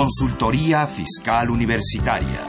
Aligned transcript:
Consultoría 0.00 0.86
Fiscal 0.86 1.50
Universitaria. 1.50 2.40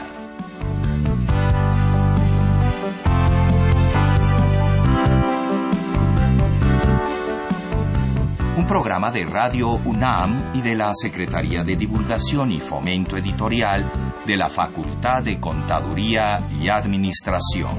Un 8.56 8.66
programa 8.66 9.10
de 9.10 9.26
Radio 9.26 9.72
UNAM 9.72 10.52
y 10.54 10.62
de 10.62 10.74
la 10.74 10.92
Secretaría 10.94 11.62
de 11.62 11.76
Divulgación 11.76 12.52
y 12.52 12.58
Fomento 12.58 13.18
Editorial 13.18 14.14
de 14.26 14.36
la 14.38 14.48
Facultad 14.48 15.22
de 15.22 15.38
Contaduría 15.38 16.48
y 16.58 16.70
Administración. 16.70 17.76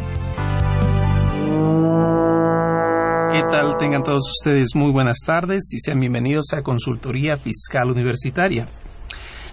¿Qué 3.32 3.42
tal? 3.50 3.78
Tengan 3.80 4.04
todos 4.04 4.30
ustedes 4.40 4.76
muy 4.76 4.92
buenas 4.92 5.18
tardes 5.26 5.74
y 5.74 5.80
sean 5.80 6.00
bienvenidos 6.00 6.54
a 6.54 6.62
Consultoría 6.62 7.38
Fiscal 7.38 7.90
Universitaria. 7.90 8.68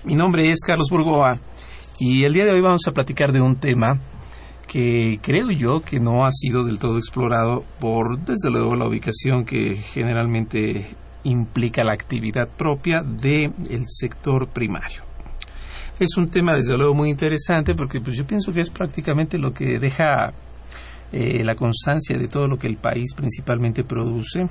Mi 0.02 0.14
nombre 0.14 0.50
es 0.50 0.60
Carlos 0.66 0.88
Burgoa 0.88 1.38
y 1.98 2.24
el 2.24 2.32
día 2.32 2.46
de 2.46 2.52
hoy 2.52 2.62
vamos 2.62 2.86
a 2.86 2.92
platicar 2.92 3.32
de 3.32 3.42
un 3.42 3.56
tema 3.56 4.00
que 4.66 5.20
creo 5.20 5.50
yo 5.50 5.82
que 5.82 6.00
no 6.00 6.24
ha 6.24 6.32
sido 6.32 6.64
del 6.64 6.78
todo 6.78 6.96
explorado 6.96 7.64
por, 7.78 8.18
desde 8.18 8.50
luego, 8.50 8.74
la 8.76 8.86
ubicación 8.86 9.44
que 9.44 9.76
generalmente 9.76 10.86
implica 11.24 11.84
la 11.84 11.92
actividad 11.92 12.48
propia 12.48 13.02
del 13.02 13.52
sector 13.88 14.48
primario. 14.48 15.02
Es 15.98 16.16
un 16.16 16.30
tema, 16.30 16.56
desde 16.56 16.78
luego, 16.78 16.94
muy 16.94 17.10
interesante 17.10 17.74
porque 17.74 18.00
pues, 18.00 18.16
yo 18.16 18.26
pienso 18.26 18.54
que 18.54 18.62
es 18.62 18.70
prácticamente 18.70 19.36
lo 19.36 19.52
que 19.52 19.78
deja 19.78 20.32
eh, 21.12 21.44
la 21.44 21.56
constancia 21.56 22.16
de 22.16 22.26
todo 22.26 22.48
lo 22.48 22.58
que 22.58 22.68
el 22.68 22.78
país 22.78 23.12
principalmente 23.14 23.84
produce 23.84 24.48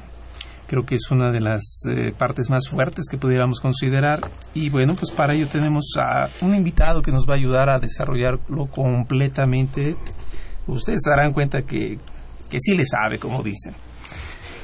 creo 0.69 0.85
que 0.85 0.95
es 0.95 1.09
una 1.09 1.31
de 1.31 1.41
las 1.41 1.81
eh, 1.89 2.13
partes 2.16 2.52
más 2.52 2.69
fuertes 2.69 3.05
que 3.09 3.17
pudiéramos 3.17 3.59
considerar. 3.59 4.30
Y 4.53 4.69
bueno, 4.69 4.95
pues 4.95 5.11
para 5.11 5.33
ello 5.33 5.47
tenemos 5.47 5.95
a 5.97 6.30
un 6.41 6.53
invitado 6.53 7.02
que 7.02 7.11
nos 7.11 7.27
va 7.27 7.33
a 7.33 7.38
ayudar 7.38 7.69
a 7.69 7.80
desarrollarlo 7.80 8.67
completamente. 8.67 9.95
Ustedes 10.67 11.02
darán 11.05 11.33
cuenta 11.33 11.63
que, 11.63 11.97
que 12.49 12.59
sí 12.59 12.77
le 12.77 12.85
sabe, 12.85 13.17
como 13.17 13.41
dicen. 13.41 13.73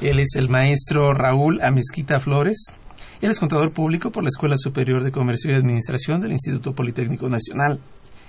Él 0.00 0.20
es 0.20 0.36
el 0.36 0.48
maestro 0.48 1.12
Raúl 1.12 1.60
Amezquita 1.60 2.20
Flores. 2.20 2.66
Él 3.20 3.32
es 3.32 3.40
contador 3.40 3.72
público 3.72 4.12
por 4.12 4.22
la 4.22 4.28
Escuela 4.28 4.56
Superior 4.56 5.02
de 5.02 5.10
Comercio 5.10 5.50
y 5.50 5.54
Administración 5.54 6.20
del 6.20 6.32
Instituto 6.32 6.72
Politécnico 6.72 7.28
Nacional. 7.28 7.80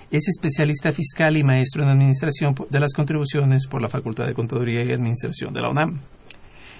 Es 0.09 0.27
especialista 0.27 0.91
fiscal 0.91 1.37
y 1.37 1.43
maestro 1.43 1.83
en 1.83 1.89
Administración 1.89 2.55
de 2.69 2.79
las 2.79 2.93
Contribuciones 2.93 3.67
por 3.67 3.83
la 3.83 3.89
Facultad 3.89 4.25
de 4.25 4.33
Contaduría 4.33 4.83
y 4.83 4.93
Administración 4.93 5.53
de 5.53 5.61
la 5.61 5.69
UNAM. 5.69 5.99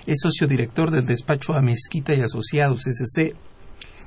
Es 0.08 0.22
socio 0.22 0.48
director 0.48 0.90
del 0.90 1.06
despacho 1.06 1.54
Amezquita 1.54 2.16
y 2.16 2.22
Asociados 2.22 2.88
SC, 2.88 3.36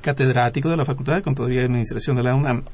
catedrático 0.01 0.71
de 0.71 0.79
la 0.79 0.87
Facultad 0.87 1.17
de 1.17 1.23
Contaduría 1.23 1.61
y 1.61 1.65
Administración 1.67 2.17
de 2.17 2.23
la 2.23 2.35
UNAM 2.35 2.65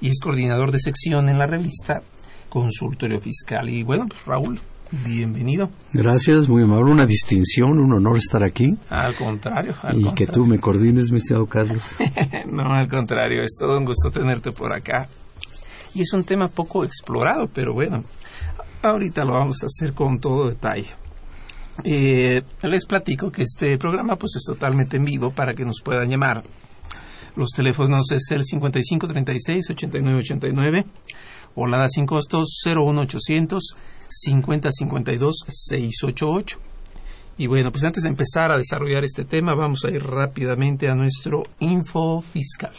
y 0.00 0.08
es 0.08 0.18
coordinador 0.18 0.72
de 0.72 0.78
sección 0.78 1.28
en 1.28 1.38
la 1.38 1.46
revista 1.46 2.02
Consultorio 2.48 3.20
Fiscal. 3.20 3.68
Y 3.68 3.82
bueno, 3.82 4.06
pues 4.08 4.24
Raúl, 4.24 4.58
bienvenido. 5.04 5.68
Gracias, 5.92 6.48
muy 6.48 6.62
amable, 6.62 6.92
una 6.92 7.04
distinción, 7.04 7.78
un 7.78 7.92
honor 7.92 8.16
estar 8.16 8.42
aquí. 8.42 8.78
Al 8.88 9.14
contrario. 9.16 9.74
Al 9.82 9.98
y 9.98 10.04
contrario. 10.04 10.14
que 10.14 10.26
tú 10.32 10.46
me 10.46 10.58
coordines, 10.58 11.12
mi 11.12 11.18
estimado 11.18 11.44
Carlos. 11.44 11.96
no, 12.50 12.72
al 12.72 12.88
contrario, 12.88 13.42
es 13.42 13.54
todo 13.60 13.76
un 13.76 13.84
gusto 13.84 14.10
tenerte 14.10 14.50
por 14.50 14.74
acá. 14.74 15.08
Y 15.94 16.00
es 16.00 16.12
un 16.14 16.24
tema 16.24 16.48
poco 16.48 16.84
explorado, 16.84 17.48
pero 17.52 17.74
bueno, 17.74 18.02
ahorita 18.82 19.26
lo 19.26 19.34
vamos 19.34 19.62
a 19.62 19.66
hacer 19.66 19.92
con 19.92 20.18
todo 20.20 20.48
detalle. 20.48 21.01
Eh, 21.84 22.42
les 22.62 22.84
platico 22.84 23.32
que 23.32 23.42
este 23.42 23.78
programa 23.78 24.16
pues 24.16 24.36
es 24.36 24.44
totalmente 24.44 24.98
en 24.98 25.04
vivo 25.04 25.30
para 25.30 25.54
que 25.54 25.64
nos 25.64 25.80
puedan 25.82 26.10
llamar. 26.10 26.44
Los 27.34 27.50
teléfonos 27.50 28.12
es 28.12 28.30
el 28.30 28.44
5536-8989 28.44 30.84
o 31.54 31.66
la 31.66 31.78
da 31.78 31.88
sin 31.88 32.04
costos 32.06 32.60
01800 32.64 33.74
5052 34.08 35.44
688. 35.48 36.58
Y 37.38 37.46
bueno, 37.46 37.72
pues 37.72 37.84
antes 37.84 38.02
de 38.02 38.10
empezar 38.10 38.50
a 38.50 38.58
desarrollar 38.58 39.04
este 39.04 39.24
tema, 39.24 39.54
vamos 39.54 39.86
a 39.86 39.90
ir 39.90 40.04
rápidamente 40.04 40.90
a 40.90 40.94
nuestro 40.94 41.44
info 41.60 42.20
fiscal. 42.20 42.74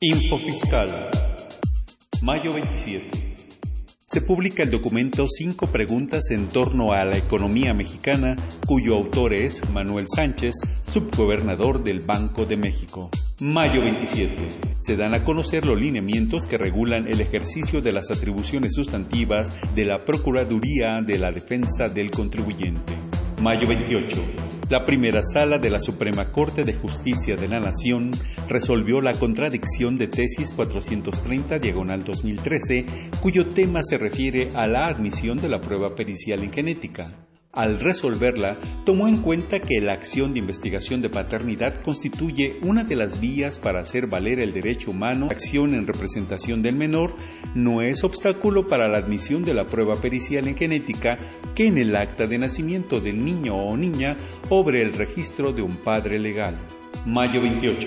Info 0.00 0.36
Fiscal. 0.36 0.90
Mayo 2.20 2.52
27. 2.52 3.15
Se 4.16 4.22
publica 4.22 4.62
el 4.62 4.70
documento 4.70 5.28
Cinco 5.28 5.66
preguntas 5.66 6.30
en 6.30 6.48
torno 6.48 6.94
a 6.94 7.04
la 7.04 7.18
economía 7.18 7.74
mexicana, 7.74 8.34
cuyo 8.66 8.96
autor 8.96 9.34
es 9.34 9.68
Manuel 9.68 10.06
Sánchez, 10.08 10.54
subgobernador 10.90 11.84
del 11.84 12.00
Banco 12.00 12.46
de 12.46 12.56
México. 12.56 13.10
Mayo 13.40 13.82
27. 13.82 14.32
Se 14.80 14.96
dan 14.96 15.14
a 15.14 15.22
conocer 15.22 15.66
los 15.66 15.78
lineamientos 15.78 16.46
que 16.46 16.56
regulan 16.56 17.06
el 17.08 17.20
ejercicio 17.20 17.82
de 17.82 17.92
las 17.92 18.10
atribuciones 18.10 18.72
sustantivas 18.72 19.52
de 19.74 19.84
la 19.84 19.98
Procuraduría 19.98 21.02
de 21.02 21.18
la 21.18 21.30
Defensa 21.30 21.90
del 21.90 22.10
Contribuyente. 22.10 22.94
Mayo 23.42 23.68
28. 23.68 24.22
La 24.70 24.86
primera 24.86 25.22
sala 25.22 25.58
de 25.58 25.68
la 25.68 25.78
Suprema 25.78 26.32
Corte 26.32 26.64
de 26.64 26.72
Justicia 26.72 27.36
de 27.36 27.46
la 27.46 27.60
Nación 27.60 28.10
resolvió 28.48 29.00
la 29.02 29.12
contradicción 29.12 29.98
de 29.98 30.08
tesis 30.08 30.52
430 30.52 31.58
diagonal 31.58 32.02
2013, 32.02 32.86
cuyo 33.20 33.46
tema 33.48 33.80
se 33.82 33.98
refiere 33.98 34.48
a 34.54 34.66
la 34.66 34.86
admisión 34.86 35.38
de 35.38 35.50
la 35.50 35.60
prueba 35.60 35.94
pericial 35.94 36.42
en 36.42 36.52
genética. 36.52 37.12
Al 37.56 37.80
resolverla, 37.80 38.58
tomó 38.84 39.08
en 39.08 39.16
cuenta 39.16 39.60
que 39.60 39.80
la 39.80 39.94
acción 39.94 40.34
de 40.34 40.40
investigación 40.40 41.00
de 41.00 41.08
paternidad 41.08 41.80
constituye 41.80 42.58
una 42.60 42.84
de 42.84 42.96
las 42.96 43.18
vías 43.18 43.56
para 43.56 43.80
hacer 43.80 44.08
valer 44.08 44.40
el 44.40 44.52
derecho 44.52 44.90
humano. 44.90 45.24
La 45.24 45.32
acción 45.32 45.74
en 45.74 45.86
representación 45.86 46.60
del 46.60 46.76
menor 46.76 47.16
no 47.54 47.80
es 47.80 48.04
obstáculo 48.04 48.68
para 48.68 48.88
la 48.88 48.98
admisión 48.98 49.42
de 49.42 49.54
la 49.54 49.66
prueba 49.66 49.94
pericial 49.94 50.46
en 50.48 50.56
genética 50.56 51.16
que 51.54 51.66
en 51.66 51.78
el 51.78 51.96
acta 51.96 52.26
de 52.26 52.36
nacimiento 52.36 53.00
del 53.00 53.24
niño 53.24 53.56
o 53.56 53.74
niña 53.74 54.18
obre 54.50 54.82
el 54.82 54.92
registro 54.92 55.54
de 55.54 55.62
un 55.62 55.76
padre 55.76 56.18
legal. 56.18 56.58
Mayo 57.06 57.40
28. 57.40 57.86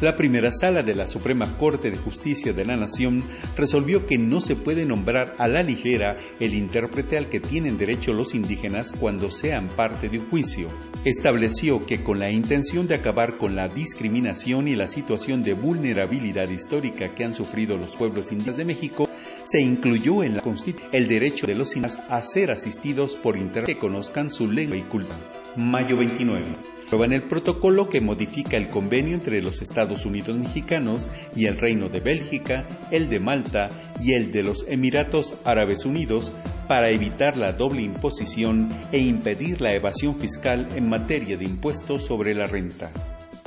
La 0.00 0.16
primera 0.16 0.50
sala 0.50 0.82
de 0.82 0.94
la 0.94 1.06
Suprema 1.06 1.58
Corte 1.58 1.90
de 1.90 1.98
Justicia 1.98 2.54
de 2.54 2.64
la 2.64 2.74
Nación 2.74 3.22
resolvió 3.54 4.06
que 4.06 4.16
no 4.16 4.40
se 4.40 4.56
puede 4.56 4.86
nombrar 4.86 5.34
a 5.38 5.46
la 5.46 5.62
ligera 5.62 6.16
el 6.40 6.54
intérprete 6.54 7.18
al 7.18 7.28
que 7.28 7.38
tienen 7.38 7.76
derecho 7.76 8.14
los 8.14 8.34
indígenas 8.34 8.92
cuando 8.92 9.30
sean 9.30 9.68
parte 9.68 10.08
de 10.08 10.18
un 10.20 10.30
juicio. 10.30 10.68
Estableció 11.04 11.84
que 11.84 12.02
con 12.02 12.18
la 12.18 12.30
intención 12.30 12.86
de 12.86 12.94
acabar 12.94 13.36
con 13.36 13.56
la 13.56 13.68
discriminación 13.68 14.68
y 14.68 14.74
la 14.74 14.88
situación 14.88 15.42
de 15.42 15.52
vulnerabilidad 15.52 16.48
histórica 16.48 17.14
que 17.14 17.24
han 17.24 17.34
sufrido 17.34 17.76
los 17.76 17.94
pueblos 17.94 18.32
indígenas 18.32 18.56
de 18.56 18.64
México, 18.64 19.05
se 19.46 19.60
incluyó 19.60 20.24
en 20.24 20.34
la 20.36 20.42
Constitución 20.42 20.90
el 20.92 21.06
derecho 21.06 21.46
de 21.46 21.54
los 21.54 21.76
indígenas 21.76 22.00
a 22.10 22.20
ser 22.22 22.50
asistidos 22.50 23.14
por 23.14 23.36
intérpretes 23.36 23.76
que 23.76 23.80
conozcan 23.80 24.28
su 24.28 24.50
lengua 24.50 24.76
y 24.76 24.82
cultura. 24.82 25.16
Mayo 25.56 25.96
29. 25.96 26.44
Aprueban 26.84 27.12
el 27.12 27.22
protocolo 27.22 27.88
que 27.88 28.00
modifica 28.00 28.56
el 28.56 28.68
convenio 28.68 29.14
entre 29.14 29.40
los 29.40 29.62
Estados 29.62 30.04
Unidos 30.04 30.36
mexicanos 30.36 31.08
y 31.34 31.46
el 31.46 31.58
Reino 31.58 31.88
de 31.88 32.00
Bélgica, 32.00 32.66
el 32.90 33.08
de 33.08 33.20
Malta 33.20 33.70
y 34.02 34.12
el 34.12 34.32
de 34.32 34.42
los 34.42 34.66
Emiratos 34.68 35.34
Árabes 35.44 35.84
Unidos 35.84 36.32
para 36.68 36.90
evitar 36.90 37.36
la 37.36 37.52
doble 37.52 37.82
imposición 37.82 38.68
e 38.92 38.98
impedir 38.98 39.60
la 39.60 39.74
evasión 39.74 40.16
fiscal 40.16 40.68
en 40.74 40.88
materia 40.88 41.36
de 41.36 41.44
impuestos 41.44 42.04
sobre 42.04 42.34
la 42.34 42.46
renta. 42.46 42.90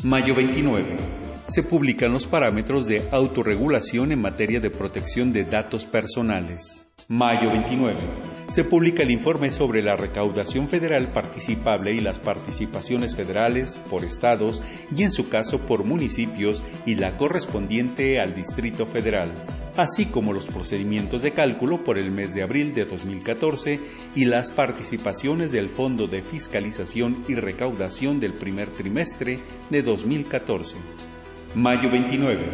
Mayo 0.03 0.33
29 0.33 1.29
se 1.49 1.63
publican 1.63 2.11
los 2.11 2.27
parámetros 2.27 2.85
de 2.85 3.01
autorregulación 3.11 4.11
en 4.11 4.21
materia 4.21 4.59
de 4.59 4.69
protección 4.69 5.33
de 5.33 5.45
datos 5.45 5.83
personales. 5.85 6.85
Mayo 7.07 7.49
29. 7.49 7.97
Se 8.49 8.63
publica 8.63 9.01
el 9.01 9.09
informe 9.09 9.49
sobre 9.49 9.81
la 9.81 9.95
recaudación 9.95 10.67
federal 10.67 11.07
participable 11.07 11.91
y 11.91 12.01
las 12.01 12.19
participaciones 12.19 13.15
federales 13.15 13.81
por 13.89 14.05
estados 14.05 14.61
y 14.95 15.01
en 15.01 15.11
su 15.11 15.27
caso 15.27 15.59
por 15.61 15.85
municipios 15.85 16.63
y 16.85 16.95
la 16.95 17.17
correspondiente 17.17 18.19
al 18.19 18.35
Distrito 18.35 18.85
Federal, 18.85 19.31
así 19.75 20.05
como 20.05 20.33
los 20.33 20.45
procedimientos 20.45 21.23
de 21.23 21.31
cálculo 21.31 21.83
por 21.83 21.97
el 21.97 22.11
mes 22.11 22.35
de 22.35 22.43
abril 22.43 22.75
de 22.75 22.85
2014 22.85 23.79
y 24.13 24.25
las 24.25 24.51
participaciones 24.51 25.51
del 25.51 25.69
Fondo 25.69 26.05
de 26.05 26.21
Fiscalización 26.21 27.23
y 27.27 27.33
Recaudación 27.33 28.19
del 28.19 28.33
primer 28.33 28.69
trimestre 28.69 29.39
de 29.71 29.81
2014. 29.81 30.77
Mayo 31.55 31.89
29. 31.89 32.47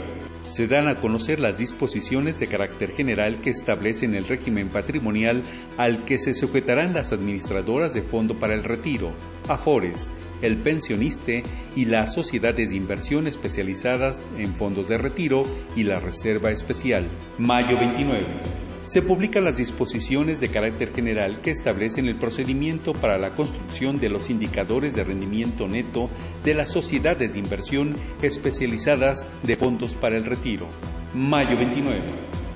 Se 0.44 0.68
dan 0.68 0.88
a 0.88 0.95
conocer 0.95 1.42
las 1.42 1.57
disposiciones 1.57 2.39
de 2.39 2.47
carácter 2.47 2.92
general 2.92 3.42
que 3.42 3.50
establecen 3.50 4.15
el 4.15 4.25
régimen 4.25 4.69
patrimonial 4.69 5.44
al 5.77 6.06
que 6.06 6.18
se 6.18 6.33
sujetarán 6.33 6.94
las 6.94 7.12
administradoras 7.12 7.94
de 7.94 8.03
Fondo 8.03 8.39
para 8.39 8.53
el 8.53 8.63
Retiro, 8.63 9.12
AFORES, 9.50 10.09
el 10.42 10.57
pensioniste 10.57 11.44
y 11.75 11.86
las 11.86 12.13
sociedades 12.13 12.69
de 12.69 12.77
inversión 12.77 13.27
especializadas 13.27 14.25
en 14.38 14.56
fondos 14.56 14.88
de 14.88 14.98
retiro 14.98 15.44
y 15.75 15.83
la 15.83 16.00
Reserva 16.00 16.51
Especial. 16.51 17.09
Mayo 17.38 17.77
29. 17.77 18.64
Se 18.85 19.01
publican 19.01 19.43
las 19.43 19.57
disposiciones 19.57 20.39
de 20.39 20.49
carácter 20.49 20.93
general 20.93 21.41
que 21.41 21.51
establecen 21.51 22.07
el 22.07 22.17
procedimiento 22.17 22.93
para 22.93 23.17
la 23.17 23.31
construcción 23.31 23.99
de 23.99 24.09
los 24.09 24.29
indicadores 24.29 24.95
de 24.95 25.03
rendimiento 25.03 25.67
neto 25.67 26.09
de 26.43 26.53
las 26.53 26.71
sociedades 26.71 27.33
de 27.33 27.39
inversión 27.39 27.95
especializadas 28.21 29.25
de 29.43 29.57
fondos 29.57 29.95
para 29.95 30.17
el 30.17 30.25
retiro. 30.25 30.67
Mayo 31.15 31.57
29. 31.57 32.03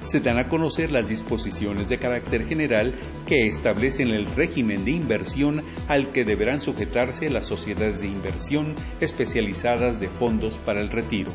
Se 0.03 0.21
dan 0.21 0.37
a 0.37 0.47
conocer 0.47 0.91
las 0.91 1.09
disposiciones 1.09 1.89
de 1.89 1.97
carácter 1.97 2.45
general 2.45 2.93
que 3.25 3.47
establecen 3.47 4.11
el 4.11 4.27
régimen 4.27 4.85
de 4.85 4.91
inversión 4.91 5.63
al 5.87 6.11
que 6.11 6.25
deberán 6.25 6.61
sujetarse 6.61 7.29
las 7.29 7.47
sociedades 7.47 8.01
de 8.01 8.07
inversión 8.07 8.75
especializadas 9.01 9.99
de 9.99 10.07
fondos 10.07 10.57
para 10.59 10.79
el 10.79 10.89
retiro. 10.89 11.31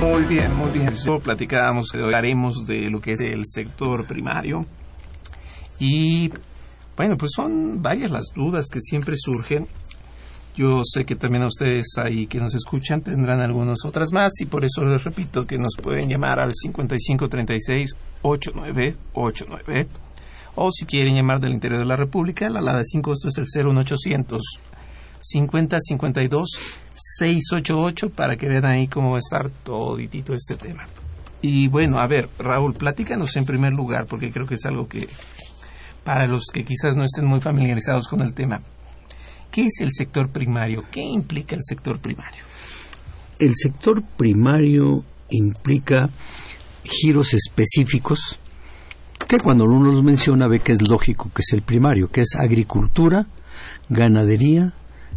Muy 0.00 0.24
bien, 0.24 0.56
muy 0.56 0.70
bien. 0.70 0.92
platicábamos, 1.22 1.94
hablaremos 1.94 2.66
de 2.66 2.88
lo 2.88 3.00
que 3.00 3.12
es 3.12 3.20
el 3.20 3.44
sector 3.46 4.06
primario. 4.06 4.64
Y 5.78 6.30
bueno, 6.96 7.16
pues 7.18 7.32
son 7.34 7.82
varias 7.82 8.10
las 8.10 8.24
dudas 8.34 8.68
que 8.72 8.80
siempre 8.80 9.14
surgen. 9.18 9.66
Yo 10.56 10.80
sé 10.84 11.04
que 11.04 11.16
también 11.16 11.42
a 11.44 11.46
ustedes 11.46 11.98
ahí 11.98 12.26
que 12.26 12.38
nos 12.38 12.54
escuchan 12.54 13.02
tendrán 13.02 13.40
algunas 13.40 13.84
otras 13.84 14.10
más 14.12 14.32
y 14.40 14.46
por 14.46 14.64
eso 14.64 14.84
les 14.84 15.04
repito 15.04 15.46
que 15.46 15.58
nos 15.58 15.76
pueden 15.82 16.08
llamar 16.08 16.40
al 16.40 16.52
5536 16.54 17.94
8989 18.22 19.86
o 20.56 20.70
si 20.72 20.86
quieren 20.86 21.14
llamar 21.14 21.40
del 21.40 21.52
interior 21.52 21.78
de 21.78 21.86
la 21.86 21.96
República, 21.96 22.50
la 22.50 22.58
alada 22.58 22.82
5 22.82 23.12
esto 23.12 23.28
es 23.28 23.38
el 23.56 23.64
01800 23.64 24.42
5052 25.20 26.48
688 26.92 28.10
para 28.10 28.36
que 28.36 28.48
vean 28.48 28.64
ahí 28.64 28.88
cómo 28.88 29.12
va 29.12 29.16
a 29.16 29.20
estar 29.20 29.50
toditito 29.50 30.34
este 30.34 30.56
tema. 30.56 30.86
Y 31.42 31.68
bueno, 31.68 31.98
a 31.98 32.06
ver, 32.06 32.28
Raúl, 32.38 32.74
platícanos 32.74 33.36
en 33.36 33.46
primer 33.46 33.72
lugar, 33.72 34.06
porque 34.06 34.30
creo 34.30 34.46
que 34.46 34.54
es 34.54 34.66
algo 34.66 34.88
que 34.88 35.08
para 36.04 36.26
los 36.26 36.46
que 36.52 36.64
quizás 36.64 36.96
no 36.96 37.04
estén 37.04 37.24
muy 37.24 37.40
familiarizados 37.40 38.08
con 38.08 38.20
el 38.20 38.34
tema, 38.34 38.60
¿qué 39.50 39.66
es 39.66 39.80
el 39.80 39.90
sector 39.92 40.28
primario? 40.28 40.84
¿Qué 40.90 41.02
implica 41.02 41.56
el 41.56 41.62
sector 41.62 41.98
primario? 41.98 42.42
El 43.38 43.54
sector 43.54 44.02
primario 44.02 45.04
implica 45.30 46.10
giros 46.84 47.32
específicos 47.34 48.38
que 49.28 49.38
cuando 49.38 49.64
uno 49.64 49.92
los 49.92 50.02
menciona 50.02 50.48
ve 50.48 50.58
que 50.58 50.72
es 50.72 50.82
lógico 50.82 51.30
que 51.32 51.42
es 51.42 51.52
el 51.52 51.62
primario, 51.62 52.10
que 52.10 52.22
es 52.22 52.34
agricultura, 52.34 53.26
ganadería, 53.88 54.72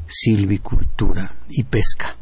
silvicultura 0.07 1.35
y 1.49 1.63
pesca. 1.63 2.15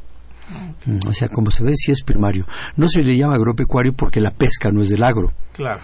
Mm, 0.86 1.08
o 1.08 1.14
sea, 1.14 1.30
como 1.30 1.52
se 1.52 1.64
ve, 1.64 1.74
sí 1.76 1.92
es 1.92 2.04
primario. 2.04 2.46
No 2.78 2.88
se 2.88 3.04
le 3.04 3.16
llama 3.16 3.36
agropecuario 3.36 3.94
porque 3.94 4.20
la 4.20 4.32
pesca 4.32 4.72
no 4.72 4.82
es 4.82 4.90
del 4.90 5.04
agro. 5.04 5.32
Claro. 5.54 5.82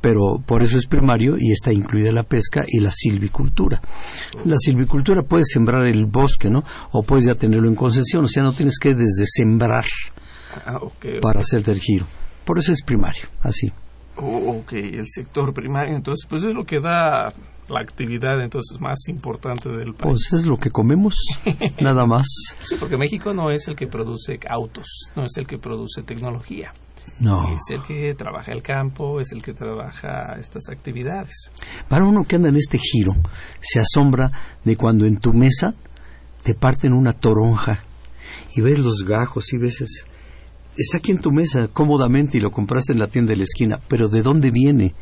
pero 0.00 0.42
por 0.44 0.64
eso 0.64 0.76
es 0.78 0.86
primario 0.86 1.36
y 1.38 1.52
está 1.52 1.72
incluida 1.72 2.10
la 2.10 2.24
pesca 2.24 2.64
y 2.66 2.80
la 2.80 2.90
silvicultura. 2.90 3.80
La 4.44 4.56
silvicultura 4.58 5.22
puedes 5.22 5.48
sembrar 5.52 5.86
el 5.86 6.06
bosque, 6.06 6.50
¿no? 6.50 6.64
O 6.92 7.04
puedes 7.04 7.26
ya 7.26 7.34
tenerlo 7.36 7.68
en 7.68 7.76
concesión, 7.76 8.24
o 8.24 8.28
sea, 8.28 8.42
no 8.42 8.52
tienes 8.52 8.78
que 8.80 8.94
desde 8.94 9.26
sembrar 9.26 9.84
ah, 10.66 10.80
para 11.20 11.40
hacer 11.40 11.62
el 11.68 11.80
giro. 11.80 12.06
Por 12.44 12.58
eso 12.58 12.72
es 12.72 12.82
primario, 12.82 13.26
así. 13.42 13.72
Oh, 14.16 14.58
ok, 14.58 14.72
el 14.72 15.06
sector 15.08 15.54
primario, 15.54 15.94
entonces, 15.94 16.26
pues 16.28 16.42
es 16.42 16.54
lo 16.54 16.64
que 16.64 16.80
da 16.80 17.32
la 17.68 17.80
actividad 17.80 18.42
entonces 18.42 18.80
más 18.80 19.08
importante 19.08 19.68
del 19.68 19.94
país. 19.94 20.28
Pues 20.30 20.40
es 20.40 20.46
lo 20.46 20.56
que 20.56 20.70
comemos, 20.70 21.16
nada 21.80 22.06
más. 22.06 22.26
Sí, 22.62 22.76
porque 22.78 22.96
México 22.96 23.34
no 23.34 23.50
es 23.50 23.68
el 23.68 23.76
que 23.76 23.86
produce 23.86 24.38
autos, 24.48 24.86
no 25.16 25.24
es 25.24 25.36
el 25.36 25.46
que 25.46 25.58
produce 25.58 26.02
tecnología. 26.02 26.72
No. 27.20 27.54
Es 27.54 27.62
el 27.70 27.82
que 27.82 28.14
trabaja 28.14 28.52
el 28.52 28.62
campo, 28.62 29.20
es 29.20 29.32
el 29.32 29.42
que 29.42 29.52
trabaja 29.52 30.36
estas 30.38 30.68
actividades. 30.70 31.50
Para 31.88 32.04
uno 32.04 32.24
que 32.24 32.36
anda 32.36 32.48
en 32.48 32.56
este 32.56 32.78
giro, 32.78 33.12
se 33.60 33.80
asombra 33.80 34.32
de 34.64 34.76
cuando 34.76 35.06
en 35.06 35.18
tu 35.18 35.32
mesa 35.32 35.74
te 36.42 36.54
parten 36.54 36.92
una 36.92 37.12
toronja 37.12 37.84
y 38.56 38.60
ves 38.60 38.78
los 38.78 39.04
gajos 39.04 39.52
y 39.52 39.58
ves 39.58 40.04
está 40.76 40.98
aquí 40.98 41.12
en 41.12 41.18
tu 41.18 41.30
mesa 41.30 41.68
cómodamente 41.68 42.38
y 42.38 42.40
lo 42.40 42.50
compraste 42.50 42.92
en 42.92 42.98
la 42.98 43.08
tienda 43.08 43.30
de 43.30 43.36
la 43.36 43.44
esquina, 43.44 43.80
pero 43.88 44.08
¿de 44.08 44.22
dónde 44.22 44.50
viene? 44.50 44.94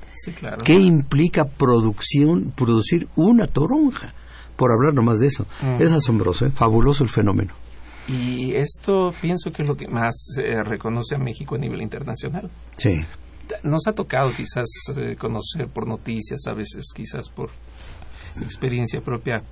¿Qué 0.64 0.74
implica 0.74 1.44
producción, 1.44 2.52
producir 2.56 3.08
una 3.16 3.46
toronja? 3.46 4.14
Por 4.56 4.70
hablar 4.70 4.94
nomás 4.94 5.18
de 5.18 5.28
eso. 5.28 5.46
Mm. 5.62 5.82
Es 5.82 5.92
asombroso, 5.92 6.46
¿eh? 6.46 6.50
fabuloso 6.50 7.04
el 7.04 7.10
fenómeno. 7.10 7.52
Y 8.08 8.54
esto 8.54 9.14
pienso 9.20 9.50
que 9.50 9.62
es 9.62 9.68
lo 9.68 9.76
que 9.76 9.88
más 9.88 10.14
se 10.34 10.62
reconoce 10.62 11.14
a 11.14 11.18
México 11.18 11.54
a 11.54 11.58
nivel 11.58 11.82
internacional. 11.82 12.50
Sí. 12.76 13.00
Nos 13.62 13.86
ha 13.86 13.92
tocado 13.92 14.30
quizás 14.30 14.66
eh, 14.96 15.16
conocer 15.18 15.68
por 15.68 15.86
noticias, 15.86 16.40
a 16.48 16.52
veces 16.52 16.86
quizás 16.94 17.28
por 17.28 17.50
experiencia 18.40 19.00
propia, 19.00 19.42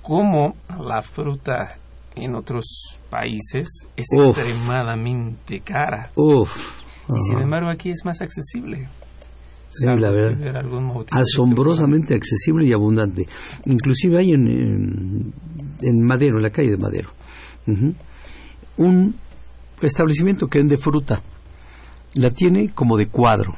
cómo 0.00 0.56
la 0.80 1.02
fruta 1.02 1.76
en 2.16 2.34
otros 2.34 2.98
países 3.10 3.86
es 3.96 4.06
extremadamente 4.12 5.60
cara. 5.60 6.10
Y 7.08 7.20
sin 7.28 7.40
embargo 7.40 7.68
aquí 7.68 7.90
es 7.90 8.04
más 8.04 8.20
accesible. 8.20 8.88
Sí, 9.70 9.86
la 9.86 10.10
verdad. 10.10 10.62
Asombrosamente 11.10 12.14
accesible 12.14 12.66
y 12.66 12.72
abundante. 12.72 13.26
Inclusive 13.64 14.18
hay 14.18 14.32
en, 14.32 15.32
en, 15.80 16.02
Madero, 16.04 16.36
en 16.36 16.42
la 16.42 16.50
calle 16.50 16.72
de 16.72 16.76
Madero, 16.76 17.10
un 18.76 19.14
establecimiento 19.80 20.48
que 20.48 20.58
vende 20.58 20.76
fruta. 20.76 21.22
La 22.14 22.30
tiene 22.30 22.68
como 22.68 22.98
de 22.98 23.08
cuadro, 23.08 23.56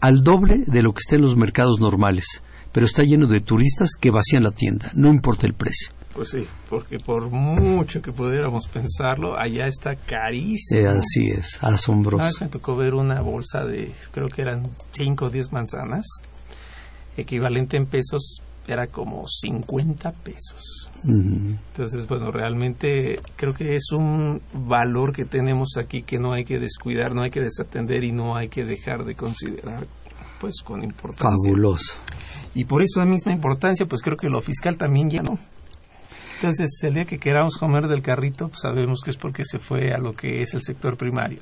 al 0.00 0.22
doble 0.22 0.64
de 0.66 0.82
lo 0.82 0.92
que 0.92 1.00
está 1.00 1.16
en 1.16 1.22
los 1.22 1.36
mercados 1.36 1.80
normales, 1.80 2.42
pero 2.70 2.84
está 2.84 3.02
lleno 3.02 3.26
de 3.26 3.40
turistas 3.40 3.92
que 3.98 4.10
vacían 4.10 4.42
la 4.42 4.50
tienda, 4.50 4.90
no 4.94 5.08
importa 5.08 5.46
el 5.46 5.54
precio. 5.54 5.92
Pues 6.14 6.28
sí, 6.30 6.46
porque 6.68 6.98
por 6.98 7.30
mucho 7.30 8.02
que 8.02 8.12
pudiéramos 8.12 8.66
pensarlo, 8.68 9.38
allá 9.38 9.66
está 9.66 9.96
carísimo. 9.96 10.80
Eh, 10.80 10.88
así 10.88 11.30
es, 11.30 11.58
asombroso. 11.62 12.24
Ah, 12.24 12.30
me 12.40 12.48
tocó 12.48 12.76
ver 12.76 12.94
una 12.94 13.20
bolsa 13.22 13.64
de, 13.64 13.92
creo 14.10 14.28
que 14.28 14.42
eran 14.42 14.62
5 14.92 15.24
o 15.24 15.30
10 15.30 15.52
manzanas, 15.52 16.04
equivalente 17.16 17.78
en 17.78 17.86
pesos, 17.86 18.42
era 18.68 18.88
como 18.88 19.24
50 19.26 20.12
pesos. 20.12 20.90
Entonces, 21.04 22.06
bueno, 22.06 22.30
realmente 22.30 23.18
creo 23.36 23.54
que 23.54 23.74
es 23.74 23.90
un 23.90 24.40
valor 24.52 25.12
que 25.12 25.24
tenemos 25.24 25.76
aquí 25.76 26.02
que 26.02 26.18
no 26.18 26.32
hay 26.32 26.44
que 26.44 26.60
descuidar, 26.60 27.14
no 27.14 27.22
hay 27.22 27.30
que 27.30 27.40
desatender 27.40 28.04
y 28.04 28.12
no 28.12 28.36
hay 28.36 28.48
que 28.48 28.64
dejar 28.64 29.04
de 29.04 29.16
considerar 29.16 29.86
pues 30.40 30.62
con 30.62 30.84
importancia. 30.84 31.38
Fabuloso. 31.44 31.94
Y 32.54 32.64
por 32.64 32.82
eso 32.82 33.00
la 33.00 33.06
misma 33.06 33.32
importancia, 33.32 33.86
pues 33.86 34.02
creo 34.02 34.16
que 34.16 34.28
lo 34.28 34.40
fiscal 34.40 34.76
también 34.76 35.10
ya 35.10 35.22
no 35.22 35.38
entonces, 36.42 36.82
el 36.82 36.94
día 36.94 37.04
que 37.04 37.20
queramos 37.20 37.56
comer 37.56 37.86
del 37.86 38.02
carrito, 38.02 38.48
pues 38.48 38.62
sabemos 38.62 39.02
que 39.04 39.12
es 39.12 39.16
porque 39.16 39.44
se 39.44 39.60
fue 39.60 39.92
a 39.92 39.98
lo 39.98 40.16
que 40.16 40.42
es 40.42 40.54
el 40.54 40.62
sector 40.62 40.96
primario. 40.96 41.38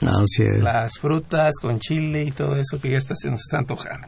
Las 0.00 0.98
frutas 1.00 1.54
con 1.60 1.80
chile 1.80 2.24
y 2.24 2.30
todo 2.30 2.56
eso 2.56 2.80
que 2.80 2.90
ya 2.90 2.98
está, 2.98 3.14
se 3.16 3.30
nos 3.30 3.40
está 3.40 3.58
antojando. 3.58 4.06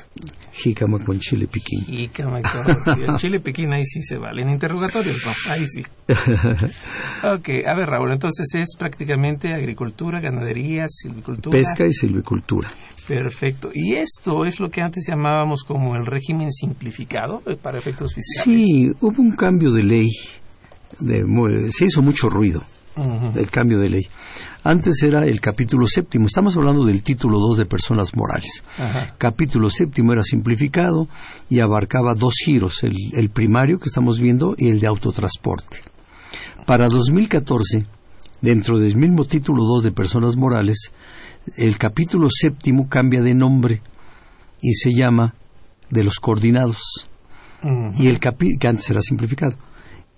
Jícama 0.53 0.99
con 1.05 1.19
chile 1.19 1.49
piquín. 1.49 1.85
Jícama 1.85 2.41
con 2.43 3.01
el 3.01 3.17
chile 3.17 3.41
piquín 3.41 3.73
ahí 3.73 3.85
sí 3.85 4.01
se 4.03 4.17
vale. 4.17 4.43
En 4.43 4.51
interrogatorios 4.51 5.17
no, 5.25 5.53
ahí 5.53 5.67
sí. 5.67 5.83
ok, 7.25 7.67
a 7.67 7.75
ver 7.75 7.89
Raúl, 7.89 8.13
entonces 8.13 8.55
es 8.55 8.77
prácticamente 8.79 9.53
agricultura, 9.53 10.21
ganadería, 10.21 10.87
silvicultura. 10.89 11.59
Pesca 11.59 11.85
y 11.87 11.93
silvicultura. 11.93 12.69
Perfecto. 13.09 13.71
Y 13.75 13.95
esto 13.95 14.45
es 14.45 14.61
lo 14.61 14.71
que 14.71 14.83
antes 14.83 15.05
llamábamos 15.09 15.65
como 15.65 15.97
el 15.97 16.07
régimen 16.07 16.53
simplificado 16.53 17.43
eh, 17.47 17.57
para 17.61 17.81
efectos 17.81 18.15
fiscales. 18.15 18.45
Sí, 18.45 18.93
hubo 19.01 19.23
un 19.23 19.35
cambio 19.35 19.73
de 19.73 19.83
ley. 19.83 20.11
De, 21.01 21.25
se 21.73 21.87
hizo 21.87 22.03
mucho 22.03 22.29
ruido 22.29 22.63
el 23.35 23.51
cambio 23.51 23.79
de 23.79 23.91
ley. 23.91 24.09
Antes 24.63 25.03
era 25.03 25.25
el 25.25 25.41
capítulo 25.41 25.87
séptimo, 25.87 26.27
estamos 26.27 26.55
hablando 26.57 26.85
del 26.85 27.03
título 27.03 27.39
2 27.39 27.59
de 27.59 27.67
personas 27.67 28.15
morales. 28.15 28.63
Capítulo 29.17 29.71
séptimo 29.71 30.13
era 30.13 30.23
simplificado 30.23 31.09
y 31.49 31.61
abarcaba 31.61 32.15
dos 32.15 32.35
giros, 32.45 32.83
el, 32.83 33.31
primario 33.31 33.79
que 33.79 33.87
estamos 33.87 34.21
viendo 34.21 34.55
y 34.59 34.69
el 34.69 34.79
de 34.79 34.87
autotransporte. 34.87 35.79
Para 36.67 36.89
2014, 36.89 37.87
dentro 38.43 38.79
del 38.79 38.97
mismo 38.97 39.25
título 39.25 39.65
2 39.65 39.85
de 39.85 39.93
personas 39.93 40.37
morales, 40.37 40.93
el 41.57 41.79
capítulo 41.79 42.29
séptimo 42.31 42.87
cambia 42.87 43.23
de 43.23 43.35
nombre 43.35 43.81
y 44.61 44.75
se 44.75 44.93
llama 44.93 45.35
de 45.89 46.05
los 46.05 46.17
coordinados. 46.17 47.09
Y 47.97 48.09
el 48.09 48.21
capítulo, 48.21 48.59
que 48.59 48.69
antes 48.69 48.91
era 48.91 49.01
simplificado 49.01 49.57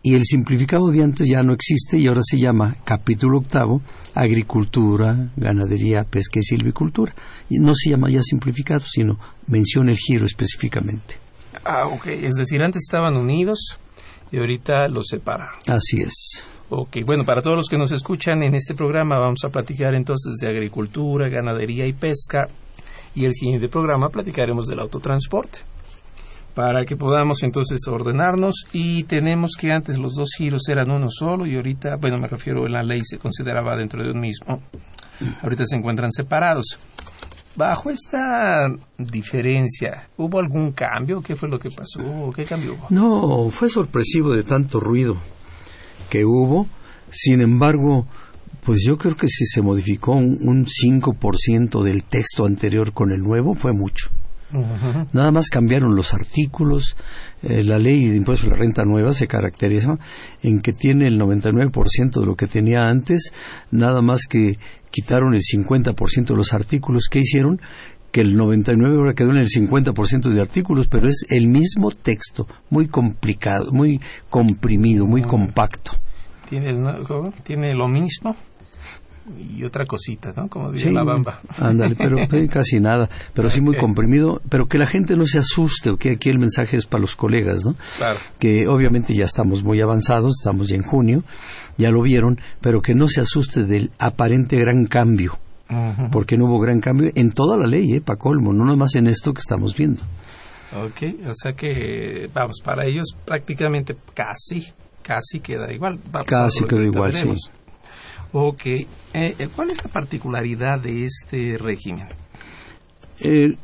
y 0.03 0.15
el 0.15 0.25
simplificado 0.25 0.91
de 0.91 1.03
antes 1.03 1.29
ya 1.29 1.43
no 1.43 1.53
existe 1.53 1.99
y 1.99 2.09
ahora 2.09 2.23
se 2.25 2.39
llama 2.39 2.77
capítulo 2.85 3.39
octavo 3.39 3.83
agricultura, 4.15 5.31
ganadería, 5.37 6.05
pesca 6.05 6.41
y 6.41 6.43
silvicultura. 6.43 7.15
Y 7.49 7.59
no 7.59 7.73
se 7.75 7.91
llama 7.91 8.11
ya 8.11 8.23
simplificado, 8.23 8.85
sino 8.87 9.19
menciona 9.47 9.93
el 9.93 9.99
giro 9.99 10.27
específicamente. 10.27 11.17
Ah, 11.65 11.87
ok. 11.87 12.07
Es 12.09 12.35
decir, 12.35 12.63
antes 12.63 12.83
estaban 12.83 13.17
unidos 13.17 13.79
y 14.31 14.39
ahorita 14.39 14.89
los 14.89 15.07
separa. 15.09 15.53
Así 15.67 16.03
es. 16.03 16.49
Ok, 16.69 16.99
bueno, 17.05 17.25
para 17.25 17.43
todos 17.43 17.57
los 17.57 17.69
que 17.69 17.79
nos 17.79 17.93
escuchan 17.93 18.43
en 18.43 18.55
este 18.55 18.75
programa 18.75 19.19
vamos 19.19 19.45
a 19.45 19.51
platicar 19.51 19.95
entonces 19.95 20.35
de 20.41 20.49
agricultura, 20.49 21.29
ganadería 21.29 21.87
y 21.87 21.93
pesca 21.93 22.49
y 23.15 23.27
el 23.27 23.35
siguiente 23.35 23.69
programa 23.69 24.09
platicaremos 24.09 24.67
del 24.67 24.81
autotransporte 24.81 25.72
para 26.55 26.85
que 26.85 26.97
podamos 26.97 27.43
entonces 27.43 27.81
ordenarnos 27.89 28.67
y 28.73 29.05
tenemos 29.05 29.53
que 29.59 29.73
antes 29.73 29.99
los 29.99 30.15
dos 30.15 30.31
giros 30.37 30.69
eran 30.69 30.91
uno 30.91 31.09
solo 31.11 31.47
y 31.47 31.57
ahorita, 31.57 31.97
bueno, 31.97 32.19
me 32.19 32.29
refiero 32.29 32.67
en 32.67 32.73
la 32.73 32.83
ley 32.83 33.01
se 33.05 33.19
consideraba 33.19 33.77
dentro 33.77 34.03
de 34.03 34.11
un 34.11 34.21
mismo. 34.21 34.63
Ahorita 35.43 35.65
se 35.67 35.77
encuentran 35.77 36.11
separados. 36.13 36.79
Bajo 37.55 37.91
esta 37.91 38.71
diferencia, 38.99 40.09
¿hubo 40.17 40.39
algún 40.39 40.73
cambio? 40.73 41.21
¿Qué 41.21 41.37
fue 41.37 41.49
lo 41.49 41.59
que 41.59 41.71
pasó? 41.71 42.33
¿Qué 42.35 42.45
cambio 42.45 42.75
hubo? 42.75 42.87
No, 42.89 43.51
fue 43.51 43.69
sorpresivo 43.69 44.35
de 44.35 44.43
tanto 44.43 44.81
ruido 44.81 45.17
que 46.09 46.25
hubo. 46.25 46.67
Sin 47.11 47.43
embargo, 47.43 48.07
pues 48.65 48.83
yo 48.87 48.97
creo 48.97 49.17
que 49.17 49.29
si 49.29 49.45
se 49.45 49.61
modificó 49.61 50.13
un, 50.13 50.39
un 50.47 50.67
5% 50.67 51.83
del 51.83 52.05
texto 52.05 52.47
anterior 52.47 52.93
con 52.93 53.11
el 53.13 53.21
nuevo, 53.21 53.55
fue 53.55 53.73
mucho. 53.75 54.11
Nada 55.13 55.31
más 55.31 55.49
cambiaron 55.49 55.97
los 55.97 56.15
artículos. 56.15 56.97
Eh, 57.43 57.63
la 57.65 57.79
ley 57.79 58.09
de 58.09 58.17
impuestos 58.17 58.49
de 58.49 58.55
la 58.55 58.61
renta 58.61 58.85
nueva 58.85 59.15
se 59.15 59.27
caracteriza 59.27 59.99
en 60.43 60.61
que 60.61 60.73
tiene 60.73 61.07
el 61.07 61.21
99% 61.21 62.21
de 62.21 62.27
lo 62.27 62.37
que 62.37 62.47
tenía 62.47 62.85
antes, 62.85 63.33
nada 63.71 64.03
más 64.03 64.23
que 64.29 64.59
quitaron 64.91 65.35
el 65.35 65.41
50% 65.43 66.27
de 66.27 66.37
los 66.37 66.53
artículos 66.53 67.09
que 67.11 67.21
hicieron, 67.21 67.61
que 68.13 68.21
el 68.21 68.37
99 68.37 68.97
ahora 68.97 69.15
quedó 69.15 69.31
en 69.31 69.39
el 69.39 69.49
50% 69.49 70.29
de 70.29 70.41
artículos, 70.41 70.87
pero 70.89 71.09
es 71.09 71.25
el 71.31 71.49
mismo 71.49 71.91
texto, 71.91 72.47
muy 72.69 72.87
complicado, 72.87 73.73
muy 73.73 74.01
comprimido, 74.29 75.07
muy 75.07 75.23
compacto. 75.23 75.93
¿Tiene, 76.49 76.77
¿Tiene 77.43 77.75
lo 77.75 77.89
mismo? 77.89 78.37
Y 79.39 79.65
otra 79.65 79.87
cosita, 79.87 80.33
¿no? 80.37 80.49
Como 80.49 80.73
dice 80.73 80.91
la 80.91 81.05
bamba. 81.05 81.41
Ándale, 81.59 81.95
pero, 81.99 82.17
casi 82.49 82.81
nada, 82.81 83.09
pero 83.35 83.51
sí 83.51 83.61
muy 83.61 83.77
comprimido, 83.77 84.41
pero 84.49 84.67
que 84.67 84.79
la 84.79 84.87
gente 84.87 85.17
no 85.17 85.27
se 85.27 85.39
asuste, 85.39 85.97
que 85.99 86.11
aquí 86.13 86.31
el 86.31 86.39
mensaje 86.39 86.77
es 86.77 86.87
para 86.87 87.03
los 87.03 87.17
colegas, 87.17 87.65
¿no? 87.65 87.75
Claro. 87.97 88.19
Que 88.39 88.69
obviamente 88.69 89.15
ya 89.15 89.25
estamos 89.25 89.63
muy 89.63 89.81
avanzados, 89.81 90.37
estamos 90.41 90.69
ya 90.69 90.77
en 90.77 90.83
junio, 90.83 91.23
ya 91.79 91.91
lo 91.91 92.03
vieron, 92.03 92.41
pero 92.61 92.83
que 92.83 92.95
no 92.95 93.09
se 93.09 93.21
asuste 93.21 93.65
del 93.65 93.91
aparente 93.99 94.57
gran 94.59 94.87
cambio, 94.87 95.39
porque 96.11 96.37
no 96.37 96.47
hubo 96.47 96.59
gran 96.59 96.81
cambio 96.81 97.11
en 97.15 97.33
toda 97.33 97.57
la 97.57 97.67
ley, 97.67 97.95
¿eh? 97.95 98.01
Para 98.01 98.19
colmo, 98.19 98.53
no 98.53 98.65
nomás 98.65 98.95
en 98.97 99.07
esto 99.07 99.33
que 99.33 99.41
estamos 99.41 99.77
viendo. 99.77 100.03
Ok, 100.75 101.29
o 101.29 101.35
sea 101.35 101.53
que, 101.53 102.31
vamos, 102.33 102.61
para 102.65 102.87
ellos 102.87 103.15
prácticamente 103.25 103.95
casi, 104.15 104.67
casi 105.03 105.41
queda 105.41 105.73
igual. 105.73 106.01
casi 106.27 106.65
queda 106.65 106.85
igual, 106.85 107.15
sí. 107.15 107.29
Ok. 108.33 108.67
Eh, 108.67 108.87
eh, 109.13 109.49
¿Cuál 109.55 109.71
es 109.71 109.85
la 109.85 109.91
particularidad 109.91 110.81
de 110.81 111.05
este 111.05 111.59
régimen? 111.59 112.07
Eh, 113.21 113.57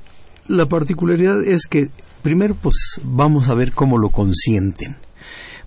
la 0.47 0.67
particularidad 0.67 1.43
es 1.43 1.67
que, 1.67 1.89
primero, 2.23 2.55
pues 2.55 3.01
vamos 3.03 3.49
a 3.49 3.55
ver 3.55 3.73
cómo 3.73 3.97
lo 3.97 4.11
consienten. 4.11 4.97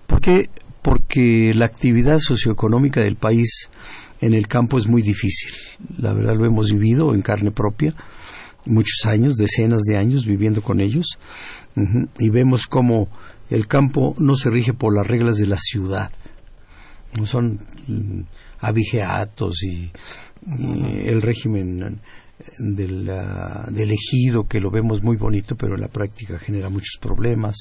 ¿Por 0.06 0.20
qué? 0.20 0.50
Porque 0.82 1.52
la 1.54 1.66
actividad 1.66 2.18
socioeconómica 2.20 3.00
del 3.00 3.16
país 3.16 3.70
en 4.20 4.34
el 4.34 4.46
campo 4.46 4.78
es 4.78 4.86
muy 4.86 5.02
difícil. 5.02 5.50
La 5.98 6.12
verdad 6.12 6.36
lo 6.36 6.44
hemos 6.44 6.70
vivido 6.70 7.12
en 7.14 7.22
carne 7.22 7.50
propia, 7.50 7.94
muchos 8.66 9.04
años, 9.06 9.34
decenas 9.34 9.82
de 9.82 9.96
años 9.96 10.24
viviendo 10.24 10.62
con 10.62 10.80
ellos, 10.80 11.18
y 12.18 12.30
vemos 12.30 12.66
cómo 12.66 13.08
el 13.50 13.66
campo 13.66 14.14
no 14.18 14.36
se 14.36 14.50
rige 14.50 14.72
por 14.72 14.94
las 14.94 15.06
reglas 15.06 15.36
de 15.36 15.46
la 15.46 15.58
ciudad. 15.58 16.10
Son 17.24 17.58
abigeatos 18.62 19.62
y, 19.62 19.90
el 20.44 21.22
régimen 21.22 22.00
del, 22.58 23.06
del, 23.06 23.90
ejido 23.92 24.48
que 24.48 24.58
lo 24.58 24.72
vemos 24.72 25.00
muy 25.00 25.16
bonito 25.16 25.54
pero 25.54 25.76
en 25.76 25.82
la 25.82 25.88
práctica 25.88 26.36
genera 26.40 26.68
muchos 26.68 26.98
problemas 27.00 27.56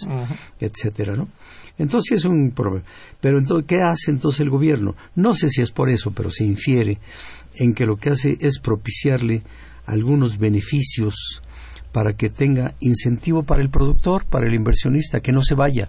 etcétera 0.59 1.15
no 1.15 1.27
entonces 1.77 2.19
es 2.19 2.25
un 2.25 2.51
problema. 2.51 2.85
Pero 3.19 3.39
entonces 3.39 3.65
qué 3.67 3.81
hace 3.81 4.09
entonces 4.09 4.39
el 4.41 4.49
gobierno 4.49 4.95
no 5.15 5.35
sé 5.35 5.49
si 5.49 5.61
es 5.61 5.71
por 5.71 5.89
eso 5.89 6.11
pero 6.11 6.31
se 6.31 6.43
infiere 6.43 6.97
en 7.55 7.75
que 7.75 7.85
lo 7.85 7.97
que 7.97 8.09
hace 8.09 8.37
es 8.39 8.59
propiciarle 8.59 9.43
algunos 9.85 10.39
beneficios 10.39 11.41
para 11.91 12.13
que 12.13 12.29
tenga 12.29 12.73
incentivo 12.79 13.43
para 13.43 13.61
el 13.61 13.69
productor 13.69 14.25
para 14.25 14.47
el 14.47 14.55
inversionista 14.55 15.19
que 15.19 15.31
no 15.31 15.43
se 15.43 15.53
vaya 15.53 15.87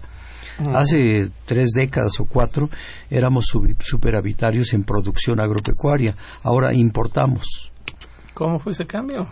Hace 0.73 1.29
tres 1.45 1.71
décadas 1.71 2.19
o 2.19 2.25
cuatro 2.25 2.69
éramos 3.09 3.45
superhabitarios 3.81 4.73
en 4.73 4.83
producción 4.83 5.39
agropecuaria, 5.39 6.15
ahora 6.43 6.73
importamos. 6.73 7.71
¿Cómo 8.33 8.59
fue 8.59 8.71
ese 8.71 8.85
cambio? 8.85 9.27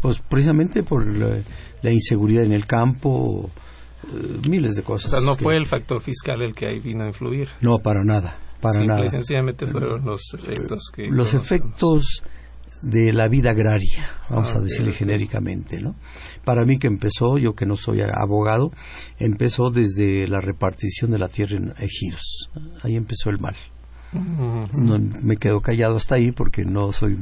pues 0.00 0.18
precisamente 0.18 0.82
por 0.82 1.06
la, 1.06 1.90
inseguridad 1.90 2.44
en 2.44 2.52
el 2.52 2.66
campo, 2.66 3.50
eh, 4.12 4.48
miles 4.50 4.76
de 4.76 4.82
cosas. 4.82 5.12
O 5.12 5.16
sea, 5.16 5.26
no 5.26 5.34
fue 5.34 5.56
el 5.56 5.66
factor 5.66 6.02
fiscal 6.02 6.42
el 6.42 6.54
que 6.54 6.66
ahí 6.66 6.78
vino 6.78 7.04
a 7.04 7.06
influir. 7.06 7.48
No, 7.60 7.78
para 7.78 8.04
nada, 8.04 8.36
para 8.60 8.84
nada. 8.84 9.06
Y 9.06 9.08
sencillamente 9.08 9.66
fueron 9.66 10.04
los 10.04 10.34
efectos 10.34 10.90
que... 10.94 11.08
Los 11.08 11.34
efectos 11.34 12.22
de 12.86 13.12
la 13.12 13.26
vida 13.26 13.50
agraria, 13.50 14.08
vamos 14.30 14.54
a 14.54 14.60
decirle 14.60 14.92
genéricamente, 14.92 15.80
¿no? 15.80 15.96
Para 16.44 16.64
mí 16.64 16.78
que 16.78 16.86
empezó, 16.86 17.36
yo 17.36 17.54
que 17.54 17.66
no 17.66 17.76
soy 17.76 18.00
abogado, 18.00 18.70
empezó 19.18 19.70
desde 19.70 20.28
la 20.28 20.40
repartición 20.40 21.10
de 21.10 21.18
la 21.18 21.26
tierra 21.26 21.56
en 21.56 21.74
ejidos. 21.78 22.48
Ahí 22.82 22.94
empezó 22.94 23.30
el 23.30 23.40
mal. 23.40 23.56
No, 24.72 24.98
me 24.98 25.36
quedo 25.36 25.60
callado 25.60 25.96
hasta 25.96 26.14
ahí 26.14 26.30
porque 26.30 26.64
no 26.64 26.92
soy 26.92 27.18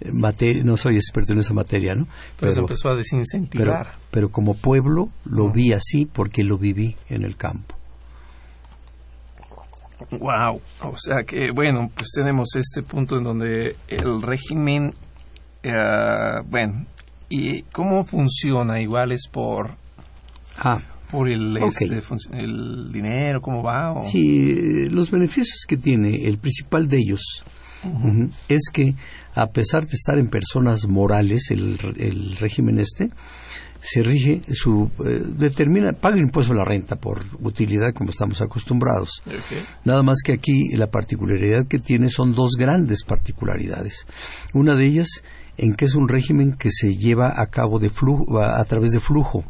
eh, 0.00 0.62
no 0.62 0.76
soy 0.76 0.96
experto 0.96 1.32
en 1.32 1.38
esa 1.38 1.54
materia, 1.54 1.94
¿no? 1.94 2.06
Pero, 2.38 2.52
empezó 2.60 2.90
a 2.90 2.94
desincentivar. 2.94 3.96
Pero, 4.10 4.30
como 4.30 4.54
pueblo 4.54 5.08
lo 5.24 5.50
vi 5.50 5.72
así 5.72 6.04
porque 6.04 6.44
lo 6.44 6.58
viví 6.58 6.96
en 7.08 7.22
el 7.22 7.36
campo. 7.36 7.77
Wow, 10.18 10.60
o 10.82 10.96
sea 10.96 11.24
que 11.24 11.50
bueno, 11.52 11.90
pues 11.94 12.10
tenemos 12.14 12.54
este 12.54 12.82
punto 12.82 13.18
en 13.18 13.24
donde 13.24 13.76
el 13.88 14.22
régimen, 14.22 14.94
eh, 15.62 15.72
bueno, 16.46 16.86
¿Y 17.28 17.62
cómo 17.74 18.04
funciona? 18.04 18.80
Igual 18.80 19.12
es 19.12 19.28
por... 19.30 19.76
Ah, 20.56 20.80
por 21.10 21.28
el, 21.28 21.56
este, 21.56 22.02
el 22.32 22.92
dinero, 22.92 23.40
cómo 23.40 23.62
va. 23.62 24.02
Sí, 24.04 24.88
los 24.90 25.10
beneficios 25.10 25.64
que 25.66 25.76
tiene, 25.76 26.26
el 26.26 26.38
principal 26.38 26.86
de 26.88 26.98
ellos, 26.98 27.44
es 28.48 28.68
que 28.70 28.94
a 29.34 29.46
pesar 29.46 29.86
de 29.86 29.94
estar 29.94 30.18
en 30.18 30.28
personas 30.28 30.86
morales, 30.86 31.50
el, 31.50 31.78
el 31.96 32.36
régimen 32.36 32.78
este, 32.78 33.10
se 33.80 34.02
rige, 34.02 34.42
su, 34.52 34.90
eh, 35.06 35.22
determina, 35.26 35.92
paga 35.92 36.18
impuesto 36.18 36.52
a 36.52 36.56
la 36.56 36.64
renta 36.64 36.96
por 36.96 37.22
utilidad 37.40 37.92
como 37.92 38.10
estamos 38.10 38.40
acostumbrados. 38.40 39.22
Nada 39.84 40.02
más 40.02 40.18
que 40.24 40.32
aquí 40.32 40.70
la 40.76 40.88
particularidad 40.88 41.66
que 41.66 41.78
tiene 41.78 42.08
son 42.08 42.34
dos 42.34 42.52
grandes 42.58 43.04
particularidades. 43.04 44.06
Una 44.52 44.74
de 44.74 44.84
ellas 44.86 45.22
en 45.56 45.74
que 45.74 45.84
es 45.84 45.94
un 45.94 46.08
régimen 46.08 46.52
que 46.52 46.70
se 46.70 46.96
lleva 46.96 47.34
a 47.36 47.46
cabo 47.46 47.78
de 47.78 47.90
flujo, 47.90 48.40
a, 48.40 48.64
través 48.64 48.92
de 48.92 49.00
flujo. 49.00 49.44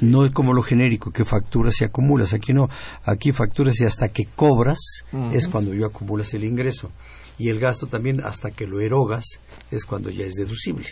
No 0.00 0.26
es 0.26 0.32
como 0.32 0.52
lo 0.52 0.62
genérico, 0.62 1.10
que 1.10 1.24
facturas 1.24 1.80
y 1.80 1.84
acumulas. 1.84 2.34
Aquí 2.34 2.52
no. 2.52 2.68
Aquí 3.04 3.32
facturas 3.32 3.80
y 3.80 3.86
hasta 3.86 4.08
que 4.08 4.26
cobras 4.26 4.78
es 5.32 5.48
cuando 5.48 5.72
yo 5.72 5.86
acumulas 5.86 6.34
el 6.34 6.44
ingreso. 6.44 6.90
Y 7.38 7.48
el 7.48 7.58
gasto 7.58 7.86
también 7.86 8.20
hasta 8.20 8.50
que 8.50 8.66
lo 8.66 8.80
erogas 8.80 9.24
es 9.70 9.86
cuando 9.86 10.10
ya 10.10 10.26
es 10.26 10.34
deducible. 10.34 10.86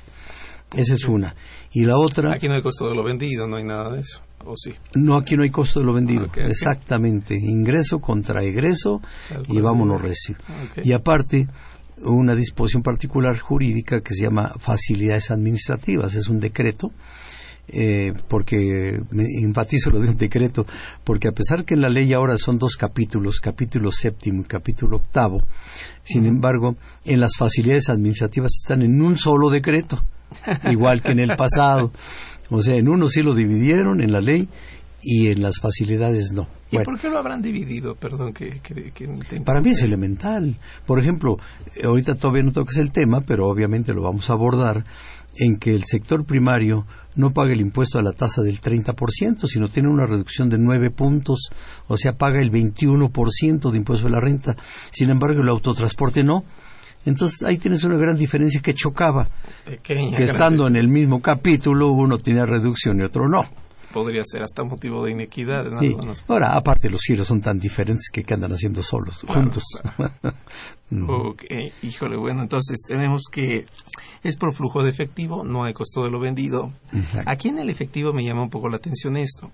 Esa 0.75 0.95
es 0.95 1.05
una. 1.05 1.35
Y 1.73 1.85
la 1.85 1.99
otra... 1.99 2.35
Aquí 2.35 2.49
no 2.49 2.55
hay 2.55 2.63
costo 2.63 2.89
de 2.89 2.95
lo 2.95 3.03
vendido, 3.03 3.47
no 3.47 3.57
hay 3.57 3.65
nada 3.65 3.93
de 3.93 4.01
eso. 4.01 4.23
¿O 4.45 4.57
sí? 4.57 4.73
No, 4.95 5.17
aquí 5.17 5.37
no 5.37 5.43
hay 5.43 5.51
costo 5.51 5.81
de 5.81 5.87
lo 5.87 5.93
vendido. 5.93 6.29
Exactamente. 6.37 7.35
Ingreso 7.35 8.01
contra 8.01 8.43
egreso 8.43 9.01
y 9.49 9.61
vámonos 9.61 10.01
recio. 10.01 10.37
Y 10.83 10.93
aparte, 10.93 11.49
una 12.05 12.35
disposición 12.35 12.83
particular 12.83 13.39
jurídica 13.39 14.01
que 14.01 14.15
se 14.15 14.25
llama 14.25 14.53
facilidades 14.59 15.31
administrativas. 15.31 16.15
Es 16.15 16.29
un 16.29 16.41
decreto, 16.41 16.93
eh, 17.69 18.13
porque 18.29 19.01
me 19.11 19.25
enfatizo 19.43 19.91
lo 19.91 20.01
de 20.01 20.09
un 20.09 20.17
decreto, 20.17 20.67
porque 21.05 21.29
a 21.29 21.33
pesar 21.33 21.65
que 21.65 21.75
en 21.75 21.83
la 21.83 21.89
ley 21.89 22.13
ahora 22.13 22.37
son 22.37 22.59
dos 22.59 22.77
capítulos, 22.77 23.41
capítulo 23.41 23.93
séptimo 23.93 24.43
y 24.43 24.47
capítulo 24.47 24.97
octavo, 24.97 25.43
sin 26.03 26.27
embargo, 26.27 26.75
en 27.05 27.21
las 27.21 27.37
facilidades 27.39 27.89
administrativas 27.89 28.53
están 28.61 28.83
en 28.83 29.01
un 29.01 29.17
solo 29.17 29.49
decreto, 29.51 30.05
igual 30.71 31.03
que 31.03 31.13
en 31.13 31.21
el 31.21 31.37
pasado. 31.37 31.93
O 32.51 32.61
sea, 32.61 32.77
en 32.77 32.89
uno 32.89 33.09
sí 33.09 33.23
lo 33.23 33.35
dividieron 33.35 34.03
en 34.03 34.13
la 34.13 34.21
ley 34.21 34.49
y 35.03 35.29
en 35.29 35.43
las 35.43 35.59
facilidades 35.59 36.33
no. 36.33 36.47
¿Y 36.71 36.79
por 36.79 36.99
qué 36.99 37.11
lo 37.11 37.19
habrán 37.19 37.43
dividido? 37.43 37.95
Perdón, 37.97 38.33
que, 38.33 38.61
Para 39.45 39.61
mí 39.61 39.71
es 39.71 39.83
elemental. 39.83 40.57
Por 40.87 41.01
ejemplo, 41.01 41.37
eh, 41.77 41.87
ahorita 41.87 42.15
todavía 42.15 42.43
no 42.43 42.53
toques 42.53 42.79
el 42.79 42.93
tema, 42.93 43.21
pero 43.21 43.49
obviamente 43.49 43.93
lo 43.93 44.03
vamos 44.03 44.31
a 44.31 44.33
abordar, 44.33 44.85
en 45.37 45.57
que 45.57 45.71
el 45.71 45.85
sector 45.85 46.25
primario 46.25 46.87
no 47.15 47.31
paga 47.31 47.53
el 47.53 47.61
impuesto 47.61 47.99
a 47.99 48.03
la 48.03 48.13
tasa 48.13 48.43
del 48.43 48.61
30%, 48.61 49.47
sino 49.47 49.69
tiene 49.69 49.91
una 49.91 50.07
reducción 50.07 50.49
de 50.49 50.57
9 50.59 50.91
puntos, 50.91 51.51
o 51.89 51.97
sea, 51.99 52.17
paga 52.17 52.41
el 52.41 52.51
21% 52.51 53.71
de 53.71 53.77
impuesto 53.77 54.07
a 54.07 54.11
la 54.11 54.21
renta. 54.21 54.57
Sin 54.91 55.11
embargo, 55.11 55.43
el 55.43 55.49
autotransporte 55.49 56.25
no. 56.25 56.45
Entonces 57.05 57.43
ahí 57.43 57.59
tienes 57.59 57.85
una 57.85 57.97
gran 57.97 58.17
diferencia 58.17 58.61
que 58.61 58.75
chocaba, 58.75 59.29
que 59.83 60.23
estando 60.23 60.67
en 60.67 60.77
el 60.77 60.89
mismo 60.89 61.21
capítulo 61.21 61.91
uno 61.93 62.19
tenía 62.19 62.47
reducción 62.47 63.01
y 63.01 63.05
otro 63.05 63.29
no 63.29 63.47
podría 63.93 64.23
ser 64.25 64.43
hasta 64.43 64.65
motivo 64.65 65.05
de 65.05 65.13
inequidad 65.13 65.67
Ahora, 66.27 66.57
aparte 66.57 66.91
los 66.91 67.03
giros 67.03 67.29
son 67.29 67.41
tan 67.41 67.61
diferentes 67.61 68.09
que, 68.11 68.25
andan 68.33 68.53
haciendo 68.53 68.83
solos, 68.83 69.25
juntos. 69.29 69.65
Híjole, 71.83 72.17
bueno, 72.17 72.43
entonces 72.43 72.83
tenemos 72.89 73.25
que 73.31 73.67
es 74.23 74.37
por 74.37 74.55
flujo 74.55 74.83
de 74.83 74.91
efectivo, 74.91 75.45
no 75.45 75.65
hay 75.65 75.75
costo 75.75 76.05
de 76.05 76.11
lo 76.11 76.19
vendido. 76.19 76.73
Aquí 77.27 77.49
en 77.49 77.59
el 77.59 77.71
efectivo 77.71 78.13
me 78.13 78.25
llama 78.25 78.43
un 78.43 78.51
poco 78.51 78.69
la 78.69 78.79
atención 78.79 79.17
esto. 79.17 79.53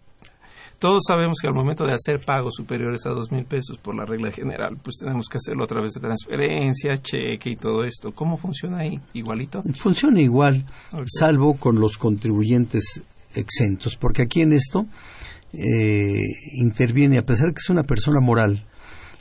Todos 0.79 1.03
sabemos 1.09 1.39
que 1.41 1.49
al 1.49 1.55
momento 1.55 1.87
de 1.87 1.93
hacer 1.93 2.21
pagos 2.21 2.55
superiores 2.57 3.05
a 3.07 3.11
dos 3.11 3.33
mil 3.33 3.45
pesos 3.45 3.79
por 3.79 3.97
la 3.97 4.05
regla 4.05 4.31
general, 4.31 4.77
pues 4.83 4.97
tenemos 4.99 5.29
que 5.29 5.39
hacerlo 5.39 5.65
a 5.65 5.67
través 5.67 5.93
de 5.93 6.01
transferencia, 6.01 6.97
cheque 6.99 7.51
y 7.51 7.57
todo 7.57 7.83
esto. 7.83 8.13
¿Cómo 8.13 8.37
funciona 8.37 8.79
ahí? 8.79 9.01
¿Igualito? 9.13 9.63
Funciona 9.77 10.21
igual, 10.21 10.67
salvo 11.07 11.57
con 11.57 11.81
los 11.81 11.99
contribuyentes 11.99 13.03
exentos, 13.35 13.97
porque 13.97 14.23
aquí 14.23 14.43
en 14.43 14.53
esto 14.53 14.87
eh, 15.53 16.23
interviene, 16.55 17.19
a 17.19 17.23
pesar 17.23 17.49
de 17.49 17.55
que 17.55 17.61
es 17.61 17.71
una 17.71 17.83
persona 17.83 18.21
moral, 18.21 18.65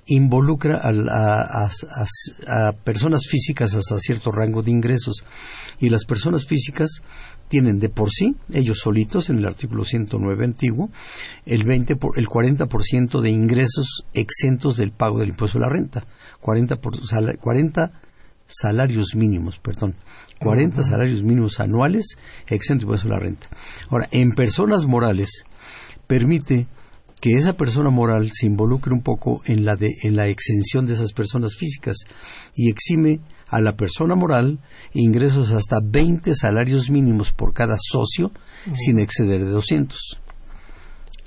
involucra 0.08 0.80
a, 0.82 1.70
a, 2.48 2.72
personas 2.72 3.28
físicas 3.30 3.74
hasta 3.74 4.00
cierto 4.00 4.32
rango 4.32 4.62
de 4.62 4.72
ingresos 4.72 5.24
y 5.80 5.90
las 5.90 6.06
personas 6.06 6.46
físicas 6.46 7.02
tienen 7.48 7.80
de 7.80 7.90
por 7.90 8.12
sí, 8.12 8.36
ellos 8.52 8.80
solitos, 8.80 9.30
en 9.30 9.38
el 9.38 9.46
artículo 9.46 9.86
109 9.86 10.46
antiguo, 10.46 10.90
el, 11.46 11.64
20 11.64 11.96
por, 11.96 12.20
el 12.20 12.28
40% 12.28 13.22
de 13.22 13.30
ingresos 13.30 14.06
exentos 14.14 14.78
del 14.78 14.92
pago 14.92 15.20
del 15.20 15.30
impuesto 15.30 15.58
a 15.58 15.62
la 15.62 15.70
renta. 15.70 16.06
40, 16.42 16.76
por, 16.80 16.96
40 17.40 17.92
salarios 18.48 19.16
mínimos, 19.16 19.60
perdón. 19.60 19.96
40 20.40 20.84
salarios 20.84 21.24
mínimos 21.24 21.60
anuales 21.60 22.18
exentos 22.48 22.82
de 22.82 22.86
impuesto 22.86 23.08
a 23.08 23.12
la 23.12 23.20
renta. 23.20 23.48
Ahora, 23.90 24.08
en 24.12 24.32
personas 24.32 24.86
morales, 24.86 25.44
permite 26.06 26.68
que 27.20 27.36
esa 27.36 27.54
persona 27.54 27.90
moral 27.90 28.32
se 28.32 28.46
involucre 28.46 28.94
un 28.94 29.02
poco 29.02 29.42
en 29.46 29.66
la, 29.66 29.76
de, 29.76 29.90
en 30.04 30.16
la 30.16 30.28
exención 30.28 30.86
de 30.86 30.94
esas 30.94 31.14
personas 31.14 31.56
físicas 31.58 31.98
y 32.56 32.70
exime 32.70 33.20
a 33.48 33.62
la 33.62 33.76
persona 33.76 34.16
moral 34.16 34.60
ingresos 34.94 35.52
hasta 35.52 35.78
20 35.84 36.34
salarios 36.36 36.90
mínimos 36.90 37.32
por 37.32 37.54
cada 37.54 37.78
socio 37.80 38.32
sin 38.74 39.00
exceder 39.00 39.44
de 39.44 39.52
200, 39.52 40.20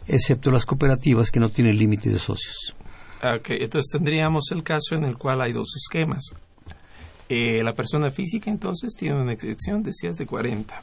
excepto 0.07 0.51
las 0.51 0.67
cooperativas 0.67 1.31
que 1.31 1.41
no 1.41 1.51
tienen 1.51 1.79
límite 1.79 2.11
de 2.11 2.19
socios. 2.19 2.75
Ok, 3.23 3.51
entonces 3.51 3.91
tendríamos 3.91 4.51
el 4.53 4.63
caso 4.63 4.95
en 4.95 5.05
el 5.05 5.19
cual 5.19 5.41
hay 5.41 5.53
dos 5.53 5.75
esquemas. 5.77 6.23
Eh, 7.29 7.63
la 7.63 7.75
persona 7.75 8.11
física 8.11 8.51
entonces 8.51 8.95
tiene 8.99 9.21
una 9.21 9.33
excepción, 9.33 9.83
decías, 9.83 10.17
de 10.17 10.27
40 10.27 10.83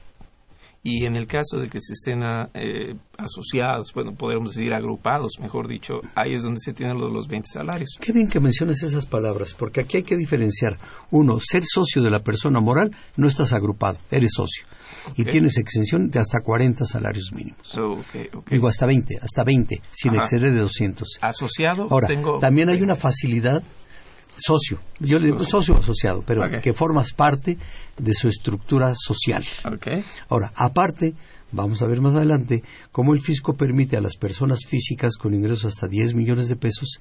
y 0.88 1.06
en 1.06 1.18
el 1.18 1.28
caso 1.28 1.58
de 1.58 1.68
que 1.68 1.82
se 1.82 1.92
estén 1.92 2.24
ah, 2.24 2.50
eh, 2.54 2.96
asociados, 3.18 3.92
bueno, 3.94 4.16
podemos 4.16 4.56
decir 4.56 4.74
agrupados, 4.74 5.34
mejor 5.42 5.68
dicho, 5.68 6.00
ahí 6.16 6.34
es 6.34 6.44
donde 6.44 6.62
se 6.62 6.72
tienen 6.72 6.98
los, 6.98 7.12
los 7.12 7.28
20 7.28 7.46
salarios. 7.52 7.98
Qué 8.00 8.14
bien 8.14 8.30
que 8.30 8.40
menciones 8.40 8.82
esas 8.84 9.06
palabras, 9.06 9.54
porque 9.54 9.82
aquí 9.82 9.98
hay 9.98 10.04
que 10.04 10.16
diferenciar. 10.16 10.78
Uno, 11.12 11.40
ser 11.42 11.64
socio 11.66 12.02
de 12.02 12.10
la 12.10 12.24
persona 12.24 12.62
moral, 12.62 12.96
no 13.18 13.28
estás 13.28 13.52
agrupado, 13.52 13.98
eres 14.12 14.32
socio. 14.34 14.64
Y 15.18 15.26
tienes 15.26 15.58
exención 15.58 16.08
de 16.08 16.20
hasta 16.20 16.40
40 16.40 16.86
salarios 16.86 17.32
mínimos. 17.34 17.78
Digo, 18.50 18.68
hasta 18.70 18.86
20, 18.86 19.20
hasta 19.22 19.44
20, 19.44 19.82
sin 19.92 20.16
exceder 20.16 20.54
de 20.54 20.62
200. 20.62 21.20
Asociado, 21.20 21.88
Ahora, 21.90 22.08
también 22.40 22.70
hay 22.70 22.82
una 22.82 22.96
facilidad 22.96 23.62
socio, 24.38 24.80
yo 25.00 25.20
le 25.20 25.28
digo 25.28 25.40
socio 25.40 25.78
asociado, 25.78 26.24
pero 26.26 26.44
que 26.62 26.74
formas 26.74 27.12
parte 27.14 27.58
de 27.98 28.14
su 28.14 28.28
estructura 28.28 28.94
social. 28.96 29.44
Ahora, 30.30 30.52
aparte, 30.56 31.14
vamos 31.52 31.82
a 31.82 31.88
ver 31.88 32.02
más 32.02 32.16
adelante 32.16 32.64
cómo 32.92 33.14
el 33.14 33.22
fisco 33.22 33.56
permite 33.56 33.98
a 33.98 34.02
las 34.02 34.18
personas 34.18 34.66
físicas 34.68 35.18
con 35.18 35.34
ingresos 35.34 35.66
hasta 35.66 35.88
10 35.88 36.14
millones 36.16 36.48
de 36.50 36.56
pesos 36.56 37.00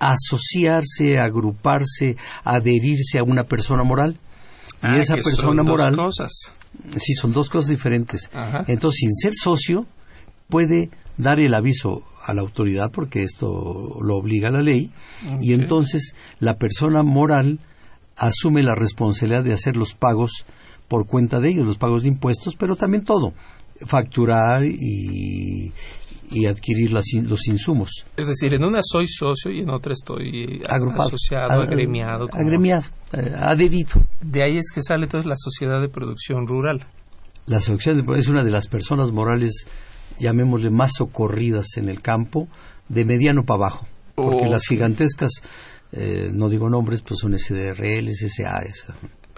asociarse, 0.00 1.20
agruparse, 1.20 2.16
adherirse 2.42 3.18
a 3.18 3.22
una 3.22 3.44
persona 3.44 3.84
moral. 3.84 4.18
y 4.82 4.86
ah, 4.86 4.98
esa 4.98 5.14
persona 5.14 5.62
moral. 5.62 5.94
Dos 5.94 6.16
cosas. 6.16 6.32
Sí, 6.96 7.14
son 7.14 7.32
dos 7.32 7.48
cosas 7.50 7.68
diferentes. 7.68 8.30
Entonces, 8.66 9.00
sin 9.00 9.14
ser 9.14 9.32
socio, 9.34 9.86
puede 10.48 10.90
dar 11.18 11.38
el 11.38 11.54
aviso 11.54 12.02
a 12.30 12.34
la 12.34 12.40
autoridad 12.40 12.90
porque 12.90 13.22
esto 13.22 13.98
lo 14.00 14.16
obliga 14.16 14.50
la 14.50 14.62
ley 14.62 14.90
y 15.40 15.52
entonces 15.52 16.14
la 16.38 16.56
persona 16.56 17.02
moral 17.02 17.58
asume 18.16 18.62
la 18.62 18.74
responsabilidad 18.74 19.42
de 19.42 19.52
hacer 19.52 19.76
los 19.76 19.94
pagos 19.94 20.44
por 20.88 21.06
cuenta 21.06 21.40
de 21.40 21.50
ellos, 21.50 21.66
los 21.66 21.78
pagos 21.78 22.02
de 22.02 22.08
impuestos, 22.08 22.56
pero 22.56 22.76
también 22.76 23.04
todo, 23.04 23.32
facturar 23.86 24.64
y, 24.64 25.72
adquirir 26.48 26.92
los 26.92 27.48
insumos. 27.48 28.04
Es 28.16 28.28
decir, 28.28 28.54
en 28.54 28.64
una 28.64 28.80
soy 28.82 29.06
socio 29.08 29.50
y 29.50 29.60
en 29.60 29.70
otra 29.70 29.92
estoy 29.92 30.62
Agrupado, 30.68 31.08
asociado, 31.08 31.62
agremiado. 31.62 32.28
Agremiado, 32.32 32.84
eh, 33.12 33.32
adherido. 33.36 34.04
De 34.20 34.42
ahí 34.42 34.56
es 34.56 34.70
que 34.72 34.80
sale 34.80 35.04
entonces 35.04 35.26
la 35.26 35.36
sociedad 35.36 35.80
de 35.80 35.88
producción 35.88 36.46
rural. 36.46 36.82
La 37.46 37.58
sociedad 37.58 38.00
es 38.16 38.28
una 38.28 38.44
de 38.44 38.50
las 38.50 38.68
personas 38.68 39.10
morales 39.10 39.66
llamémosle, 40.20 40.70
más 40.70 40.92
socorridas 40.96 41.76
en 41.76 41.88
el 41.88 42.00
campo, 42.00 42.48
de 42.88 43.04
mediano 43.04 43.44
para 43.44 43.56
abajo. 43.56 43.86
Porque 44.14 44.48
las 44.48 44.66
gigantescas, 44.66 45.30
eh, 45.92 46.30
no 46.32 46.48
digo 46.48 46.68
nombres, 46.68 47.02
pues 47.02 47.20
son 47.20 47.36
SDRL, 47.38 48.10
SAs. 48.12 48.86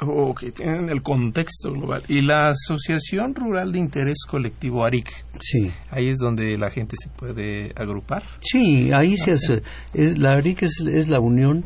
Ok, 0.01 0.47
tienen 0.57 0.89
el 0.89 1.03
contexto 1.03 1.73
global. 1.73 2.03
¿Y 2.09 2.23
la 2.23 2.51
Asociación 2.51 3.35
Rural 3.35 3.71
de 3.71 3.79
Interés 3.79 4.25
Colectivo 4.29 4.85
ARIC? 4.85 5.09
Sí. 5.41 5.71
Ahí 5.91 6.09
es 6.09 6.19
donde 6.19 6.59
la 6.59 6.71
gente 6.71 6.97
se 7.01 7.09
puede 7.09 7.73
agrupar. 7.77 8.25
Sí, 8.41 8.91
ahí 8.93 9.17
se 9.17 9.33
hace. 9.33 9.63
Es, 9.95 10.19
la 10.19 10.33
ARIC 10.33 10.65
es, 10.65 10.81
es 10.81 11.09
la 11.09 11.21
unión 11.21 11.65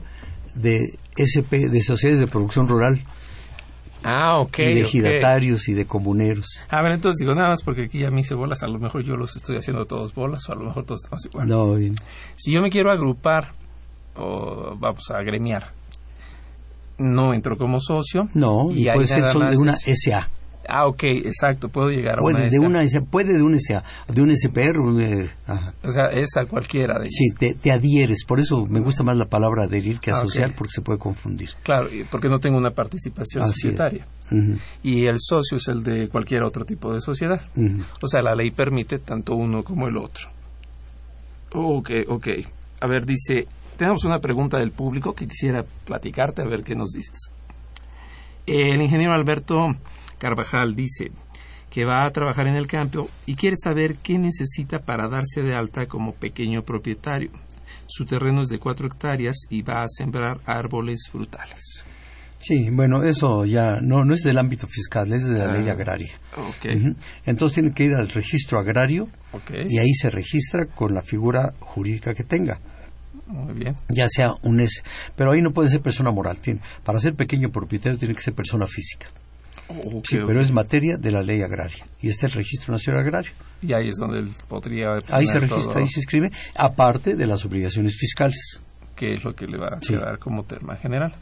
de 0.55 0.98
SP, 1.16 1.70
de 1.70 1.83
sociedades 1.83 2.20
de 2.20 2.26
producción 2.26 2.68
rural 2.68 3.02
Ah, 4.07 4.38
ok. 4.38 4.59
Y 4.59 4.62
de 4.62 4.81
ejidatarios 4.83 5.69
y 5.69 5.75
de 5.75 5.87
comuneros. 5.87 6.47
A 6.69 6.83
ver, 6.83 6.92
entonces 6.92 7.19
digo, 7.19 7.35
nada 7.35 7.49
más 7.49 7.62
porque 7.62 7.85
aquí 7.85 7.99
ya 7.99 8.11
me 8.11 8.21
hice 8.21 8.35
bolas, 8.35 8.62
a 8.62 8.69
lo 8.69 8.79
mejor 8.79 9.03
yo 9.03 9.16
los 9.16 9.37
estoy 9.37 9.57
haciendo 9.57 9.85
todos 9.87 10.14
bolas, 10.14 10.49
o 10.49 10.53
a 10.53 10.57
lo 10.57 10.64
mejor 10.64 10.85
todos 10.85 11.03
estamos 11.03 11.25
igual. 11.27 11.49
No, 11.49 11.75
Si 12.37 12.53
yo 12.53 12.62
me 12.62 12.71
quiero 12.71 12.90
agrupar, 12.90 13.53
o 14.14 14.77
vamos 14.79 15.11
a 15.11 15.19
agremiar, 15.19 15.73
no 16.99 17.35
entro 17.35 17.59
como 17.59 17.81
socio. 17.81 18.29
No, 18.35 18.71
y, 18.71 18.88
puede 18.92 19.07
ser 19.07 19.25
solo 19.25 19.51
de 19.51 19.57
una 19.57 19.75
SA. 19.77 20.29
Ah, 20.68 20.87
ok, 20.87 21.02
exacto, 21.05 21.68
puedo 21.68 21.90
llegar 21.90 22.18
a 22.18 22.22
una 22.22 22.40
de 22.40 22.59
Una 22.59 22.83
puede 23.11 23.35
de 23.35 23.42
un 23.42 23.59
SA, 23.59 23.83
de 24.09 24.22
un 24.22 24.37
SPR. 24.37 24.79
O 25.83 25.90
sea, 25.90 26.07
es 26.07 26.37
a 26.37 26.46
cualquiera 26.46 26.98
de. 26.98 27.09
Sí, 27.11 27.33
te, 27.35 27.70
adhieres, 27.70 28.24
por 28.24 28.40
eso 28.40 28.66
me 28.66 28.81
gusta 28.81 29.02
más 29.02 29.16
la 29.16 29.26
palabra 29.26 29.64
adherir 29.64 30.00
que 30.00 30.11
ah, 30.11 30.14
asociar, 30.14 30.55
porque 30.55 30.72
se 30.72 30.83
puede 30.83 30.98
confundir. 30.98 31.50
Claro, 31.62 31.88
porque 32.11 32.29
no 32.29 32.40
tengo 32.40 32.59
una 32.59 32.70
participación 32.70 33.46
societaria. 33.48 34.07
Y 34.83 35.07
el 35.07 35.16
socio 35.20 35.57
es 35.59 35.68
el 35.68 35.83
de 35.83 36.09
cualquier 36.09 36.42
otro 36.42 36.64
tipo 36.64 36.92
de 36.92 37.00
sociedad. 37.00 37.40
O 38.00 38.09
sea, 38.09 38.22
la 38.22 38.35
ley 38.35 38.50
permite 38.50 38.98
tanto 38.98 39.35
uno 39.35 39.62
como 39.62 39.88
el 39.88 39.96
otro. 39.96 40.31
Ok, 41.52 41.90
ok. 42.09 42.29
A 42.81 42.87
ver, 42.87 43.07
dice, 43.07 43.46
tenemos 43.76 44.05
una 44.05 44.20
pregunta 44.20 44.59
del 44.59 44.72
público 44.72 45.14
que 45.14 45.26
quisiera 45.26 45.64
platicarte, 45.85 46.42
a 46.42 46.46
ver 46.46 46.62
qué 46.62 46.74
nos 46.74 46.90
dices. 46.90 47.31
El 48.46 48.81
ingeniero 48.81 49.12
Alberto 49.12 49.76
Carvajal 50.18 50.74
dice 50.74 51.11
que 51.70 51.85
va 51.85 52.05
a 52.05 52.11
trabajar 52.11 52.46
en 52.46 52.57
el 52.57 52.66
campo 52.66 53.09
y 53.26 53.35
quiere 53.35 53.57
saber 53.57 53.96
qué 53.96 54.18
necesita 54.18 54.81
para 54.81 55.09
darse 55.09 55.42
de 55.42 55.55
alta 55.55 55.87
como 55.87 56.14
pequeño 56.14 56.62
propietario. 56.62 57.31
Su 57.87 58.05
terreno 58.05 58.42
es 58.42 58.48
de 58.48 58.59
cuatro 58.59 58.87
hectáreas 58.87 59.37
y 59.50 59.62
va 59.62 59.83
a 59.83 59.88
sembrar 59.88 60.40
árboles 60.46 61.09
frutales. 61.11 61.85
Sí, 62.40 62.70
bueno, 62.70 63.02
eso 63.02 63.44
ya 63.44 63.81
no, 63.83 64.05
no 64.05 64.14
es 64.14 64.22
del 64.22 64.38
ámbito 64.38 64.66
fiscal, 64.66 65.12
es 65.12 65.29
de 65.29 65.38
la 65.38 65.52
ley 65.52 65.68
ah, 65.68 65.72
agraria. 65.72 66.12
Entonces 67.24 67.55
tiene 67.55 67.72
que 67.72 67.85
ir 67.85 67.94
al 67.94 68.09
registro 68.09 68.59
agrario 68.59 69.09
y 69.68 69.79
ahí 69.79 69.92
se 69.94 70.11
registra 70.11 70.66
con 70.66 70.94
la 70.94 71.02
figura 71.02 71.55
jurídica 71.61 72.14
que 72.14 72.24
tenga. 72.24 72.61
Muy 73.26 73.55
bien. 73.55 73.74
Ya 73.88 74.09
sea 74.09 74.31
un 74.42 74.61
es, 74.61 74.85
pero 75.16 75.33
ahí 75.33 75.42
no 75.42 75.50
puede 75.50 75.68
ser 75.68 75.81
persona 75.81 76.12
moral. 76.12 76.38
Tiene, 76.38 76.61
para 76.85 77.00
ser 77.00 77.14
pequeño 77.14 77.50
propietario 77.50 77.98
tiene 77.98 78.14
que 78.14 78.20
ser 78.20 78.35
persona 78.35 78.66
física 78.66 79.09
sí, 80.05 80.18
pero 80.26 80.40
es 80.40 80.52
materia 80.52 80.96
de 80.96 81.11
la 81.11 81.22
ley 81.22 81.42
agraria 81.42 81.87
y 82.00 82.09
este 82.09 82.26
es 82.26 82.33
el 82.33 82.38
registro 82.38 82.72
nacional 82.72 83.02
agrario. 83.02 83.33
Y 83.62 83.72
ahí 83.72 83.88
es 83.88 83.96
donde 83.96 84.18
él 84.18 84.31
podría. 84.48 84.98
Ahí 85.09 85.26
se 85.26 85.40
registra, 85.40 85.81
ahí 85.81 85.88
se 85.88 86.00
escribe, 86.00 86.31
aparte 86.55 87.16
de 87.16 87.26
las 87.26 87.44
obligaciones 87.44 87.96
fiscales. 87.98 88.61
Que 88.94 89.14
es 89.14 89.24
lo 89.24 89.35
que 89.35 89.46
le 89.46 89.59
va 89.59 89.76
a 89.76 89.81
quedar 89.81 90.18
como 90.18 90.44
tema 90.44 90.76
general. 90.76 91.12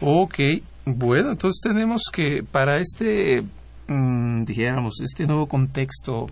Ok, 0.00 0.38
bueno, 0.84 1.30
entonces 1.30 1.60
tenemos 1.62 2.02
que 2.12 2.44
para 2.44 2.78
este 2.78 3.42
mm, 3.88 4.44
dijéramos, 4.44 5.00
este 5.00 5.26
nuevo 5.26 5.46
contexto 5.46 6.26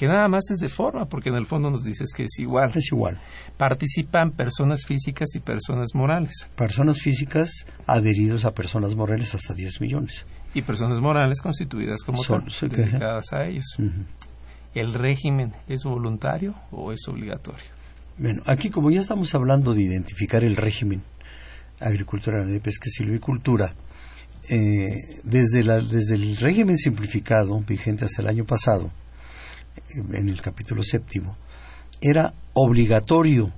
que 0.00 0.08
nada 0.08 0.28
más 0.28 0.50
es 0.50 0.60
de 0.60 0.70
forma, 0.70 1.04
porque 1.04 1.28
en 1.28 1.34
el 1.34 1.44
fondo 1.44 1.70
nos 1.70 1.84
dices 1.84 2.14
que 2.16 2.24
es 2.24 2.38
igual. 2.38 2.72
Es 2.74 2.90
igual. 2.90 3.20
Participan 3.58 4.30
personas 4.30 4.86
físicas 4.86 5.28
y 5.34 5.40
personas 5.40 5.88
morales. 5.94 6.48
Personas 6.56 7.02
físicas 7.02 7.66
adheridos 7.86 8.46
a 8.46 8.54
personas 8.54 8.94
morales 8.94 9.34
hasta 9.34 9.52
10 9.52 9.82
millones. 9.82 10.24
Y 10.54 10.62
personas 10.62 11.02
morales 11.02 11.42
constituidas 11.42 12.00
como 12.00 12.16
Son, 12.22 12.46
dedicadas 12.62 13.26
a 13.34 13.44
ellos. 13.44 13.76
¿El 14.74 14.94
régimen 14.94 15.52
es 15.68 15.84
voluntario 15.84 16.54
o 16.70 16.92
es 16.92 17.06
obligatorio? 17.06 17.66
Bueno, 18.16 18.42
aquí 18.46 18.70
como 18.70 18.90
ya 18.90 19.00
estamos 19.00 19.34
hablando 19.34 19.74
de 19.74 19.82
identificar 19.82 20.44
el 20.44 20.56
régimen 20.56 21.02
agricultura, 21.78 22.42
de 22.46 22.58
pesca 22.58 22.86
y 22.88 22.90
silvicultura, 22.90 23.74
eh, 24.48 24.88
desde, 25.24 25.62
la, 25.62 25.78
desde 25.78 26.14
el 26.14 26.38
régimen 26.38 26.78
simplificado 26.78 27.60
vigente 27.60 28.06
hasta 28.06 28.22
el 28.22 28.28
año 28.28 28.46
pasado, 28.46 28.90
en 30.12 30.28
el 30.28 30.40
capítulo 30.40 30.82
séptimo, 30.82 31.36
era 32.00 32.34
obligatorio 32.54 33.52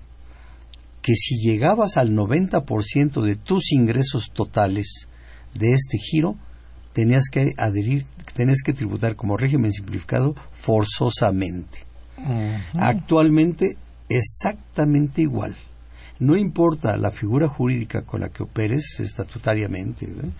que 1.03 1.15
si 1.15 1.37
llegabas 1.37 1.97
al 1.97 2.13
90% 2.13 3.23
de 3.23 3.37
tus 3.37 3.73
ingresos 3.73 4.31
totales 4.33 5.09
de 5.55 5.73
este 5.73 5.99
giro, 5.99 6.37
tenías 6.93 7.25
que 7.31 7.53
adherir, 7.59 8.05
tenías 8.35 8.63
que 8.63 8.73
tributar 8.73 9.17
como 9.17 9.37
régimen 9.37 9.73
simplificado 9.73 10.35
forzosamente. 10.53 11.79
Actualmente 12.75 13.77
exactamente 14.09 15.23
igual. 15.23 15.57
No 16.21 16.37
importa 16.37 16.97
la 16.97 17.11
figura 17.11 17.49
jurídica 17.49 18.03
con 18.03 18.21
la 18.21 18.29
que 18.29 18.45
operes 18.45 19.01
estatutariamente 19.01 20.07
¿eh? 20.07 20.31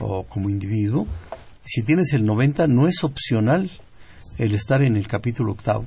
o 0.00 0.24
como 0.24 0.50
individuo, 0.50 1.06
si 1.64 1.82
tienes 1.82 2.12
el 2.12 2.24
90 2.24 2.66
no 2.66 2.88
es 2.88 3.04
opcional 3.04 3.70
el 4.38 4.54
estar 4.54 4.82
en 4.82 4.96
el 4.96 5.06
capítulo 5.06 5.52
octavo. 5.52 5.86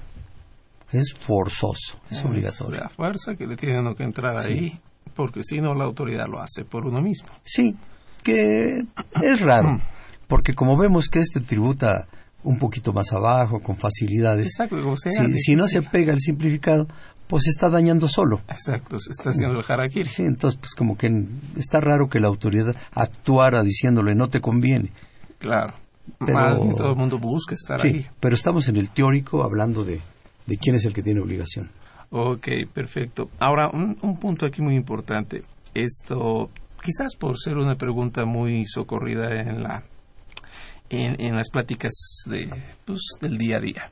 Es 0.91 1.13
forzoso, 1.13 1.99
es, 2.09 2.23
obligatorio. 2.23 2.81
La 2.81 2.89
fuerza 2.89 3.35
que 3.35 3.47
le 3.47 3.57
tiene 3.57 3.79
uno 3.79 3.95
que 3.95 4.03
entrar 4.03 4.37
ahí, 4.37 4.79
porque 5.13 5.43
si 5.43 5.59
no 5.59 5.73
la 5.73 5.83
autoridad 5.83 6.27
lo 6.27 6.39
hace 6.39 6.63
por 6.63 6.85
uno 6.85 7.01
mismo. 7.01 7.27
Sí, 7.43 7.75
que 8.23 8.85
es 9.21 9.41
raro, 9.41 9.73
mm. 9.73 9.81
porque 10.27 10.53
como 10.53 10.77
vemos 10.77 11.09
que 11.09 11.19
este 11.19 11.41
tributa 11.41 12.07
un 12.43 12.59
poquito 12.59 12.93
más 12.93 13.11
abajo, 13.11 13.59
con 13.59 13.75
facilidades, 13.75 14.47
Exacto, 14.47 14.95
si, 14.95 15.55
no 15.55 15.67
se 15.67 15.81
pega 15.81 16.13
el 16.13 16.21
simplificado, 16.21 16.87
pues 17.27 17.43
se 17.43 17.49
está 17.49 17.69
dañando 17.69 18.07
solo. 18.07 18.41
Exacto, 18.47 18.99
se 18.99 19.11
está 19.11 19.31
haciendo 19.31 19.59
el 19.59 19.65
harakiri. 19.67 20.07
Sí, 20.07 20.23
entonces 20.23 20.57
pues 20.59 20.75
como 20.75 20.95
que 20.95 21.09
está 21.57 21.81
raro 21.81 22.07
que 22.07 22.19
la 22.19 22.27
autoridad 22.27 22.75
actuara 22.93 23.63
diciéndole 23.63 24.13
no 24.13 24.29
te 24.29 24.41
conviene. 24.41 24.91
Claro. 25.39 25.73
Pero, 26.19 26.75
todo 26.75 26.91
el 26.91 26.95
mundo 26.95 27.17
busca 27.19 27.55
estar 27.55 27.81
sí, 27.81 28.05
Pero 28.19 28.35
estamos 28.35 28.67
en 28.67 28.77
el 28.77 28.89
teórico 28.89 29.43
hablando 29.43 29.83
de, 29.83 30.01
de 30.45 30.57
quién 30.57 30.75
es 30.75 30.85
el 30.85 30.93
que 30.93 31.03
tiene 31.03 31.21
obligación. 31.21 31.71
Ok, 32.11 32.47
perfecto. 32.73 33.29
Ahora, 33.39 33.69
un, 33.69 33.97
un 34.01 34.17
punto 34.17 34.45
aquí 34.45 34.61
muy 34.61 34.75
importante. 34.75 35.43
Esto, 35.73 36.49
quizás 36.81 37.15
por 37.17 37.39
ser 37.39 37.57
una 37.57 37.75
pregunta 37.75 38.25
muy 38.25 38.65
socorrida 38.65 39.41
en, 39.41 39.63
la, 39.63 39.83
en, 40.89 41.19
en 41.19 41.35
las 41.35 41.49
pláticas 41.49 41.93
de, 42.27 42.49
pues, 42.85 43.01
del 43.19 43.37
día 43.37 43.57
a 43.57 43.59
día. 43.59 43.91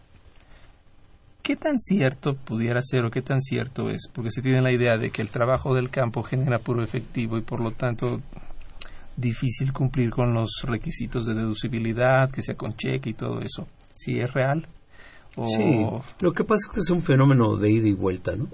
¿Qué 1.42 1.58
tan 1.58 1.78
cierto 1.78 2.36
pudiera 2.36 2.82
ser 2.82 3.04
o 3.04 3.12
qué 3.12 3.22
tan 3.22 3.42
cierto 3.42 3.90
es? 3.90 4.08
Porque 4.14 4.32
se 4.32 4.42
tiene 4.42 4.62
la 4.62 4.72
idea 4.72 4.98
de 4.98 5.10
que 5.10 5.22
el 5.22 5.28
trabajo 5.28 5.76
del 5.76 5.90
campo 5.90 6.24
genera 6.24 6.58
puro 6.58 6.82
efectivo 6.82 7.38
y 7.38 7.42
por 7.42 7.60
lo 7.60 7.72
tanto 7.72 8.22
difícil 9.16 9.74
cumplir 9.74 10.10
con 10.10 10.34
los 10.34 10.64
requisitos 10.64 11.26
de 11.26 11.34
deducibilidad, 11.34 12.32
que 12.32 12.42
sea 12.42 12.56
con 12.56 12.76
cheque 12.76 13.12
y 13.12 13.14
todo 13.14 13.40
eso. 13.42 13.68
¿Sí 13.94 14.20
es 14.20 14.34
real? 14.34 14.68
Sí, 15.48 15.86
lo 16.20 16.32
que 16.34 16.44
pasa 16.44 16.68
es 16.68 16.74
que 16.74 16.80
es 16.80 16.90
un 16.92 17.02
fenómeno 17.02 17.56
de 17.56 17.72
ida 17.72 17.88
y 17.88 17.94
vuelta, 17.94 18.36
¿no? 18.36 18.50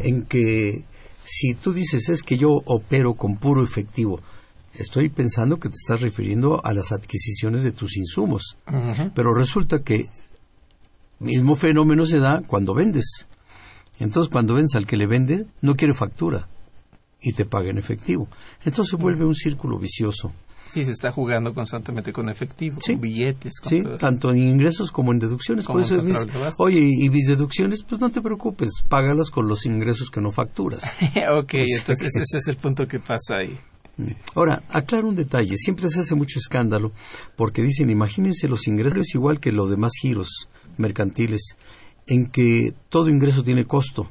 En 0.00 0.22
que 0.22 0.84
si 1.24 1.54
tú 1.54 1.72
dices 1.72 2.08
es 2.08 2.22
que 2.22 2.36
yo 2.36 2.60
opero 2.64 3.14
con 3.14 3.36
puro 3.36 3.62
efectivo, 3.64 4.20
estoy 4.72 5.10
pensando 5.10 5.60
que 5.60 5.68
te 5.68 5.76
estás 5.80 6.00
refiriendo 6.00 6.60
a 6.64 6.72
las 6.72 6.90
adquisiciones 6.90 7.62
de 7.62 7.70
tus 7.70 7.96
insumos, 7.96 8.56
pero 9.14 9.32
resulta 9.32 9.82
que 9.82 10.06
mismo 11.20 11.54
fenómeno 11.54 12.04
se 12.04 12.18
da 12.18 12.42
cuando 12.44 12.74
vendes. 12.74 13.26
Entonces, 14.00 14.28
cuando 14.30 14.54
vendes 14.54 14.74
al 14.74 14.86
que 14.86 14.96
le 14.96 15.06
vende, 15.06 15.46
no 15.60 15.76
quiere 15.76 15.94
factura 15.94 16.48
y 17.24 17.32
te 17.32 17.46
paga 17.46 17.70
en 17.70 17.78
efectivo. 17.78 18.28
Entonces 18.64 18.98
vuelve 18.98 19.24
un 19.24 19.34
círculo 19.34 19.78
vicioso. 19.78 20.32
Sí, 20.68 20.84
se 20.84 20.90
está 20.90 21.12
jugando 21.12 21.54
constantemente 21.54 22.12
con 22.12 22.28
efectivo, 22.28 22.78
con 22.84 23.00
billetes. 23.00 23.52
sí, 23.62 23.84
tanto 23.98 24.30
en 24.30 24.38
ingresos 24.38 24.90
como 24.90 25.12
en 25.12 25.20
deducciones. 25.20 25.66
Por 25.66 25.80
eso 25.80 25.98
dices, 25.98 26.26
oye, 26.58 26.80
y 26.80 27.08
mis 27.10 27.28
deducciones, 27.28 27.82
pues 27.84 28.00
no 28.00 28.10
te 28.10 28.20
preocupes, 28.20 28.70
págalas 28.88 29.30
con 29.30 29.46
los 29.46 29.66
ingresos 29.66 30.10
que 30.10 30.20
no 30.20 30.32
facturas. 30.32 30.82
ok, 31.38 31.54
entonces 31.54 32.16
ese 32.16 32.38
es 32.38 32.48
el 32.48 32.56
punto 32.56 32.88
que 32.88 32.98
pasa 32.98 33.36
ahí. 33.42 33.56
Mm. 33.96 34.10
Ahora, 34.34 34.64
aclaro 34.68 35.08
un 35.08 35.14
detalle. 35.14 35.56
Siempre 35.56 35.88
se 35.88 36.00
hace 36.00 36.16
mucho 36.16 36.40
escándalo 36.40 36.92
porque 37.36 37.62
dicen, 37.62 37.88
imagínense 37.88 38.48
los 38.48 38.66
ingresos 38.66 39.14
igual 39.14 39.38
que 39.38 39.52
los 39.52 39.70
demás 39.70 39.92
giros 40.00 40.48
mercantiles, 40.76 41.56
en 42.06 42.26
que 42.26 42.74
todo 42.88 43.08
ingreso 43.08 43.44
tiene 43.44 43.64
costo. 43.64 44.10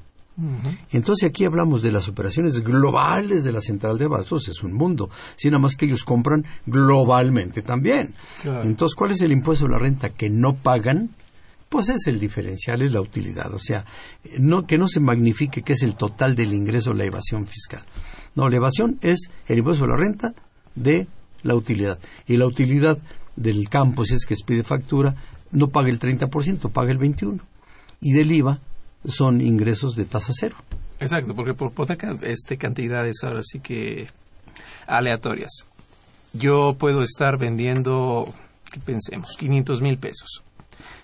Entonces 0.92 1.30
aquí 1.30 1.46
hablamos 1.46 1.84
de 1.84 1.92
las 1.92 2.08
operaciones 2.08 2.62
globales 2.62 3.44
de 3.44 3.52
la 3.52 3.62
central 3.62 3.98
de 3.98 4.06
abastos, 4.06 4.48
es 4.48 4.64
un 4.64 4.74
mundo, 4.74 5.10
sino 5.36 5.60
más 5.60 5.76
que 5.76 5.86
ellos 5.86 6.04
compran 6.04 6.44
globalmente 6.66 7.62
también. 7.62 8.16
Entonces, 8.44 8.96
¿cuál 8.96 9.12
es 9.12 9.22
el 9.22 9.32
impuesto 9.32 9.66
de 9.66 9.72
la 9.72 9.80
renta 9.80 10.10
que 10.10 10.30
no 10.30 10.56
pagan? 10.56 11.12
Pues 11.70 11.90
es 11.90 12.08
el 12.08 12.20
diferencial, 12.20 12.82
es 12.82 12.94
la 12.94 13.02
utilidad, 13.02 13.54
o 13.54 13.60
sea, 13.60 13.86
no, 14.40 14.66
que 14.66 14.78
no 14.78 14.88
se 14.88 15.00
magnifique 15.00 15.64
que 15.64 15.74
es 15.74 15.82
el 15.84 15.96
total 15.96 16.36
del 16.36 16.54
ingreso 16.54 16.94
la 16.94 17.06
evasión 17.06 17.48
fiscal. 17.48 17.84
No, 18.36 18.50
la 18.50 18.58
evasión 18.58 18.98
es 19.02 19.30
el 19.48 19.60
impuesto 19.60 19.86
de 19.86 19.92
la 19.92 19.98
renta 19.98 20.34
de 20.76 21.08
la 21.44 21.56
utilidad. 21.56 22.00
Y 22.28 22.38
la 22.38 22.46
utilidad 22.46 22.98
del 23.36 23.70
campo, 23.70 24.06
si 24.06 24.16
es 24.16 24.26
que 24.26 24.36
pide 24.46 24.64
factura, 24.64 25.16
no 25.52 25.70
paga 25.70 25.90
el 25.90 26.00
30%, 26.00 26.72
paga 26.72 26.92
el 26.92 27.00
21%. 27.00 27.40
Y 28.02 28.14
del 28.14 28.32
IVA 28.32 28.60
son 29.06 29.42
ingresos 29.42 29.96
de 29.96 30.06
tasa 30.06 30.34
cero. 30.36 30.56
Exacto, 31.00 31.36
porque 31.36 31.54
por 31.54 31.72
hipoteca 31.72 32.16
este 32.22 32.58
cantidades 32.58 33.24
ahora 33.24 33.42
sí 33.44 33.60
que 33.60 34.08
aleatorias. 34.88 35.66
Yo 36.34 36.76
puedo 36.80 37.04
estar 37.04 37.38
vendiendo, 37.38 38.34
que 38.72 38.80
pensemos, 38.80 39.36
500 39.38 39.82
mil 39.82 39.98
pesos. 39.98 40.44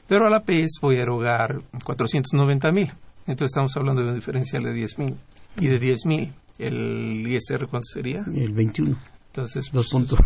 Pero 0.07 0.25
a 0.25 0.29
la 0.29 0.43
PES 0.43 0.79
voy 0.81 0.95
a 0.97 1.01
erogar 1.01 1.61
490 1.83 2.71
mil. 2.71 2.91
Entonces 3.27 3.51
estamos 3.51 3.75
hablando 3.77 4.01
de 4.01 4.09
un 4.09 4.15
diferencial 4.15 4.63
de 4.63 4.73
10 4.73 4.97
mil. 4.99 5.15
Y 5.59 5.67
de 5.67 5.77
10 5.77 6.05
mil, 6.05 6.33
¿el 6.57 7.25
ISR 7.27 7.67
cuánto 7.67 7.87
sería? 7.93 8.23
El 8.33 8.53
21. 8.53 8.97
Entonces, 9.27 9.69
dos 9.71 9.89
pues, 9.89 10.09
puntos. 10.09 10.19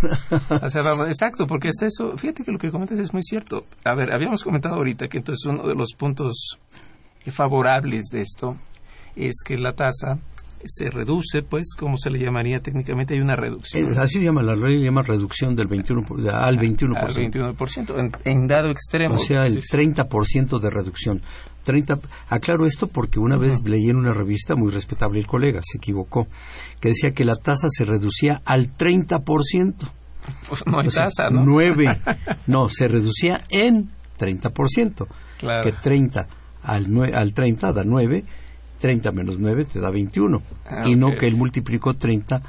exacto, 1.09 1.45
porque 1.45 1.67
está 1.67 1.85
eso. 1.85 2.17
Fíjate 2.17 2.43
que 2.43 2.51
lo 2.51 2.57
que 2.57 2.71
comentas 2.71 2.99
es 2.99 3.11
muy 3.11 3.23
cierto. 3.23 3.65
A 3.83 3.93
ver, 3.93 4.13
habíamos 4.13 4.43
comentado 4.43 4.75
ahorita 4.75 5.09
que 5.09 5.17
entonces 5.17 5.45
uno 5.45 5.67
de 5.67 5.75
los 5.75 5.93
puntos 5.97 6.57
favorables 7.31 8.05
de 8.11 8.21
esto 8.21 8.57
es 9.15 9.41
que 9.45 9.57
la 9.57 9.73
tasa 9.73 10.19
se 10.65 10.89
reduce, 10.89 11.41
pues, 11.43 11.73
como 11.77 11.97
se 11.97 12.09
le 12.09 12.19
llamaría 12.19 12.61
técnicamente, 12.61 13.13
hay 13.13 13.21
una 13.21 13.35
reducción. 13.35 13.93
Eh, 13.93 13.97
así 13.97 14.19
se 14.19 14.23
llama, 14.23 14.43
la 14.43 14.55
ley 14.55 14.81
llama 14.81 15.01
reducción 15.01 15.55
del 15.55 15.67
21 15.67 16.05
al 16.31 16.57
21%. 16.57 16.95
Al 16.97 17.15
21%, 17.15 17.99
en, 17.99 18.11
en 18.23 18.47
dado 18.47 18.69
extremo. 18.69 19.15
O 19.15 19.19
sea, 19.19 19.45
el 19.45 19.61
30% 19.61 20.59
de 20.59 20.69
reducción. 20.69 21.21
30, 21.63 21.99
aclaro 22.29 22.65
esto 22.65 22.87
porque 22.87 23.19
una 23.19 23.37
vez 23.37 23.63
leí 23.63 23.89
en 23.89 23.95
una 23.95 24.13
revista 24.13 24.55
muy 24.55 24.69
respetable 24.71 25.19
el 25.19 25.27
colega, 25.27 25.61
se 25.63 25.77
equivocó, 25.77 26.27
que 26.81 26.89
decía 26.89 27.13
que 27.13 27.23
la 27.23 27.35
tasa 27.35 27.67
se 27.69 27.85
reducía 27.85 28.41
al 28.45 28.75
30%. 28.75 29.73
Pues 30.47 30.65
no 30.65 30.79
hay 30.79 30.89
tasa, 30.89 31.29
¿no? 31.29 31.43
9. 31.43 31.99
No, 32.47 32.69
se 32.69 32.87
reducía 32.87 33.45
en 33.49 33.89
30%. 34.19 35.07
Claro. 35.37 35.63
Que 35.63 35.71
30 35.71 36.27
al, 36.63 37.13
al 37.13 37.33
30 37.33 37.73
da 37.73 37.83
9, 37.83 38.23
30 38.79 39.11
menos 39.11 39.39
9 39.39 39.65
te 39.65 39.79
da 39.79 39.89
21. 39.89 40.41
Ah, 40.65 40.83
y 40.85 40.95
no 40.95 41.15
que 41.17 41.27
él 41.27 41.35
multiplicó 41.35 41.93
30 41.93 42.41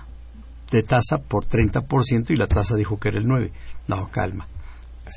de 0.71 0.83
tasa 0.83 1.19
por 1.19 1.47
30% 1.47 2.31
y 2.31 2.37
la 2.37 2.47
tasa 2.47 2.77
dijo 2.77 2.99
que 2.99 3.09
era 3.09 3.19
el 3.19 3.29
9. 3.29 3.53
No, 3.89 4.09
calma. 4.09 4.47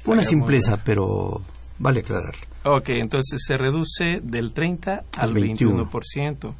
Fue 0.03 0.13
una 0.13 0.23
simpleza, 0.23 0.77
pero 0.83 1.41
vale 1.79 2.01
aclararlo. 2.01 2.41
Ok, 2.65 2.89
entonces 2.89 3.41
se 3.45 3.57
reduce 3.57 4.19
del 4.21 4.53
30 4.53 5.03
al 5.17 5.33
21%. 5.33 6.53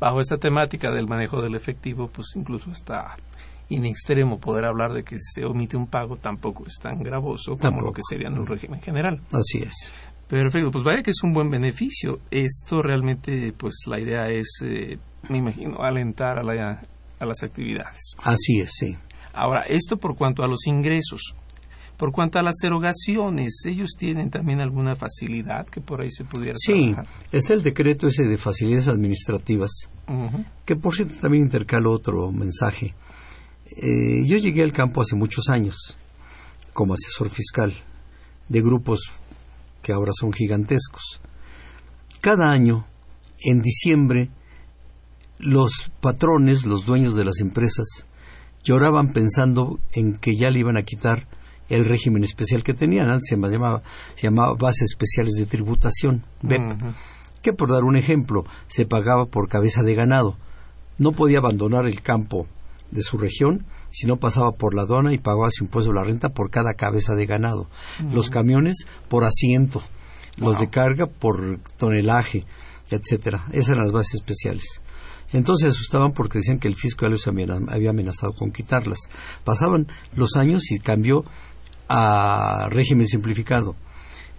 Bajo 0.00 0.20
esta 0.20 0.38
temática 0.38 0.90
del 0.90 1.06
manejo 1.06 1.42
del 1.42 1.54
efectivo, 1.54 2.08
pues 2.08 2.28
incluso 2.36 2.70
está 2.70 3.16
en 3.70 3.84
extremo 3.84 4.38
poder 4.38 4.64
hablar 4.64 4.92
de 4.92 5.04
que 5.04 5.16
se 5.18 5.44
omite 5.44 5.76
un 5.76 5.86
pago 5.86 6.16
tampoco 6.16 6.64
es 6.66 6.78
tan 6.80 7.02
gravoso 7.02 7.56
como 7.56 7.82
lo 7.82 7.92
que 7.92 8.02
sería 8.08 8.28
en 8.28 8.38
un 8.38 8.46
régimen 8.46 8.80
general. 8.80 9.20
Así 9.32 9.58
es. 9.58 9.90
Perfecto, 10.28 10.70
pues 10.70 10.84
vaya 10.84 11.02
que 11.02 11.10
es 11.10 11.22
un 11.22 11.32
buen 11.32 11.50
beneficio. 11.50 12.20
Esto 12.30 12.82
realmente, 12.82 13.52
pues 13.56 13.74
la 13.86 13.98
idea 13.98 14.28
es, 14.30 14.60
eh, 14.62 14.98
me 15.30 15.38
imagino, 15.38 15.82
alentar 15.82 16.38
a, 16.38 16.42
la, 16.42 16.82
a 17.18 17.26
las 17.26 17.42
actividades. 17.42 18.14
Así 18.22 18.60
es, 18.60 18.70
sí. 18.74 18.94
Ahora, 19.32 19.62
esto 19.62 19.96
por 19.96 20.16
cuanto 20.16 20.44
a 20.44 20.48
los 20.48 20.66
ingresos. 20.66 21.34
Por 21.96 22.12
cuanto 22.12 22.38
a 22.38 22.42
las 22.42 22.62
erogaciones, 22.62 23.62
¿ellos 23.66 23.94
tienen 23.98 24.30
también 24.30 24.60
alguna 24.60 24.94
facilidad 24.94 25.66
que 25.66 25.80
por 25.80 26.00
ahí 26.00 26.12
se 26.12 26.24
pudiera 26.24 26.56
Sí, 26.56 26.94
está 27.32 27.54
el 27.54 27.64
decreto 27.64 28.06
ese 28.06 28.24
de 28.24 28.38
facilidades 28.38 28.86
administrativas, 28.86 29.88
que 30.64 30.76
por 30.76 30.94
cierto 30.94 31.14
también 31.20 31.44
intercalo 31.44 31.90
otro 31.90 32.30
mensaje. 32.30 32.94
Eh, 33.82 34.22
yo 34.26 34.36
llegué 34.36 34.62
al 34.62 34.72
campo 34.72 35.00
hace 35.00 35.16
muchos 35.16 35.48
años 35.48 35.98
como 36.72 36.94
asesor 36.94 37.30
fiscal 37.30 37.72
de 38.48 38.62
grupos 38.62 39.10
que 39.88 39.94
ahora 39.94 40.12
son 40.12 40.34
gigantescos. 40.34 41.18
Cada 42.20 42.50
año, 42.50 42.84
en 43.40 43.62
diciembre, 43.62 44.28
los 45.38 45.90
patrones, 46.02 46.66
los 46.66 46.84
dueños 46.84 47.16
de 47.16 47.24
las 47.24 47.40
empresas, 47.40 47.86
lloraban 48.62 49.14
pensando 49.14 49.80
en 49.94 50.16
que 50.16 50.36
ya 50.36 50.50
le 50.50 50.58
iban 50.58 50.76
a 50.76 50.82
quitar 50.82 51.26
el 51.70 51.86
régimen 51.86 52.22
especial 52.22 52.62
que 52.62 52.74
tenían. 52.74 53.08
Antes 53.08 53.28
se 53.30 53.36
llamaba, 53.36 53.82
se 54.14 54.26
llamaba 54.26 54.52
bases 54.52 54.90
especiales 54.90 55.36
de 55.36 55.46
tributación, 55.46 56.22
BEP, 56.42 56.60
que 57.40 57.54
por 57.54 57.70
dar 57.70 57.84
un 57.84 57.96
ejemplo, 57.96 58.44
se 58.66 58.84
pagaba 58.84 59.24
por 59.24 59.48
cabeza 59.48 59.82
de 59.82 59.94
ganado. 59.94 60.36
No 60.98 61.12
podía 61.12 61.38
abandonar 61.38 61.86
el 61.86 62.02
campo 62.02 62.46
de 62.90 63.02
su 63.02 63.16
región 63.16 63.64
si 63.98 64.06
no 64.06 64.18
pasaba 64.18 64.52
por 64.52 64.74
la 64.74 64.82
aduana 64.82 65.12
y 65.12 65.18
pagaba 65.18 65.48
su 65.50 65.64
impuesto 65.64 65.90
de 65.90 65.96
la 65.96 66.04
renta 66.04 66.28
por 66.28 66.50
cada 66.50 66.74
cabeza 66.74 67.16
de 67.16 67.26
ganado. 67.26 67.68
Los 68.14 68.30
camiones 68.30 68.86
por 69.08 69.24
asiento, 69.24 69.82
los 70.36 70.60
de 70.60 70.70
carga 70.70 71.06
por 71.06 71.58
tonelaje, 71.78 72.44
etcétera. 72.90 73.46
Esas 73.50 73.70
eran 73.70 73.82
las 73.82 73.92
bases 73.92 74.14
especiales. 74.14 74.80
Entonces 75.32 75.64
se 75.64 75.78
asustaban 75.80 76.12
porque 76.12 76.38
decían 76.38 76.60
que 76.60 76.68
el 76.68 76.76
fisco 76.76 77.06
ya 77.06 77.10
los 77.10 77.26
había 77.26 77.90
amenazado 77.90 78.34
con 78.34 78.52
quitarlas. 78.52 79.00
Pasaban 79.42 79.88
los 80.14 80.36
años 80.36 80.70
y 80.70 80.78
cambió 80.78 81.24
a 81.88 82.68
régimen 82.70 83.08
simplificado. 83.08 83.74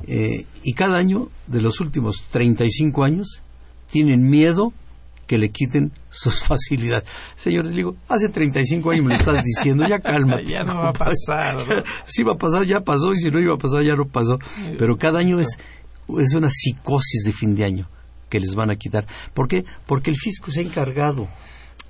Eh, 0.07 0.45
y 0.63 0.73
cada 0.73 0.97
año 0.97 1.27
de 1.47 1.61
los 1.61 1.81
últimos 1.81 2.27
35 2.31 3.03
años 3.03 3.41
tienen 3.91 4.29
miedo 4.29 4.71
que 5.29 5.37
le 5.37 5.51
quiten 5.51 5.91
sus 6.09 6.43
facilidades. 6.47 7.07
Señores, 7.35 7.71
digo, 7.71 7.95
hace 8.07 8.29
35 8.29 8.89
años 8.89 9.05
me 9.05 9.09
lo 9.11 9.15
estás 9.15 9.43
diciendo, 9.43 9.87
ya 9.87 9.99
calma. 10.01 10.41
ya 10.41 10.63
no 10.63 10.79
va 10.79 10.89
a 10.89 10.93
pasar. 10.93 11.85
si 12.05 12.23
va 12.27 12.33
a 12.33 12.37
pasar, 12.37 12.65
ya 12.65 12.81
pasó, 12.81 13.13
y 13.13 13.17
si 13.17 13.29
no 13.29 13.39
iba 13.39 13.53
a 13.53 13.57
pasar, 13.59 13.83
ya 13.83 13.95
no 13.95 14.05
pasó. 14.05 14.39
Pero 14.79 14.97
cada 14.97 15.19
año 15.19 15.39
es, 15.39 15.49
es 16.17 16.33
una 16.33 16.49
psicosis 16.49 17.23
de 17.25 17.31
fin 17.31 17.55
de 17.55 17.63
año 17.63 17.89
que 18.27 18.39
les 18.39 18.55
van 18.55 18.71
a 18.71 18.75
quitar. 18.75 19.05
¿Por 19.35 19.47
qué? 19.47 19.65
Porque 19.85 20.09
el 20.09 20.17
fisco 20.17 20.49
se 20.49 20.61
ha 20.61 20.63
encargado 20.63 21.27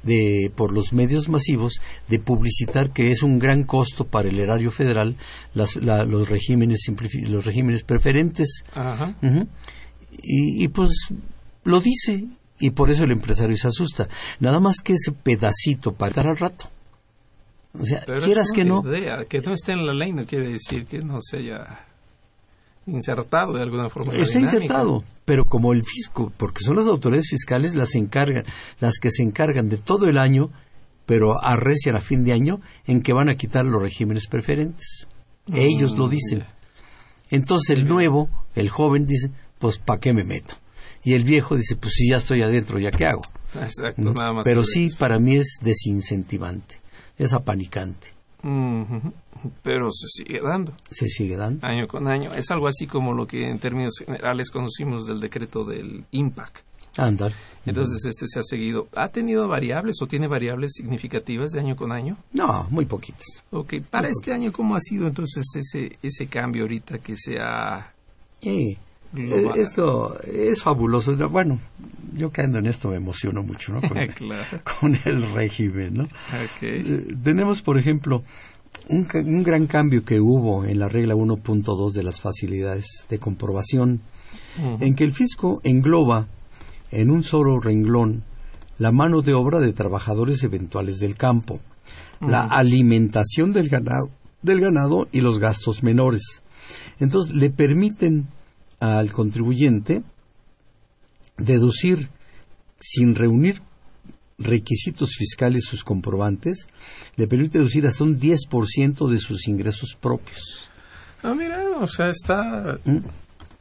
de, 0.03 0.51
por 0.53 0.73
los 0.73 0.91
medios 0.91 1.29
masivos 1.29 1.79
de 2.09 2.19
publicitar 2.19 2.91
que 2.91 3.11
es 3.11 3.23
un 3.23 3.39
gran 3.39 3.63
costo 3.63 4.05
para 4.05 4.27
el 4.29 4.39
erario 4.39 4.71
federal 4.71 5.17
las, 5.53 5.75
los 5.75 6.29
regímenes 6.29 6.89
los 7.27 7.45
regímenes 7.45 7.83
preferentes 7.83 8.63
y, 10.21 10.63
y, 10.63 10.67
pues 10.69 11.09
lo 11.65 11.81
dice 11.81 12.27
y 12.59 12.71
por 12.71 12.89
eso 12.89 13.03
el 13.03 13.11
empresario 13.11 13.55
se 13.57 13.67
asusta 13.67 14.07
nada 14.39 14.59
más 14.59 14.77
que 14.81 14.93
ese 14.93 15.11
pedacito 15.11 15.93
para 15.93 16.09
estar 16.09 16.27
al 16.27 16.37
rato 16.37 16.69
o 17.79 17.85
sea 17.85 18.03
quieras 18.23 18.51
que 18.53 18.65
no 18.65 18.83
que 18.83 19.41
no 19.41 19.53
esté 19.53 19.73
en 19.73 19.85
la 19.85 19.93
ley 19.93 20.13
no 20.13 20.25
quiere 20.25 20.49
decir 20.49 20.85
que 20.85 20.99
no 20.99 21.19
se 21.21 21.37
haya 21.37 21.85
insertado 22.89 23.53
de 23.53 23.63
alguna 23.63 23.89
forma. 23.89 24.13
Está 24.13 24.39
insertado, 24.39 25.03
pero 25.25 25.45
como 25.45 25.73
el 25.73 25.83
fisco, 25.83 26.31
porque 26.35 26.63
son 26.63 26.75
las 26.75 26.87
autoridades 26.87 27.29
fiscales 27.29 27.75
las 27.75 27.95
encargan, 27.95 28.45
las 28.79 28.97
que 28.99 29.11
se 29.11 29.23
encargan 29.23 29.69
de 29.69 29.77
todo 29.77 30.07
el 30.07 30.17
año, 30.17 30.49
pero 31.05 31.43
arrecian 31.43 31.95
a 31.95 32.01
fin 32.01 32.23
de 32.23 32.33
año 32.33 32.61
en 32.85 33.01
que 33.01 33.13
van 33.13 33.29
a 33.29 33.35
quitar 33.35 33.65
los 33.65 33.81
regímenes 33.81 34.27
preferentes. 34.27 35.07
Ellos 35.51 35.97
lo 35.97 36.07
mm, 36.07 36.09
dicen. 36.09 36.43
Entonces 37.29 37.77
el 37.77 37.87
nuevo, 37.87 38.29
el 38.55 38.69
joven 38.69 39.05
dice, 39.05 39.31
pues 39.57 39.77
¿para 39.77 39.99
qué 39.99 40.13
me 40.13 40.23
meto? 40.23 40.55
Y 41.03 41.13
el 41.13 41.23
viejo 41.23 41.55
dice, 41.55 41.75
pues 41.75 41.93
si 41.95 42.09
ya 42.09 42.17
estoy 42.17 42.41
adentro, 42.41 42.79
¿ya 42.79 42.91
qué 42.91 43.05
hago? 43.05 43.21
Exacto, 43.61 44.13
nada 44.13 44.33
más. 44.33 44.43
Pero 44.43 44.63
sí, 44.63 44.89
para 44.97 45.19
mí 45.19 45.35
es 45.35 45.57
desincentivante, 45.61 46.75
es 47.17 47.33
apanicante 47.33 48.19
pero 49.63 49.89
se 49.91 50.07
sigue 50.07 50.41
dando. 50.41 50.73
Se 50.89 51.07
sigue 51.07 51.35
dando. 51.35 51.65
Año 51.65 51.87
con 51.87 52.07
año. 52.07 52.31
Es 52.33 52.51
algo 52.51 52.67
así 52.67 52.87
como 52.87 53.13
lo 53.13 53.27
que 53.27 53.49
en 53.49 53.59
términos 53.59 53.93
generales 54.05 54.49
conocimos 54.49 55.07
del 55.07 55.19
decreto 55.19 55.63
del 55.63 56.05
IMPAC. 56.11 56.63
Andar. 56.97 57.31
Entonces 57.65 58.03
este 58.05 58.27
se 58.27 58.39
ha 58.39 58.43
seguido. 58.43 58.87
¿Ha 58.95 59.09
tenido 59.09 59.47
variables 59.47 60.01
o 60.01 60.07
tiene 60.07 60.27
variables 60.27 60.73
significativas 60.73 61.51
de 61.51 61.59
año 61.59 61.75
con 61.75 61.91
año? 61.91 62.17
No, 62.33 62.67
muy 62.71 62.85
poquitas. 62.85 63.25
Ok, 63.51 63.75
para 63.89 64.09
este 64.09 64.33
año, 64.33 64.51
¿cómo 64.51 64.75
ha 64.75 64.79
sido 64.81 65.07
entonces 65.07 65.45
ese, 65.55 65.97
ese 66.01 66.27
cambio 66.27 66.63
ahorita 66.63 66.99
que 66.99 67.15
se 67.15 67.37
ha... 67.39 67.93
Eh, 68.41 68.77
esto 69.55 70.19
es 70.23 70.61
fabuloso. 70.61 71.15
Bueno, 71.29 71.59
yo 72.13 72.31
que 72.31 72.41
ando 72.41 72.59
en 72.59 72.67
esto 72.67 72.89
me 72.89 72.97
emociono 72.97 73.43
mucho, 73.43 73.73
¿no? 73.73 73.81
Con, 73.81 73.97
con 74.79 74.95
el 75.05 75.33
régimen, 75.33 75.93
¿no? 75.95 76.07
Eh, 76.61 77.15
tenemos, 77.23 77.61
por 77.61 77.77
ejemplo, 77.77 78.23
un, 78.89 79.43
gran 79.43 79.67
cambio 79.67 80.03
que 80.03 80.19
hubo 80.19 80.65
en 80.65 80.79
la 80.79 80.87
regla 80.87 81.15
1.2 81.15 81.91
de 81.91 82.03
las 82.03 82.21
facilidades 82.21 83.05
de 83.09 83.19
comprobación, 83.19 84.01
en 84.79 84.95
que 84.95 85.03
el 85.03 85.13
fisco 85.13 85.61
engloba 85.63 86.27
en 86.91 87.11
un 87.11 87.23
solo 87.23 87.59
renglón 87.59 88.23
la 88.77 88.91
mano 88.91 89.21
de 89.21 89.33
obra 89.33 89.59
de 89.59 89.73
trabajadores 89.73 90.43
eventuales 90.43 90.99
del 90.99 91.15
campo, 91.15 91.59
la 92.19 92.41
alimentación 92.41 93.53
del 93.53 93.69
ganado, 93.69 94.09
del 94.41 94.59
ganado 94.59 95.07
y 95.11 95.21
los 95.21 95.39
gastos 95.39 95.83
menores. 95.83 96.41
Entonces 96.99 97.35
le 97.35 97.49
permiten 97.49 98.27
al 98.79 99.11
contribuyente 99.11 100.03
deducir 101.37 102.09
sin 102.79 103.15
reunir 103.15 103.61
requisitos 104.37 105.15
fiscales 105.15 105.65
sus 105.65 105.83
comprobantes, 105.83 106.67
le 107.17 107.27
permite 107.27 107.57
deducir 107.57 107.85
hasta 107.85 108.03
un 108.03 108.19
10% 108.19 109.09
de 109.09 109.17
sus 109.17 109.47
ingresos 109.47 109.97
propios. 109.99 110.69
Ah, 111.23 111.33
mira, 111.35 111.61
o 111.79 111.87
sea, 111.87 112.09
está 112.09 112.79
¿Mm? 112.85 112.99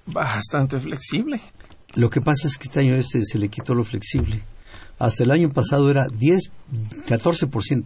bastante 0.07 0.79
flexible. 0.79 1.41
Lo 1.95 2.11
que 2.11 2.21
pasa 2.21 2.47
es 2.47 2.57
que 2.57 2.69
este 2.69 2.81
año 2.81 2.95
este 2.95 3.25
se 3.25 3.39
le 3.39 3.49
quitó 3.49 3.75
lo 3.75 3.83
flexible. 3.83 4.43
Hasta 4.99 5.25
el 5.25 5.31
año 5.31 5.51
pasado 5.51 5.91
era 5.91 6.07
10, 6.09 6.51
14%. 7.09 7.85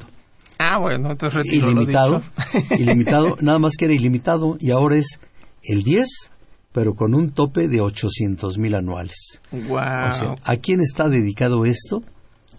Ah, 0.59 0.79
bueno, 0.79 1.11
entonces 1.11 1.45
ilimitado, 1.47 2.23
ilimitado, 2.79 3.37
nada 3.41 3.59
más 3.59 3.73
que 3.77 3.87
era 3.87 3.95
ilimitado 3.95 4.57
y 4.61 4.71
ahora 4.71 4.97
es 4.97 5.19
el 5.65 5.83
10 5.83 6.31
pero 6.73 6.95
con 6.95 7.15
un 7.15 7.31
tope 7.31 7.69
de 7.69 7.81
800 7.81 8.59
mil 8.59 8.75
anuales. 8.75 9.41
Wow. 9.51 10.37
¿A 10.45 10.57
quién 10.61 10.81
está 10.81 11.09
dedicado 11.09 11.65
esto? 11.65 12.01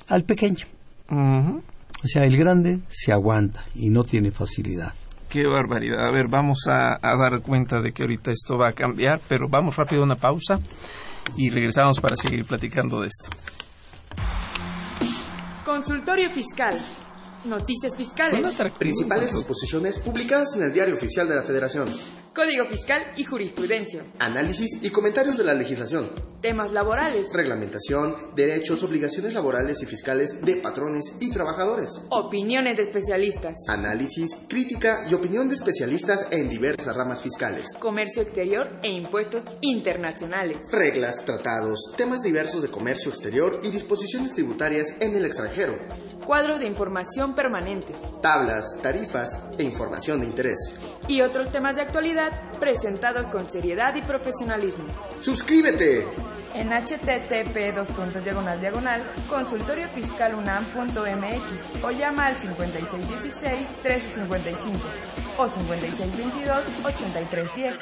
Al 0.08 0.24
pequeño. 0.24 0.66
O 1.10 2.08
sea, 2.08 2.26
el 2.26 2.38
grande 2.38 2.82
se 2.90 3.12
aguanta 3.12 3.66
y 3.76 3.90
no 3.90 4.04
tiene 4.04 4.32
facilidad. 4.32 4.94
Qué 5.30 5.48
barbaridad. 5.48 6.08
A 6.08 6.12
ver, 6.12 6.28
vamos 6.28 6.68
a, 6.68 7.00
a 7.02 7.18
dar 7.18 7.42
cuenta 7.42 7.82
de 7.82 7.92
que 7.92 8.04
ahorita 8.04 8.32
esto 8.32 8.58
va 8.58 8.70
a 8.70 8.74
cambiar, 8.74 9.20
pero 9.28 9.48
vamos 9.50 9.76
rápido 9.76 10.02
a 10.02 10.06
una 10.06 10.16
pausa 10.16 10.60
y 11.38 11.50
regresamos 11.50 12.00
para 12.00 12.16
seguir 12.16 12.46
platicando 12.46 13.02
de 13.02 13.08
esto. 13.08 13.30
Consultorio 15.66 16.30
Fiscal. 16.30 16.78
Noticias 17.46 17.98
fiscales. 17.98 18.46
Principales 18.78 19.34
disposiciones 19.34 20.00
publicadas 20.00 20.56
en 20.56 20.64
el 20.64 20.74
Diario 20.74 20.96
Oficial 20.96 21.28
de 21.28 21.36
la 21.36 21.42
Federación. 21.42 21.90
Código 22.34 22.66
Fiscal 22.66 23.04
y 23.16 23.26
Jurisprudencia. 23.26 24.04
Análisis 24.18 24.80
y 24.82 24.90
comentarios 24.90 25.38
de 25.38 25.44
la 25.44 25.54
legislación. 25.54 26.10
Temas 26.42 26.72
laborales. 26.72 27.28
Reglamentación, 27.32 28.16
derechos, 28.36 28.82
obligaciones 28.82 29.36
laborales 29.36 29.84
y 29.84 29.86
fiscales 29.86 30.44
de 30.44 30.56
patrones 30.56 31.14
y 31.20 31.30
trabajadores. 31.30 31.92
Opiniones 32.10 32.78
de 32.78 32.84
especialistas. 32.84 33.54
Análisis, 33.70 34.36
crítica 34.48 35.06
y 35.08 35.14
opinión 35.14 35.48
de 35.48 35.54
especialistas 35.54 36.28
en 36.32 36.50
diversas 36.50 36.96
ramas 36.96 37.22
fiscales. 37.22 37.68
Comercio 37.78 38.24
exterior 38.24 38.80
e 38.82 38.90
impuestos 38.90 39.44
internacionales. 39.62 40.64
Reglas, 40.72 41.24
tratados, 41.26 41.94
temas 41.98 42.24
diversos 42.24 42.64
de 42.64 42.70
comercio 42.70 43.12
exterior 43.12 43.62
y 43.64 43.70
disposiciones 43.70 44.34
tributarias 44.34 44.88
en 45.02 45.16
el 45.16 45.26
extranjero. 45.26 45.76
Cuadro 46.26 46.58
de 46.58 46.66
información 46.66 47.36
permanente. 47.36 47.94
Tablas, 48.24 48.82
tarifas 48.82 49.38
e 49.60 49.64
información 49.64 50.22
de 50.22 50.26
interés 50.26 50.58
y 51.08 51.22
otros 51.22 51.52
temas 51.52 51.76
de 51.76 51.82
actualidad 51.82 52.32
presentados 52.60 53.28
con 53.28 53.48
seriedad 53.50 53.94
y 53.96 54.02
profesionalismo. 54.02 54.86
¡Suscríbete! 55.20 56.08
En 56.54 56.70
http 56.70 57.74
diagonal 58.24 58.62
diagonal 58.62 59.04
consultoriofiscalunam.mx 59.28 61.84
o 61.84 61.92
llama 61.92 62.28
al 62.28 62.36
5616-1355 62.36 64.76
o 65.38 65.48
5622-8310. 65.48 67.76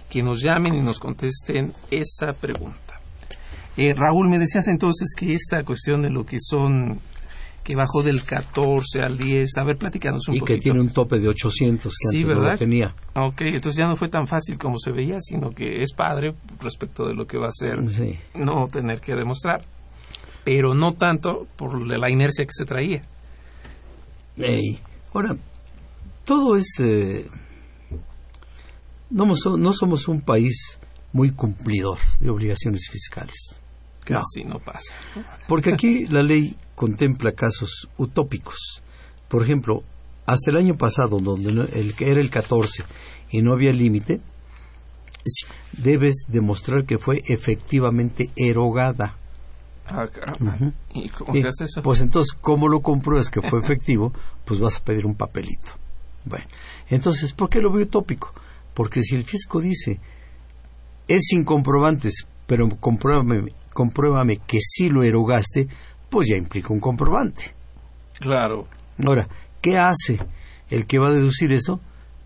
que 0.09 0.23
nos 0.23 0.41
llamen 0.41 0.73
y 0.73 0.81
nos 0.81 0.99
contesten 0.99 1.73
esa 1.91 2.33
pregunta. 2.33 2.86
Eh, 3.77 3.93
Raúl, 3.95 4.27
me 4.27 4.39
decías 4.39 4.67
entonces 4.67 5.13
que 5.15 5.33
esta 5.33 5.63
cuestión 5.63 6.01
de 6.01 6.09
lo 6.09 6.25
que 6.25 6.37
son 6.39 6.99
que 7.67 7.75
bajó 7.75 8.01
del 8.01 8.23
14 8.23 9.01
al 9.01 9.17
10. 9.17 9.57
A 9.57 9.63
ver, 9.65 9.77
platícanos 9.77 10.29
un 10.29 10.39
poquito. 10.39 10.53
Y 10.53 10.55
que 10.55 10.63
tiene 10.63 10.79
un 10.79 10.89
tope 10.89 11.19
de 11.19 11.27
800 11.27 11.93
que 11.93 12.17
antes 12.17 12.37
no 12.37 12.57
tenía. 12.57 12.95
Ok, 13.13 13.41
entonces 13.41 13.77
ya 13.77 13.89
no 13.89 13.97
fue 13.97 14.07
tan 14.07 14.25
fácil 14.25 14.57
como 14.57 14.79
se 14.79 14.91
veía, 14.91 15.19
sino 15.19 15.51
que 15.51 15.83
es 15.83 15.91
padre 15.91 16.33
respecto 16.61 17.05
de 17.05 17.13
lo 17.13 17.27
que 17.27 17.37
va 17.37 17.47
a 17.47 17.51
ser 17.51 17.79
no 18.33 18.67
tener 18.67 19.01
que 19.01 19.15
demostrar. 19.15 19.65
Pero 20.45 20.75
no 20.75 20.93
tanto 20.93 21.45
por 21.57 21.85
la 21.85 22.09
inercia 22.09 22.45
que 22.45 22.53
se 22.53 22.63
traía. 22.63 23.03
Ahora, 25.13 25.35
todo 26.23 26.55
es... 26.55 26.79
Eh, 26.79 27.27
no, 29.09 29.25
no 29.25 29.73
somos 29.73 30.07
un 30.07 30.21
país 30.21 30.79
muy 31.11 31.31
cumplidor 31.31 31.97
de 32.21 32.29
obligaciones 32.29 32.87
fiscales. 32.89 33.59
Casi 34.15 34.43
no. 34.43 34.59
pasa. 34.59 34.93
Porque 35.47 35.73
aquí 35.73 36.05
la 36.09 36.23
ley 36.23 36.55
contempla 36.75 37.31
casos 37.31 37.89
utópicos. 37.97 38.83
Por 39.27 39.43
ejemplo, 39.43 39.83
hasta 40.25 40.51
el 40.51 40.57
año 40.57 40.75
pasado, 40.77 41.19
donde 41.19 41.49
el, 41.49 41.95
era 41.99 42.21
el 42.21 42.29
14 42.29 42.83
y 43.31 43.41
no 43.41 43.53
había 43.53 43.73
límite, 43.73 44.21
debes 45.73 46.25
demostrar 46.27 46.85
que 46.85 46.97
fue 46.97 47.21
efectivamente 47.27 48.29
erogada. 48.35 49.15
Ah, 49.85 50.07
caramba. 50.07 50.57
¿Y 50.93 51.09
cómo 51.09 51.33
se 51.33 51.47
hace 51.47 51.65
eso? 51.65 51.81
Pues 51.81 52.01
entonces, 52.01 52.33
¿cómo 52.39 52.67
lo 52.67 52.81
compruebas 52.81 53.29
que 53.29 53.41
fue 53.41 53.59
efectivo? 53.63 54.13
pues 54.47 54.61
vas 54.61 54.77
a 54.77 54.83
pedir 54.83 55.05
un 55.05 55.13
papelito. 55.13 55.73
Bueno, 56.23 56.45
entonces, 56.89 57.33
¿por 57.33 57.49
qué 57.49 57.59
lo 57.59 57.71
veo 57.71 57.83
utópico? 57.83 58.33
Porque 58.73 59.03
si 59.03 59.15
el 59.15 59.23
fisco 59.23 59.59
dice, 59.59 59.99
es 61.07 61.25
sin 61.27 61.43
comprobantes, 61.43 62.25
pero 62.47 62.69
compruébame 62.79 63.53
compruébame 63.77 64.37
que 64.37 64.57
sí 64.59 64.89
lo 64.89 65.03
erogaste, 65.03 65.67
pues 66.09 66.27
ya 66.29 66.35
implica 66.35 66.73
un 66.73 66.79
comprobante. 66.79 67.53
Claro. 68.19 68.65
Ahora, 69.05 69.29
¿qué 69.61 69.77
hace 69.77 70.17
el 70.71 70.87
que 70.87 70.97
va 70.97 71.09
a 71.09 71.11
deducir 71.11 71.51
eso? 71.51 71.79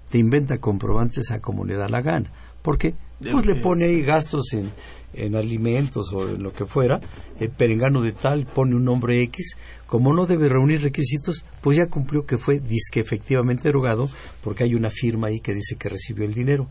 Te 0.10 0.18
inventa 0.18 0.60
comprobantes 0.60 1.30
a 1.30 1.42
como 1.42 1.66
le 1.66 1.76
da 1.76 1.90
la 1.90 2.00
gana. 2.00 2.32
Porque 2.62 2.96
pues 3.20 3.46
le 3.46 3.56
pone 3.56 3.84
ahí 3.84 4.02
gastos 4.02 4.54
en, 4.54 4.72
en 5.14 5.36
alimentos 5.36 6.14
o 6.14 6.30
en 6.30 6.42
lo 6.42 6.54
que 6.54 6.66
fuera, 6.66 7.02
el 7.38 7.50
perengano 7.50 8.02
de 8.02 8.14
tal 8.14 8.46
pone 8.46 8.74
un 8.74 8.86
nombre 8.86 9.22
X, 9.24 9.58
como 9.88 10.14
no 10.14 10.28
debe 10.28 10.48
reunir 10.48 10.82
requisitos, 10.82 11.44
pues 11.60 11.76
ya 11.76 11.88
cumplió 11.88 12.26
que 12.26 12.38
fue 12.38 12.62
disque 12.62 13.02
efectivamente 13.02 13.68
erogado, 13.68 14.10
porque 14.42 14.64
hay 14.64 14.74
una 14.74 14.90
firma 14.90 15.28
ahí 15.28 15.42
que 15.42 15.54
dice 15.54 15.76
que 15.76 15.90
recibió 15.90 16.24
el 16.24 16.34
dinero 16.34 16.70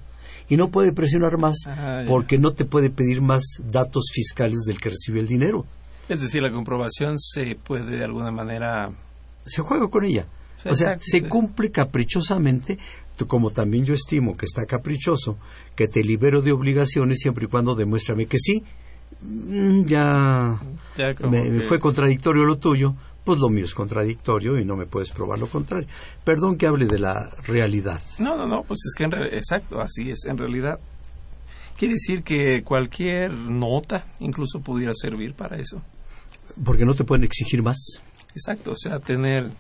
y 0.51 0.57
no 0.57 0.69
puede 0.69 0.93
presionar 0.93 1.39
más 1.39 1.59
ah, 1.67 2.05
porque 2.07 2.37
no 2.37 2.53
te 2.53 2.65
puede 2.67 2.91
pedir 2.91 3.23
más 3.23 3.45
datos 3.71 4.11
fiscales 4.13 4.59
del 4.67 4.81
que 4.81 4.91
recibe 4.91 5.21
el 5.21 5.29
dinero. 5.29 5.65
Es 6.09 6.21
decir, 6.21 6.43
la 6.43 6.51
comprobación 6.51 7.19
se 7.19 7.55
puede 7.55 7.97
de 7.97 8.05
alguna 8.05 8.33
manera... 8.33 8.91
Se 9.47 9.63
juega 9.63 9.89
con 9.89 10.05
ella. 10.05 10.27
o 10.65 10.75
sea, 10.75 10.99
se 11.01 11.23
cumple 11.23 11.71
caprichosamente, 11.71 12.79
como 13.29 13.51
también 13.51 13.85
yo 13.85 13.95
estimo 13.95 14.37
que 14.37 14.45
está 14.45 14.67
caprichoso, 14.67 15.39
que 15.77 15.87
te 15.87 16.03
libero 16.03 16.43
de 16.43 16.51
obligaciones 16.51 17.21
siempre 17.21 17.45
y 17.45 17.49
cuando 17.49 17.77
demuéstrame 17.77 18.27
que 18.27 18.39
sí. 18.39 18.65
Mm, 19.23 19.85
ya, 19.85 20.61
me, 21.31 21.63
fue 21.63 21.79
contradictorio 21.79 22.45
lo 22.45 22.59
tuyo, 22.59 22.97
pues 23.25 23.39
lo 23.39 23.49
mío 23.49 23.65
es 23.65 23.75
contradictorio 23.75 24.59
y 24.59 24.65
no 24.65 24.77
me 24.77 24.87
puedes 24.87 25.11
probar 25.11 25.39
lo 25.39 25.47
contrario. 25.47 25.89
Perdón 26.25 26.57
que 26.57 26.67
hable 26.67 26.87
de 26.87 26.99
la 26.99 27.31
realidad. 27.47 28.03
No, 28.19 28.37
no, 28.37 28.47
no, 28.47 28.63
pues 28.63 28.81
es 28.87 28.95
que 28.97 29.05
en 29.05 29.13
exacto, 29.35 29.81
así 29.81 30.11
es 30.11 30.25
en 30.27 30.39
realidad. 30.39 30.79
Quiere 31.77 31.95
decir 31.95 32.23
que 32.23 32.63
cualquier 32.63 33.33
nota 33.33 34.07
incluso 34.21 34.61
pudiera 34.61 34.93
servir 34.95 35.35
para 35.35 35.59
eso. 35.59 35.83
Porque 36.65 36.85
no 36.85 36.95
te 36.95 37.05
pueden 37.05 37.25
exigir 37.25 37.63
más. 37.63 38.01
Exacto, 38.35 38.73
o 38.73 38.77
sea, 38.77 38.99
tener 38.99 39.51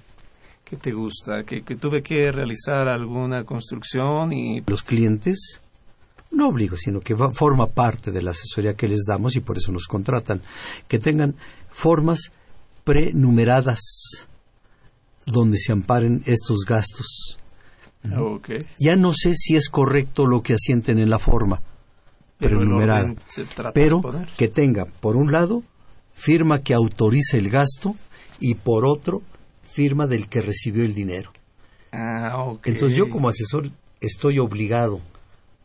que 0.64 0.76
te 0.76 0.92
gusta, 0.92 1.44
que, 1.44 1.62
que 1.62 1.76
tuve 1.76 2.02
que 2.02 2.30
realizar 2.30 2.88
alguna 2.88 3.44
construcción 3.44 4.32
y... 4.32 4.62
Los 4.66 4.82
clientes 4.82 5.60
no 6.30 6.48
obligo, 6.48 6.76
sino 6.76 7.00
que 7.00 7.16
forma 7.16 7.66
parte 7.66 8.12
de 8.12 8.22
la 8.22 8.30
asesoría 8.30 8.74
que 8.74 8.88
les 8.88 9.04
damos 9.06 9.34
y 9.34 9.40
por 9.40 9.58
eso 9.58 9.72
nos 9.72 9.86
contratan, 9.86 10.40
que 10.86 10.98
tengan 10.98 11.34
formas 11.72 12.32
prenumeradas 12.90 14.26
donde 15.24 15.58
se 15.58 15.70
amparen 15.70 16.24
estos 16.26 16.64
gastos. 16.66 17.38
Ya 18.80 18.96
no 18.96 19.12
sé 19.12 19.34
si 19.36 19.54
es 19.54 19.68
correcto 19.68 20.26
lo 20.26 20.42
que 20.42 20.54
asienten 20.54 20.98
en 20.98 21.08
la 21.08 21.20
forma 21.20 21.62
prenumerada, 22.38 23.14
pero 23.74 24.02
que 24.36 24.48
tenga, 24.48 24.86
por 24.86 25.16
un 25.16 25.30
lado, 25.30 25.62
firma 26.14 26.62
que 26.62 26.74
autoriza 26.74 27.36
el 27.36 27.48
gasto 27.48 27.94
y 28.40 28.54
por 28.54 28.84
otro, 28.84 29.22
firma 29.62 30.08
del 30.08 30.28
que 30.28 30.40
recibió 30.40 30.82
el 30.82 30.94
dinero. 30.94 31.30
Ah, 31.92 32.56
Entonces 32.64 32.98
yo 32.98 33.08
como 33.08 33.28
asesor 33.28 33.70
estoy 34.00 34.40
obligado 34.40 35.00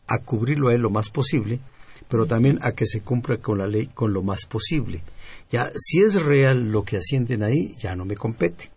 a 0.06 0.18
cubrirlo 0.18 0.68
a 0.68 0.74
él 0.74 0.82
lo 0.82 0.90
más 0.90 1.08
posible, 1.08 1.58
pero 2.08 2.26
también 2.26 2.60
a 2.62 2.70
que 2.70 2.86
se 2.86 3.00
cumpla 3.00 3.38
con 3.38 3.58
la 3.58 3.66
ley 3.66 3.88
con 3.88 4.12
lo 4.12 4.22
más 4.22 4.46
posible. 4.46 5.02
Ya, 5.50 5.70
si 5.76 6.00
es 6.00 6.22
real 6.22 6.72
lo 6.72 6.84
que 6.84 6.96
asienten 6.96 7.42
ahí, 7.42 7.72
ya 7.78 7.94
no 7.94 8.04
me 8.04 8.16
compete. 8.16 8.70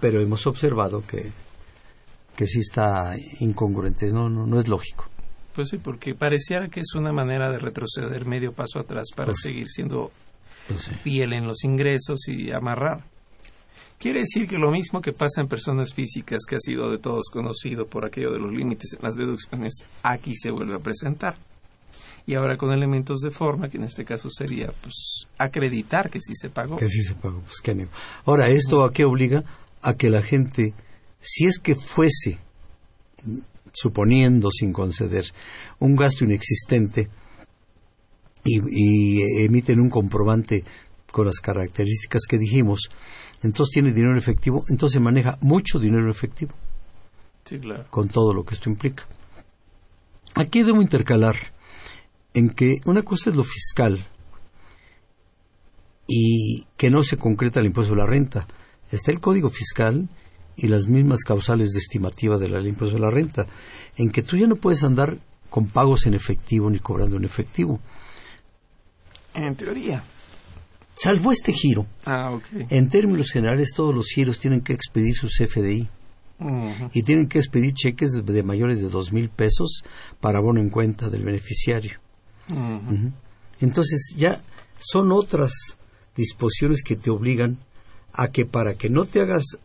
Pero 0.00 0.22
hemos 0.22 0.46
observado 0.46 1.02
que, 1.06 1.30
que 2.36 2.46
sí 2.46 2.60
está 2.60 3.14
incongruente, 3.40 4.10
no, 4.12 4.28
no, 4.28 4.46
no 4.46 4.58
es 4.58 4.68
lógico. 4.68 5.08
Pues 5.54 5.68
sí, 5.68 5.78
porque 5.78 6.14
pareciera 6.14 6.68
que 6.68 6.80
es 6.80 6.94
una 6.94 7.12
manera 7.12 7.50
de 7.50 7.58
retroceder 7.58 8.26
medio 8.26 8.52
paso 8.52 8.78
atrás 8.78 9.06
para 9.14 9.32
pues 9.32 9.38
seguir 9.42 9.68
siendo 9.68 10.10
pues 10.68 10.88
fiel 11.02 11.32
en 11.32 11.46
los 11.46 11.64
ingresos 11.64 12.28
y 12.28 12.52
amarrar. 12.52 13.04
Quiere 13.98 14.20
decir 14.20 14.46
que 14.46 14.58
lo 14.58 14.70
mismo 14.70 15.00
que 15.00 15.14
pasa 15.14 15.40
en 15.40 15.48
personas 15.48 15.94
físicas, 15.94 16.44
que 16.46 16.56
ha 16.56 16.60
sido 16.60 16.90
de 16.90 16.98
todos 16.98 17.30
conocido 17.32 17.86
por 17.86 18.04
aquello 18.04 18.30
de 18.30 18.38
los 18.38 18.52
límites 18.52 18.92
en 18.92 19.02
las 19.02 19.16
deducciones, 19.16 19.84
aquí 20.02 20.34
se 20.36 20.50
vuelve 20.50 20.74
a 20.74 20.80
presentar 20.80 21.36
y 22.26 22.34
ahora 22.34 22.56
con 22.56 22.72
elementos 22.72 23.20
de 23.20 23.30
forma, 23.30 23.68
que 23.68 23.76
en 23.76 23.84
este 23.84 24.04
caso 24.04 24.28
sería 24.30 24.72
pues 24.82 25.28
acreditar 25.38 26.10
que 26.10 26.20
sí 26.20 26.34
se 26.34 26.50
pagó. 26.50 26.76
Que 26.76 26.88
sí 26.88 27.02
se 27.02 27.14
pagó, 27.14 27.40
pues 27.40 27.60
qué 27.62 27.86
Ahora, 28.24 28.48
¿esto 28.48 28.84
a 28.84 28.92
qué 28.92 29.04
obliga? 29.04 29.44
a 29.86 29.94
que 29.94 30.10
la 30.10 30.20
gente, 30.20 30.74
si 31.20 31.46
es 31.46 31.60
que 31.60 31.76
fuese, 31.76 32.40
suponiendo 33.72 34.50
sin 34.50 34.72
conceder, 34.72 35.26
un 35.78 35.94
gasto 35.94 36.24
inexistente 36.24 37.08
y, 38.44 38.58
y 38.68 39.44
emiten 39.44 39.78
un 39.80 39.88
comprobante 39.88 40.64
con 41.12 41.26
las 41.26 41.38
características 41.38 42.22
que 42.28 42.36
dijimos, 42.36 42.90
entonces 43.44 43.74
tiene 43.74 43.92
dinero 43.92 44.10
en 44.10 44.18
efectivo, 44.18 44.64
entonces 44.68 45.00
maneja 45.00 45.38
mucho 45.40 45.78
dinero 45.78 46.02
en 46.02 46.10
efectivo. 46.10 46.52
Sí, 47.44 47.60
claro. 47.60 47.86
Con 47.88 48.08
todo 48.08 48.34
lo 48.34 48.44
que 48.44 48.54
esto 48.54 48.68
implica. 48.68 49.06
Aquí 50.34 50.64
debo 50.64 50.82
intercalar 50.82 51.36
en 52.36 52.50
que 52.50 52.80
una 52.84 53.02
cosa 53.02 53.30
es 53.30 53.36
lo 53.36 53.44
fiscal 53.44 53.98
y 56.06 56.66
que 56.76 56.90
no 56.90 57.02
se 57.02 57.16
concreta 57.16 57.60
el 57.60 57.66
impuesto 57.66 57.94
de 57.94 58.00
la 58.00 58.06
renta. 58.06 58.46
Está 58.92 59.10
el 59.10 59.20
código 59.20 59.48
fiscal 59.48 60.10
y 60.54 60.68
las 60.68 60.86
mismas 60.86 61.24
causales 61.24 61.72
de 61.72 61.78
estimativa 61.78 62.36
de 62.36 62.50
la 62.50 62.60
ley 62.60 62.68
impuesto 62.68 62.96
de 62.96 63.00
la 63.00 63.10
renta, 63.10 63.46
en 63.96 64.10
que 64.10 64.22
tú 64.22 64.36
ya 64.36 64.46
no 64.46 64.56
puedes 64.56 64.84
andar 64.84 65.16
con 65.48 65.68
pagos 65.68 66.06
en 66.06 66.12
efectivo 66.12 66.68
ni 66.68 66.78
cobrando 66.78 67.16
en 67.16 67.24
efectivo. 67.24 67.80
En 69.34 69.56
teoría. 69.56 70.04
Salvo 70.94 71.32
este 71.32 71.54
giro. 71.54 71.86
Ah. 72.04 72.38
En 72.68 72.90
términos 72.90 73.30
generales, 73.30 73.72
todos 73.74 73.94
los 73.94 74.08
giros 74.08 74.38
tienen 74.38 74.60
que 74.60 74.74
expedir 74.74 75.14
sus 75.14 75.38
FDI 75.38 75.88
Ujú. 76.38 76.90
y 76.92 77.02
tienen 77.02 77.28
que 77.28 77.38
expedir 77.38 77.72
cheques 77.72 78.12
de, 78.12 78.20
de 78.20 78.42
mayores 78.42 78.78
de 78.78 78.90
dos 78.90 79.10
mil 79.10 79.30
pesos 79.30 79.84
para 80.20 80.38
abono 80.38 80.60
en 80.60 80.68
cuenta 80.68 81.08
del 81.08 81.24
beneficiario. 81.24 81.98
Entonces 83.60 84.14
ya 84.16 84.42
son 84.78 85.12
otras 85.12 85.52
disposiciones 86.16 86.82
que 86.82 86.96
te 86.96 87.10
obligan 87.10 87.58
a 88.12 88.28
que 88.28 88.46
para 88.46 88.74
que 88.74 88.88
no 88.88 89.04
te 89.04 89.20
hagas, 89.20 89.58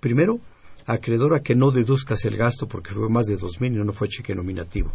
primero, 0.00 0.40
acreedor 0.86 1.34
a 1.34 1.42
que 1.42 1.54
no 1.54 1.70
deduzcas 1.70 2.24
el 2.24 2.36
gasto 2.36 2.68
porque 2.68 2.94
fue 2.94 3.08
más 3.08 3.26
de 3.26 3.36
dos 3.36 3.60
mil 3.60 3.72
y 3.72 3.76
no 3.76 3.92
fue 3.92 4.08
cheque 4.08 4.34
nominativo, 4.34 4.92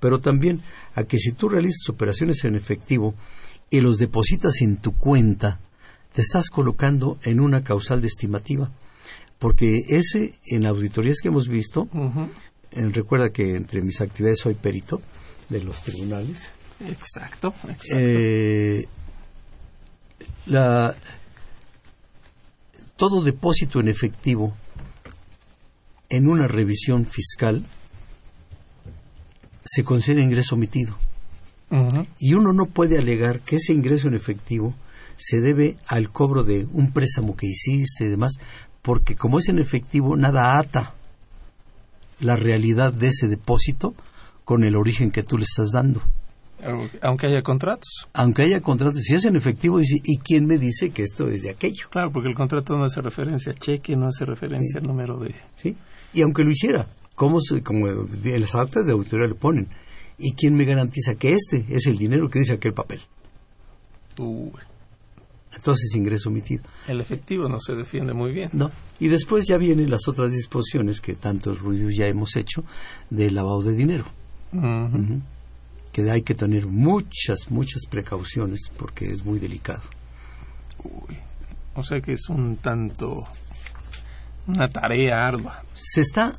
pero 0.00 0.20
también 0.20 0.60
a 0.94 1.04
que 1.04 1.18
si 1.18 1.32
tú 1.32 1.48
realizas 1.48 1.88
operaciones 1.88 2.44
en 2.44 2.56
efectivo 2.56 3.14
y 3.70 3.80
los 3.80 3.98
depositas 3.98 4.60
en 4.60 4.78
tu 4.78 4.96
cuenta, 4.96 5.60
te 6.12 6.22
estás 6.22 6.48
colocando 6.50 7.18
en 7.22 7.40
una 7.40 7.62
causal 7.62 8.00
de 8.00 8.08
estimativa, 8.08 8.70
porque 9.38 9.78
ese 9.88 10.38
en 10.46 10.66
auditorías 10.66 11.18
que 11.22 11.28
hemos 11.28 11.46
visto, 11.46 11.88
eh, 12.72 12.88
recuerda 12.88 13.30
que 13.30 13.54
entre 13.54 13.82
mis 13.82 14.00
actividades 14.00 14.40
soy 14.40 14.54
perito 14.54 15.00
de 15.48 15.62
los 15.62 15.82
tribunales, 15.82 16.50
Exacto, 16.88 17.54
exacto. 17.68 17.96
eh, 17.96 18.88
la, 20.46 20.94
todo 22.96 23.22
depósito 23.22 23.80
en 23.80 23.88
efectivo 23.88 24.54
en 26.08 26.28
una 26.28 26.48
revisión 26.48 27.06
fiscal 27.06 27.64
se 29.64 29.84
considera 29.84 30.22
ingreso 30.22 30.54
omitido 30.54 30.96
y 32.18 32.34
uno 32.34 32.52
no 32.52 32.66
puede 32.66 32.98
alegar 32.98 33.40
que 33.40 33.56
ese 33.56 33.72
ingreso 33.72 34.08
en 34.08 34.14
efectivo 34.14 34.74
se 35.16 35.40
debe 35.40 35.76
al 35.86 36.10
cobro 36.10 36.42
de 36.42 36.66
un 36.72 36.92
préstamo 36.92 37.36
que 37.36 37.46
hiciste 37.46 38.06
y 38.06 38.08
demás, 38.08 38.38
porque 38.82 39.14
como 39.14 39.38
es 39.38 39.48
en 39.48 39.58
efectivo, 39.58 40.16
nada 40.16 40.58
ata 40.58 40.94
la 42.18 42.36
realidad 42.36 42.92
de 42.92 43.08
ese 43.08 43.28
depósito 43.28 43.94
con 44.44 44.64
el 44.64 44.76
origen 44.76 45.10
que 45.10 45.22
tú 45.22 45.38
le 45.38 45.44
estás 45.44 45.70
dando. 45.72 46.02
Aunque 47.02 47.26
haya 47.26 47.42
contratos. 47.42 48.08
aunque 48.12 48.42
haya 48.42 48.60
contratos, 48.60 49.02
si 49.02 49.14
es 49.14 49.24
en 49.24 49.36
efectivo, 49.36 49.78
dice, 49.78 50.00
¿y 50.04 50.18
quién 50.18 50.46
me 50.46 50.58
dice 50.58 50.90
que 50.90 51.02
esto 51.02 51.28
es 51.28 51.42
de 51.42 51.50
aquello? 51.50 51.88
Claro, 51.90 52.10
porque 52.12 52.28
el 52.28 52.34
contrato 52.34 52.76
no 52.76 52.84
hace 52.84 53.00
referencia 53.00 53.52
al 53.52 53.58
cheque, 53.58 53.96
no 53.96 54.06
hace 54.06 54.24
referencia 54.24 54.80
al 54.80 54.86
número 54.86 55.18
de... 55.18 55.34
¿Sí? 55.56 55.76
Y 56.12 56.22
aunque 56.22 56.42
lo 56.44 56.50
hiciera, 56.50 56.86
¿cómo 57.14 57.40
se, 57.40 57.62
como 57.62 57.86
las 57.86 58.54
actas 58.54 58.86
de 58.86 58.92
auditoría 58.92 59.26
le 59.28 59.34
ponen? 59.34 59.68
¿Y 60.18 60.32
quién 60.34 60.54
me 60.56 60.64
garantiza 60.64 61.14
que 61.14 61.32
este 61.32 61.64
es 61.68 61.86
el 61.86 61.96
dinero 61.96 62.28
que 62.28 62.40
dice 62.40 62.54
aquel 62.54 62.74
papel? 62.74 63.00
Uy, 64.18 64.50
Entonces, 65.54 65.94
ingreso 65.94 66.28
omitido. 66.28 66.62
el 66.88 67.00
efectivo 67.00 67.48
no 67.48 67.58
se 67.60 67.74
defiende 67.74 68.12
muy 68.12 68.32
bien. 68.32 68.50
¿No? 68.52 68.70
Y 68.98 69.08
después 69.08 69.46
ya 69.48 69.56
vienen 69.56 69.90
las 69.90 70.08
otras 70.08 70.30
disposiciones 70.32 71.00
que 71.00 71.14
tanto 71.14 71.54
ruido 71.54 71.88
ya 71.90 72.06
hemos 72.06 72.36
hecho 72.36 72.64
de 73.08 73.30
lavado 73.30 73.62
de 73.62 73.74
dinero. 73.74 74.04
Que 75.92 76.10
hay 76.10 76.22
que 76.22 76.34
tener 76.34 76.66
muchas, 76.66 77.50
muchas 77.50 77.86
precauciones 77.86 78.70
porque 78.76 79.06
es 79.06 79.24
muy 79.24 79.38
delicado. 79.38 79.82
Uy. 80.84 81.16
O 81.74 81.82
sea 81.82 82.00
que 82.00 82.12
es 82.12 82.28
un 82.28 82.56
tanto... 82.56 83.24
una 84.46 84.68
tarea 84.68 85.26
ardua. 85.26 85.62
se 85.74 86.00
está 86.00 86.38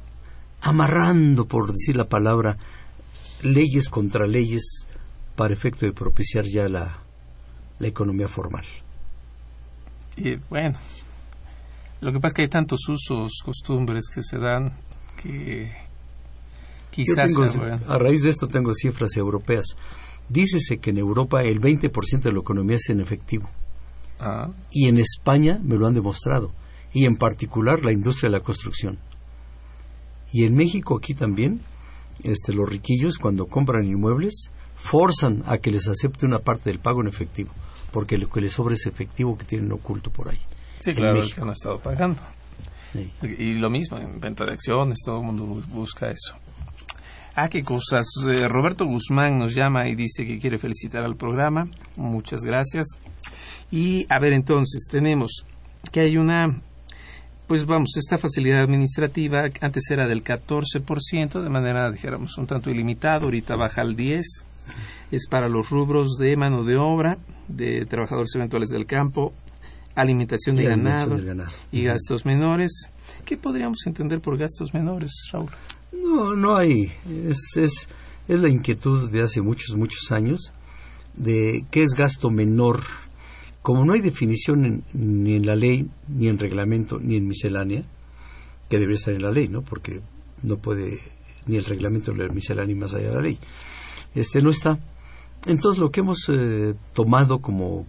amarrando, 0.61 1.45
por 1.45 1.71
decir 1.71 1.95
la 1.97 2.07
palabra, 2.07 2.57
leyes 3.41 3.89
contra 3.89 4.27
leyes 4.27 4.85
para 5.35 5.53
efecto 5.53 5.85
de 5.85 5.93
propiciar 5.93 6.45
ya 6.45 6.69
la, 6.69 6.99
la 7.79 7.87
economía 7.87 8.27
formal. 8.27 8.65
Y 10.15 10.35
bueno, 10.49 10.77
lo 12.01 12.11
que 12.11 12.19
pasa 12.19 12.27
es 12.27 12.33
que 12.35 12.41
hay 12.43 12.47
tantos 12.47 12.87
usos, 12.89 13.41
costumbres 13.43 14.09
que 14.13 14.21
se 14.21 14.37
dan 14.37 14.71
que 15.21 15.71
Yo 16.91 17.03
quizás 17.03 17.33
tengo- 17.33 17.43
a 17.87 17.97
raíz 17.97 18.23
de 18.23 18.29
esto 18.29 18.47
tengo 18.47 18.73
cifras 18.73 19.15
europeas. 19.17 19.65
Dícese 20.29 20.77
que 20.79 20.91
en 20.91 20.97
Europa 20.97 21.43
el 21.43 21.59
20% 21.59 22.29
de 22.29 22.33
la 22.33 22.39
economía 22.39 22.77
es 22.77 22.89
en 22.89 23.01
efectivo. 23.01 23.49
Ah, 24.19 24.49
Y 24.71 24.87
en 24.87 24.97
España 24.97 25.59
me 25.63 25.77
lo 25.77 25.87
han 25.87 25.93
demostrado. 25.93 26.51
Y 26.93 27.05
en 27.05 27.15
particular 27.15 27.83
la 27.85 27.91
industria 27.91 28.29
de 28.29 28.37
la 28.37 28.43
construcción. 28.43 28.99
Y 30.31 30.45
en 30.45 30.55
México 30.55 30.97
aquí 30.97 31.13
también, 31.13 31.61
este, 32.23 32.53
los 32.53 32.69
riquillos 32.69 33.17
cuando 33.17 33.47
compran 33.47 33.85
inmuebles 33.85 34.51
forzan 34.75 35.43
a 35.47 35.57
que 35.57 35.71
les 35.71 35.87
acepte 35.87 36.25
una 36.25 36.39
parte 36.39 36.69
del 36.69 36.79
pago 36.79 37.01
en 37.01 37.07
efectivo, 37.07 37.51
porque 37.91 38.17
lo 38.17 38.29
que 38.29 38.41
les 38.41 38.53
sobra 38.53 38.73
es 38.73 38.85
efectivo 38.85 39.37
que 39.37 39.45
tienen 39.45 39.71
oculto 39.71 40.09
por 40.11 40.29
ahí. 40.29 40.39
sí, 40.79 40.91
En 40.91 40.95
claro, 40.97 41.13
México. 41.19 41.35
que 41.35 41.41
no 41.41 41.49
ha 41.49 41.53
estado 41.53 41.79
pagando. 41.79 42.21
Sí. 42.93 43.09
Y 43.39 43.53
lo 43.53 43.69
mismo, 43.69 43.97
en 43.97 44.19
venta 44.19 44.43
de 44.45 44.53
acciones, 44.53 44.97
todo 45.05 45.19
el 45.19 45.25
mundo 45.25 45.45
bu- 45.45 45.65
busca 45.67 46.09
eso. 46.09 46.35
Ah, 47.35 47.49
qué 47.49 47.63
cosas. 47.63 48.05
Eh, 48.27 48.47
Roberto 48.47 48.85
Guzmán 48.85 49.39
nos 49.39 49.55
llama 49.55 49.87
y 49.87 49.95
dice 49.95 50.25
que 50.25 50.37
quiere 50.37 50.59
felicitar 50.59 51.03
al 51.03 51.15
programa. 51.15 51.67
Muchas 51.95 52.41
gracias. 52.41 52.87
Y 53.71 54.05
a 54.09 54.19
ver, 54.19 54.33
entonces, 54.33 54.87
tenemos 54.89 55.45
que 55.91 56.01
hay 56.01 56.17
una, 56.17 56.61
pues 57.47 57.65
vamos, 57.65 57.95
esta 57.97 58.17
facilidad 58.17 58.61
administrativa 58.61 59.49
antes 59.61 59.89
era 59.89 60.07
del 60.07 60.23
14%, 60.23 61.41
de 61.41 61.49
manera, 61.49 61.89
dijéramos, 61.89 62.37
un 62.37 62.47
tanto 62.47 62.69
ilimitada, 62.69 63.23
ahorita 63.23 63.55
baja 63.55 63.81
al 63.81 63.95
10%. 63.95 64.21
Es 65.11 65.27
para 65.27 65.49
los 65.49 65.69
rubros 65.69 66.17
de 66.17 66.37
mano 66.37 66.63
de 66.63 66.77
obra, 66.77 67.17
de 67.47 67.85
trabajadores 67.85 68.33
eventuales 68.35 68.69
del 68.69 68.85
campo, 68.85 69.33
alimentación 69.95 70.55
de 70.55 70.63
ganado, 70.63 71.17
ganado. 71.17 71.51
y 71.71 71.83
gastos 71.83 72.25
menores. 72.25 72.89
¿Qué 73.25 73.37
podríamos 73.37 73.79
entender 73.85 74.21
por 74.21 74.37
gastos 74.37 74.73
menores, 74.73 75.11
Raúl? 75.31 75.49
No, 75.91 76.33
no 76.35 76.55
hay. 76.55 76.91
Es, 77.27 77.57
es, 77.57 77.87
es 78.27 78.39
la 78.39 78.49
inquietud 78.49 79.09
de 79.09 79.21
hace 79.21 79.41
muchos, 79.41 79.75
muchos 79.75 80.11
años 80.11 80.51
de 81.15 81.65
qué 81.71 81.83
es 81.83 81.93
gasto 81.95 82.29
menor. 82.29 82.81
Como 83.61 83.85
no 83.85 83.93
hay 83.93 84.01
definición 84.01 84.65
en- 84.65 84.83
ni 84.93 85.35
en 85.35 85.45
la 85.45 85.55
ley, 85.55 85.87
ni 86.07 86.27
en 86.27 86.39
reglamento, 86.39 86.99
ni 86.99 87.15
en 87.17 87.27
miscelánea, 87.27 87.83
que 88.69 88.79
debería 88.79 88.95
estar 88.97 89.13
en 89.13 89.21
la 89.21 89.31
ley, 89.31 89.47
¿no? 89.49 89.61
Porque 89.61 90.01
no 90.43 90.57
puede 90.57 90.97
ni 91.45 91.57
el 91.57 91.65
reglamento 91.65 92.11
ni 92.13 92.19
la 92.25 92.33
miscelánea 92.33 92.75
más 92.75 92.93
allá 92.93 93.09
de 93.09 93.15
la 93.15 93.21
ley. 93.21 93.37
Este 94.15 94.41
no 94.41 94.49
está. 94.49 94.79
Entonces 95.45 95.79
lo 95.79 95.91
que 95.91 95.99
hemos 95.99 96.27
eh, 96.29 96.73
tomado 96.93 97.39
como 97.39 97.85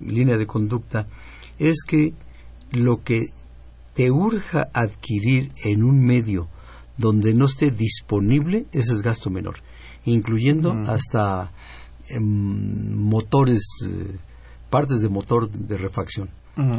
línea 0.00 0.36
de 0.36 0.46
conducta 0.46 1.06
es 1.58 1.84
que 1.86 2.12
lo 2.72 3.02
que 3.02 3.20
te 3.94 4.10
urja 4.10 4.68
adquirir 4.74 5.52
en 5.64 5.84
un 5.84 6.04
medio 6.04 6.48
donde 6.96 7.34
no 7.34 7.46
esté 7.46 7.70
disponible, 7.70 8.66
ese 8.72 8.92
es 8.92 9.02
gasto 9.02 9.30
menor, 9.30 9.56
incluyendo 10.04 10.72
hasta 10.86 11.52
em, 12.08 12.94
motores, 12.94 13.62
eh, 13.86 14.16
partes 14.70 15.00
de 15.00 15.08
motor 15.08 15.50
de 15.50 15.76
refacción. 15.76 16.28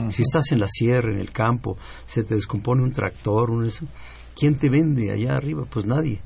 Si 0.10 0.22
estás 0.22 0.54
en 0.54 0.62
la 0.62 0.70
sierra, 0.70 1.12
en 1.12 1.20
el 1.20 1.34
campo, 1.34 1.78
se 2.06 2.24
te 2.24 2.36
descompone 2.36 2.82
un 2.82 2.94
tractor, 2.94 3.50
un 3.50 3.66
eso, 3.66 3.86
¿quién 4.34 4.56
te 4.56 4.70
vende 4.70 5.12
allá 5.12 5.36
arriba? 5.36 5.66
Pues 5.70 5.86
nadie. 5.86 6.22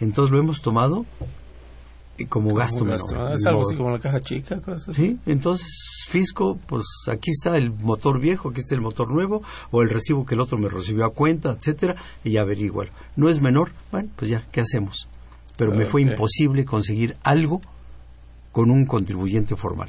Entonces 0.00 0.30
lo 0.30 0.38
hemos 0.38 0.60
tomado 0.60 1.06
como 2.26 2.54
gasto 2.54 2.84
menor. 2.84 2.98
gasto, 3.00 3.14
¿no? 3.16 3.32
Es 3.34 3.46
algo 3.46 3.62
así 3.62 3.76
como 3.76 3.90
la 3.90 3.98
caja 3.98 4.20
chica, 4.20 4.60
cosas. 4.60 4.94
Sí, 4.96 5.18
entonces 5.26 5.66
fisco, 6.08 6.58
pues 6.66 6.84
aquí 7.08 7.30
está 7.30 7.56
el 7.56 7.70
motor 7.70 8.20
viejo, 8.20 8.50
aquí 8.50 8.60
está 8.60 8.74
el 8.74 8.80
motor 8.80 9.10
nuevo, 9.10 9.42
o 9.70 9.82
el 9.82 9.88
recibo 9.90 10.26
que 10.26 10.34
el 10.34 10.40
otro 10.40 10.58
me 10.58 10.68
recibió 10.68 11.04
a 11.04 11.10
cuenta, 11.10 11.50
etcétera, 11.58 11.96
y 12.24 12.32
ya 12.32 12.40
averiguar. 12.42 12.90
No 13.16 13.28
es 13.28 13.40
menor, 13.40 13.72
bueno, 13.92 14.08
pues 14.16 14.30
ya, 14.30 14.44
¿qué 14.52 14.60
hacemos? 14.60 15.08
Pero 15.56 15.72
me 15.74 15.84
fue 15.86 16.02
Ok. 16.04 16.10
imposible 16.12 16.64
conseguir 16.64 17.16
algo 17.22 17.60
con 18.52 18.70
un 18.70 18.86
contribuyente 18.86 19.54
formal. 19.56 19.88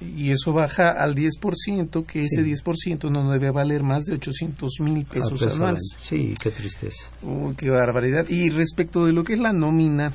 Y 0.00 0.30
eso 0.30 0.52
baja 0.52 0.90
al 0.90 1.14
10%, 1.14 2.04
que 2.04 2.20
ese 2.20 2.44
10% 2.44 3.10
no 3.10 3.30
debe 3.32 3.50
valer 3.50 3.82
más 3.82 4.04
de 4.04 4.14
800 4.14 4.72
mil 4.80 5.04
pesos 5.06 5.42
anuales. 5.54 5.96
Sí, 6.00 6.34
qué 6.40 6.50
tristeza. 6.50 7.08
qué 7.56 7.70
barbaridad. 7.70 8.28
Y 8.28 8.50
respecto 8.50 9.06
de 9.06 9.12
lo 9.12 9.24
que 9.24 9.32
es 9.32 9.38
la 9.40 9.54
nómina, 9.54 10.12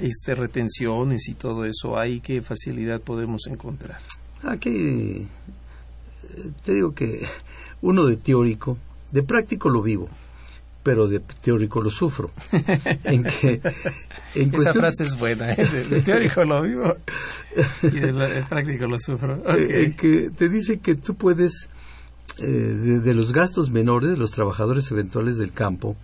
este, 0.00 0.34
retenciones 0.34 1.28
y 1.28 1.34
todo 1.34 1.64
eso, 1.64 1.98
¿hay 1.98 2.20
qué 2.20 2.42
facilidad 2.42 3.00
podemos 3.00 3.46
encontrar? 3.48 4.00
Aquí 4.42 4.70
eh, 4.70 5.26
te 6.64 6.74
digo 6.74 6.94
que 6.94 7.26
uno 7.82 8.06
de 8.06 8.16
teórico, 8.16 8.78
de 9.12 9.22
práctico 9.22 9.68
lo 9.68 9.82
vivo 9.82 10.08
pero 10.82 11.08
de 11.08 11.20
teórico 11.20 11.80
lo 11.80 11.90
sufro. 11.90 12.30
en 13.04 13.24
que, 13.24 13.60
Esa 14.34 14.72
frase 14.72 15.04
es 15.04 15.18
buena, 15.18 15.52
¿eh? 15.52 15.66
de, 15.88 16.00
teórico 16.00 16.44
lo 16.44 16.62
vivo 16.62 16.96
y 17.82 18.00
de, 18.00 18.44
práctico 18.48 18.86
lo 18.86 18.98
sufro. 18.98 19.42
Eh, 19.50 19.84
en 19.84 19.94
que 19.94 20.30
te 20.30 20.48
dice 20.48 20.78
que 20.78 20.94
tú 20.94 21.14
puedes, 21.14 21.68
eh, 22.38 22.46
de, 22.46 23.14
los 23.14 23.32
gastos 23.32 23.70
menores 23.70 24.10
de 24.10 24.16
los 24.16 24.32
trabajadores 24.32 24.90
eventuales 24.90 25.38
del 25.38 25.52
campo, 25.52 25.96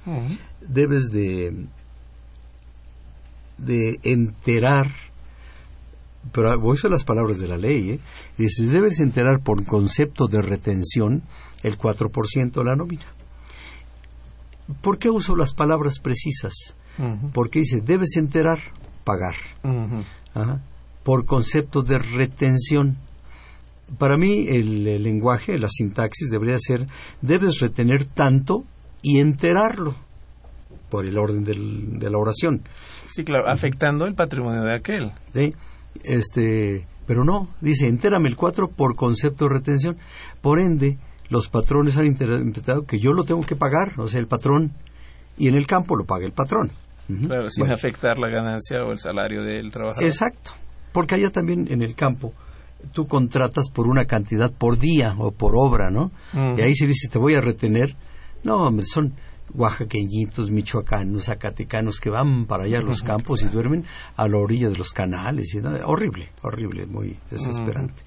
debes 0.60 1.10
de, 1.10 1.54
de 3.58 4.00
enterar, 4.02 4.92
pero 6.32 6.58
voy 6.58 6.78
a 6.82 6.88
las 6.88 7.04
palabras 7.04 7.38
de 7.38 7.48
la 7.48 7.56
ley, 7.56 7.90
¿eh? 7.90 8.00
dices, 8.36 8.72
debes 8.72 9.00
enterar 9.00 9.40
por 9.40 9.64
concepto 9.64 10.26
de 10.26 10.42
retención 10.42 11.22
el 11.62 11.78
4% 11.78 12.52
de 12.52 12.64
la 12.64 12.76
nómina. 12.76 13.06
¿Por 14.80 14.98
qué 14.98 15.10
uso 15.10 15.36
las 15.36 15.54
palabras 15.54 15.98
precisas? 16.00 16.74
Porque 17.32 17.60
dice, 17.60 17.80
debes 17.80 18.16
enterar, 18.16 18.58
pagar. 19.04 19.34
Por 21.02 21.24
concepto 21.26 21.82
de 21.82 21.98
retención. 21.98 22.96
Para 23.98 24.16
mí 24.16 24.48
el, 24.48 25.02
lenguaje, 25.02 25.58
la 25.58 25.68
sintaxis 25.68 26.30
debería 26.30 26.58
ser, 26.58 26.86
debes 27.20 27.60
retener 27.60 28.04
tanto 28.04 28.64
y 29.02 29.20
enterarlo 29.20 29.94
por 30.96 31.04
el 31.04 31.18
orden 31.18 31.44
de 31.44 32.10
la 32.10 32.16
oración. 32.16 32.62
Sí, 33.04 33.22
claro, 33.22 33.50
afectando 33.50 34.06
el 34.06 34.14
patrimonio 34.14 34.62
de 34.62 34.76
aquel. 34.76 35.12
¿Sí? 35.34 35.54
Este, 36.02 36.86
pero 37.06 37.22
no, 37.22 37.50
dice, 37.60 37.86
entérame 37.86 38.30
el 38.30 38.36
4 38.36 38.68
por 38.70 38.96
concepto 38.96 39.44
de 39.44 39.56
retención. 39.56 39.98
Por 40.40 40.58
ende, 40.58 40.96
los 41.28 41.50
patrones 41.50 41.98
han 41.98 42.06
interpretado 42.06 42.86
que 42.86 42.98
yo 42.98 43.12
lo 43.12 43.24
tengo 43.24 43.42
que 43.42 43.56
pagar, 43.56 43.92
o 43.98 44.08
sea, 44.08 44.20
el 44.20 44.26
patrón, 44.26 44.72
y 45.36 45.48
en 45.48 45.54
el 45.54 45.66
campo 45.66 45.96
lo 45.96 46.06
paga 46.06 46.24
el 46.24 46.32
patrón. 46.32 46.72
Claro, 47.26 47.50
sin 47.50 47.70
afectar 47.70 48.16
la 48.16 48.30
ganancia 48.30 48.82
o 48.82 48.90
el 48.90 48.98
salario 48.98 49.42
del 49.42 49.70
trabajador. 49.70 50.02
Exacto, 50.02 50.52
porque 50.92 51.16
allá 51.16 51.28
también 51.28 51.68
en 51.70 51.82
el 51.82 51.94
campo 51.94 52.32
tú 52.94 53.06
contratas 53.06 53.68
por 53.68 53.86
una 53.86 54.06
cantidad 54.06 54.50
por 54.50 54.78
día 54.78 55.14
o 55.18 55.30
por 55.30 55.56
obra, 55.56 55.90
¿no? 55.90 56.10
Y 56.56 56.62
ahí 56.62 56.74
se 56.74 56.86
dice, 56.86 57.10
te 57.10 57.18
voy 57.18 57.34
a 57.34 57.42
retener. 57.42 57.94
No, 58.44 58.68
hombre, 58.68 58.86
son 58.86 59.12
oaxaqueñitos, 59.56 60.50
michoacanos, 60.50 61.24
zacatecanos 61.24 61.98
que 61.98 62.10
van 62.10 62.46
para 62.46 62.64
allá 62.64 62.78
a 62.78 62.82
los 62.82 63.02
campos 63.10 63.42
y 63.42 63.48
duermen 63.48 63.84
a 64.16 64.28
la 64.28 64.36
orilla 64.36 64.68
de 64.68 64.76
los 64.76 64.90
canales. 64.90 65.54
Y, 65.54 65.58
Horrible, 65.58 66.28
horrible, 66.42 66.86
muy 66.86 67.16
desesperante 67.30 68.02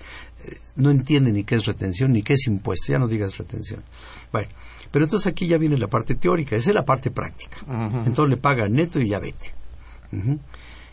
no 0.75 0.91
entiende 0.91 1.31
ni 1.31 1.43
qué 1.43 1.55
es 1.55 1.65
retención 1.65 2.13
ni 2.13 2.23
qué 2.23 2.33
es 2.33 2.47
impuesto, 2.47 2.91
ya 2.91 2.99
no 2.99 3.07
digas 3.07 3.37
retención. 3.37 3.83
Bueno, 4.31 4.49
pero 4.91 5.05
entonces 5.05 5.27
aquí 5.27 5.47
ya 5.47 5.57
viene 5.57 5.77
la 5.77 5.87
parte 5.87 6.15
teórica, 6.15 6.55
esa 6.55 6.69
es 6.71 6.75
la 6.75 6.85
parte 6.85 7.11
práctica. 7.11 7.57
Entonces 8.05 8.29
le 8.29 8.37
paga 8.37 8.67
neto 8.67 8.99
y 8.99 9.09
ya 9.09 9.19
vete. 9.19 9.53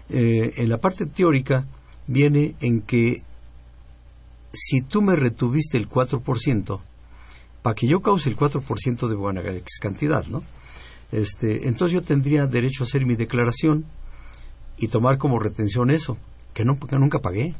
Eh, 0.08 0.52
en 0.56 0.68
la 0.68 0.78
parte 0.78 1.06
teórica 1.06 1.66
viene 2.06 2.54
en 2.60 2.82
que 2.82 3.22
si 4.52 4.82
tú 4.82 5.02
me 5.02 5.16
retuviste 5.16 5.76
el 5.76 5.88
4%, 5.88 6.80
para 7.66 7.74
que 7.74 7.88
yo 7.88 8.00
cause 8.00 8.28
el 8.28 8.36
4% 8.36 9.08
de 9.08 9.16
buena 9.16 9.42
cantidad, 9.80 10.24
¿no? 10.26 10.44
Este, 11.10 11.66
entonces 11.66 11.94
yo 11.94 12.00
tendría 12.00 12.46
derecho 12.46 12.84
a 12.84 12.86
hacer 12.86 13.04
mi 13.04 13.16
declaración 13.16 13.84
y 14.78 14.86
tomar 14.86 15.18
como 15.18 15.40
retención 15.40 15.90
eso, 15.90 16.16
que, 16.54 16.64
no, 16.64 16.78
que 16.78 16.96
nunca 16.96 17.18
pagué. 17.18 17.56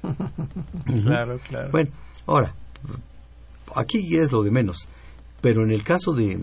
claro, 1.02 1.38
claro. 1.46 1.70
Bueno, 1.70 1.90
ahora, 2.24 2.54
aquí 3.76 4.16
es 4.16 4.32
lo 4.32 4.42
de 4.42 4.50
menos, 4.50 4.88
pero 5.42 5.64
en 5.64 5.70
el 5.70 5.84
caso 5.84 6.14
de, 6.14 6.38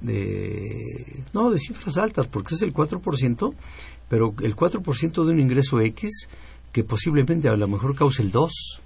de 0.00 1.24
no, 1.34 1.50
de 1.50 1.58
cifras 1.58 1.98
altas, 1.98 2.26
porque 2.26 2.54
es 2.54 2.62
el 2.62 2.72
4%, 2.72 3.54
pero 4.08 4.34
el 4.42 4.56
4% 4.56 5.24
de 5.26 5.30
un 5.30 5.40
ingreso 5.40 5.78
X 5.78 6.26
que 6.72 6.84
posiblemente 6.84 7.50
a 7.50 7.52
lo 7.54 7.68
mejor 7.68 7.94
cause 7.94 8.22
el 8.22 8.30
2. 8.30 8.80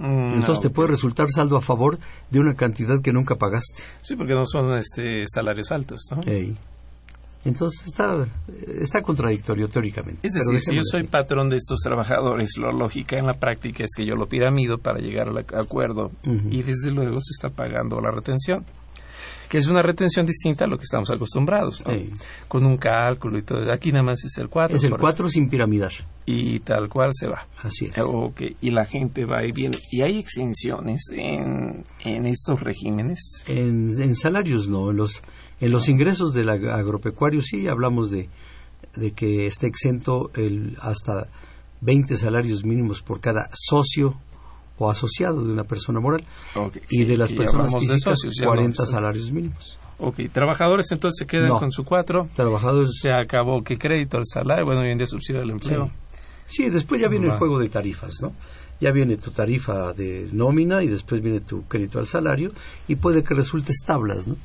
Mm, 0.00 0.36
Entonces 0.36 0.62
te 0.62 0.70
puede 0.70 0.88
resultar 0.88 1.28
saldo 1.30 1.58
a 1.58 1.60
favor 1.60 1.98
de 2.30 2.40
una 2.40 2.54
cantidad 2.54 3.00
que 3.02 3.12
nunca 3.12 3.36
pagaste. 3.36 3.82
Sí, 4.00 4.16
porque 4.16 4.34
no 4.34 4.46
son 4.46 4.76
este 4.76 5.26
salarios 5.28 5.70
altos, 5.70 6.00
¿no? 6.10 6.22
Entonces 7.44 7.86
está, 7.86 8.26
está 8.66 9.02
contradictorio 9.02 9.68
teóricamente. 9.68 10.26
Es 10.26 10.32
decir, 10.34 10.60
si 10.60 10.74
yo 10.74 10.82
soy 10.82 11.04
patrón 11.04 11.48
de 11.48 11.56
estos 11.56 11.78
trabajadores, 11.80 12.50
lo 12.58 12.70
lógica 12.72 13.18
en 13.18 13.26
la 13.26 13.34
práctica 13.34 13.84
es 13.84 13.90
que 13.96 14.04
yo 14.04 14.14
lo 14.14 14.26
piramido 14.26 14.76
para 14.78 14.98
llegar 14.98 15.28
al 15.28 15.38
acuerdo 15.38 16.10
y 16.24 16.62
desde 16.62 16.90
luego 16.90 17.18
se 17.20 17.32
está 17.32 17.48
pagando 17.48 18.00
la 18.00 18.10
retención, 18.10 18.64
que 19.50 19.58
es 19.58 19.66
una 19.66 19.82
retención 19.82 20.24
distinta 20.26 20.64
a 20.64 20.68
lo 20.68 20.78
que 20.78 20.84
estamos 20.84 21.10
acostumbrados, 21.10 21.82
con 22.46 22.64
un 22.64 22.76
cálculo 22.76 23.36
y 23.36 23.42
todo. 23.42 23.72
Aquí 23.72 23.90
nada 23.90 24.04
más 24.04 24.22
es 24.24 24.38
el 24.38 24.48
4. 24.48 24.76
Es 24.76 24.84
el 24.84 24.96
4 24.96 25.28
sin 25.28 25.50
piramidar. 25.50 25.90
Y 26.24 26.60
tal 26.60 26.88
cual 26.88 27.10
se 27.12 27.26
va. 27.26 27.48
Así 27.60 27.86
es. 27.86 27.98
Okay. 27.98 28.56
Y 28.60 28.70
la 28.70 28.86
gente 28.86 29.24
va 29.24 29.44
y 29.44 29.50
viene. 29.50 29.76
¿Y 29.90 30.02
hay 30.02 30.20
exenciones 30.20 31.02
en, 31.12 31.84
en 32.04 32.26
estos 32.26 32.60
regímenes? 32.60 33.42
En, 33.48 34.00
en 34.00 34.14
salarios 34.14 34.68
no, 34.68 34.92
en 34.92 34.98
los 34.98 35.20
en 35.60 35.72
los 35.72 35.88
ingresos 35.88 36.32
del 36.32 36.48
agropecuario 36.48 37.42
sí 37.42 37.66
hablamos 37.66 38.12
de, 38.12 38.28
de 38.94 39.10
que 39.10 39.46
está 39.48 39.66
exento 39.66 40.30
el, 40.36 40.76
hasta 40.80 41.28
20 41.80 42.16
salarios 42.16 42.64
mínimos 42.64 43.02
por 43.02 43.20
cada 43.20 43.50
socio 43.52 44.16
o 44.80 44.90
asociado 44.90 45.44
de 45.44 45.52
una 45.52 45.64
persona 45.64 46.00
moral 46.00 46.24
y 46.88 47.04
de 47.04 47.16
las 47.16 47.32
personas 47.32 47.72
físicas 47.78 48.18
40 48.42 48.86
salarios 48.86 49.30
mínimos. 49.30 49.78
Ok, 49.98 50.20
trabajadores 50.32 50.90
entonces 50.90 51.18
se 51.18 51.26
quedan 51.26 51.50
con 51.58 51.70
su 51.70 51.84
cuatro. 51.84 52.26
Trabajadores. 52.34 52.98
Se 53.00 53.12
acabó 53.12 53.62
que 53.62 53.76
crédito 53.76 54.16
al 54.16 54.24
salario, 54.24 54.64
bueno, 54.64 54.80
hoy 54.80 54.90
en 54.90 54.98
día 54.98 55.06
subsidio 55.06 55.40
del 55.40 55.50
empleo. 55.50 55.90
Sí, 56.46 56.70
después 56.70 57.00
ya 57.00 57.08
viene 57.08 57.26
el 57.26 57.38
juego 57.38 57.58
de 57.58 57.68
tarifas, 57.68 58.14
¿no? 58.22 58.32
Ya 58.80 58.90
viene 58.90 59.18
tu 59.18 59.30
tarifa 59.30 59.92
de 59.92 60.30
nómina 60.32 60.82
y 60.82 60.88
después 60.88 61.20
viene 61.20 61.40
tu 61.40 61.64
crédito 61.64 61.98
al 61.98 62.06
salario 62.06 62.52
y 62.88 62.96
puede 62.96 63.22
que 63.22 63.34
resultes 63.34 63.82
tablas, 63.84 64.26
¿no? 64.26 64.36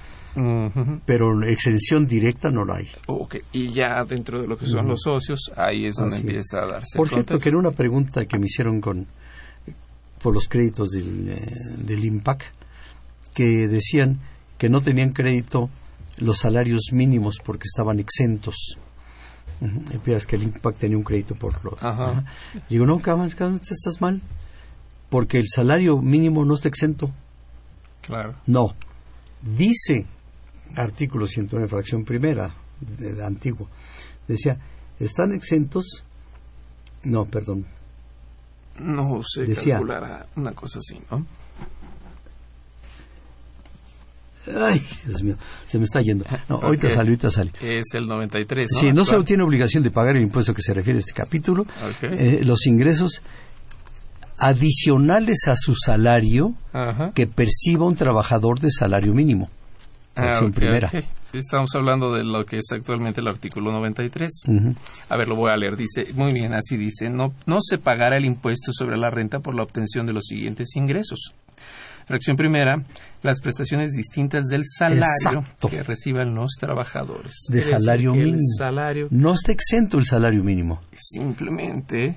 pero 1.05 1.41
exención 1.43 2.05
directa 2.07 2.49
no 2.49 2.65
la 2.65 2.79
hay. 2.79 2.89
Okay. 3.07 3.41
Y 3.53 3.69
ya 3.69 4.03
dentro 4.03 4.41
de 4.41 4.47
lo 4.47 4.57
que 4.57 4.65
son 4.65 4.85
los 4.87 5.01
socios, 5.01 5.51
ahí 5.55 5.85
es 5.85 5.95
donde 5.95 6.17
empieza 6.17 6.59
a 6.61 6.67
darse. 6.67 6.97
Por 6.97 7.07
cierto, 7.07 7.39
que 7.39 7.47
era 7.47 7.57
una 7.57 7.71
pregunta 7.71 8.25
que 8.25 8.37
me 8.37 8.47
hicieron 8.47 8.81
con 8.81 9.07
por 10.25 10.33
los 10.33 10.47
créditos 10.47 10.89
del, 10.89 11.29
eh, 11.29 11.37
del 11.85 12.03
IMPAC, 12.03 12.51
que 13.35 13.67
decían 13.67 14.21
que 14.57 14.69
no 14.69 14.81
tenían 14.81 15.11
crédito 15.11 15.69
los 16.17 16.39
salarios 16.39 16.89
mínimos 16.93 17.37
porque 17.45 17.65
estaban 17.65 17.99
exentos. 17.99 18.79
Uh 19.61 19.83
que 20.27 20.35
el 20.35 20.41
IMPAC 20.41 20.77
tenía 20.77 20.97
un 20.97 21.03
crédito 21.03 21.35
por 21.35 21.63
lo. 21.63 21.77
Digo, 22.67 22.87
no, 22.87 22.97
vez 22.97 23.71
estás 23.71 24.01
mal, 24.01 24.19
porque 25.11 25.37
el 25.37 25.45
salario 25.47 26.01
mínimo 26.01 26.43
no 26.43 26.55
está 26.55 26.69
exento. 26.69 27.11
Claro. 28.01 28.33
No. 28.47 28.73
Dice 29.43 30.07
artículo 30.75 31.27
109, 31.27 31.69
fracción 31.69 32.03
primera, 32.03 32.55
de, 32.79 33.23
antiguo, 33.23 33.69
decía, 34.27 34.57
están 34.99 35.33
exentos, 35.33 36.03
no, 37.03 37.25
perdón. 37.25 37.67
No 38.79 39.21
se 39.23 39.45
decía, 39.45 39.79
una 40.35 40.51
cosa 40.53 40.79
así, 40.79 40.99
¿no? 41.09 41.25
Ay, 44.53 44.81
Dios 45.05 45.23
mío, 45.23 45.37
se 45.65 45.79
me 45.79 45.85
está 45.85 46.01
yendo. 46.01 46.25
No, 46.49 46.55
ahorita 46.61 46.89
sale, 46.89 47.09
ahorita 47.09 47.31
sale. 47.31 47.51
Es 47.61 47.93
el 47.93 48.07
93, 48.07 48.69
¿no? 48.73 48.79
Sí, 48.79 48.93
no 48.93 49.05
solo 49.05 49.23
tiene 49.23 49.43
obligación 49.43 49.81
de 49.83 49.91
pagar 49.91 50.15
el 50.15 50.23
impuesto 50.23 50.53
que 50.53 50.61
se 50.61 50.73
refiere 50.73 50.97
a 50.97 50.99
este 50.99 51.13
capítulo, 51.13 51.65
eh, 52.03 52.41
los 52.43 52.67
ingresos 52.67 53.21
adicionales 54.37 55.47
a 55.47 55.55
su 55.55 55.73
salario 55.75 56.53
que 57.13 57.25
perciba 57.27 57.85
un 57.85 57.95
trabajador 57.95 58.59
de 58.59 58.69
salario 58.69 59.13
mínimo. 59.13 59.49
Ah, 60.15 60.39
primera. 60.53 60.89
Estamos 61.33 61.69
hablando 61.75 62.13
de 62.13 62.23
lo 62.23 62.45
que 62.45 62.57
es 62.57 62.71
actualmente 62.71 63.21
el 63.21 63.27
artículo 63.27 63.71
93. 63.71 64.43
A 65.09 65.17
ver, 65.17 65.27
lo 65.27 65.35
voy 65.35 65.51
a 65.51 65.57
leer. 65.57 65.75
Dice, 65.75 66.07
muy 66.13 66.31
bien, 66.31 66.53
así 66.53 66.77
dice, 66.77 67.09
no, 67.09 67.33
no 67.45 67.57
se 67.61 67.77
pagará 67.77 68.17
el 68.17 68.25
impuesto 68.25 68.71
sobre 68.73 68.97
la 68.97 69.09
renta 69.09 69.39
por 69.39 69.55
la 69.55 69.63
obtención 69.63 70.05
de 70.05 70.13
los 70.13 70.25
siguientes 70.25 70.75
ingresos. 70.75 71.33
Fracción 72.07 72.37
primera, 72.37 72.83
las 73.23 73.41
prestaciones 73.41 73.91
distintas 73.93 74.45
del 74.45 74.61
salario 74.63 75.43
que 75.67 75.81
reciban 75.81 76.35
los 76.35 76.51
trabajadores. 76.59 77.33
De 77.49 77.61
salario 77.61 78.13
mínimo. 78.13 78.37
salario 78.57 79.07
no 79.09 79.33
está 79.33 79.51
exento 79.51 79.97
el 79.97 80.05
salario 80.05 80.43
mínimo. 80.43 80.81
Simplemente 80.93 82.15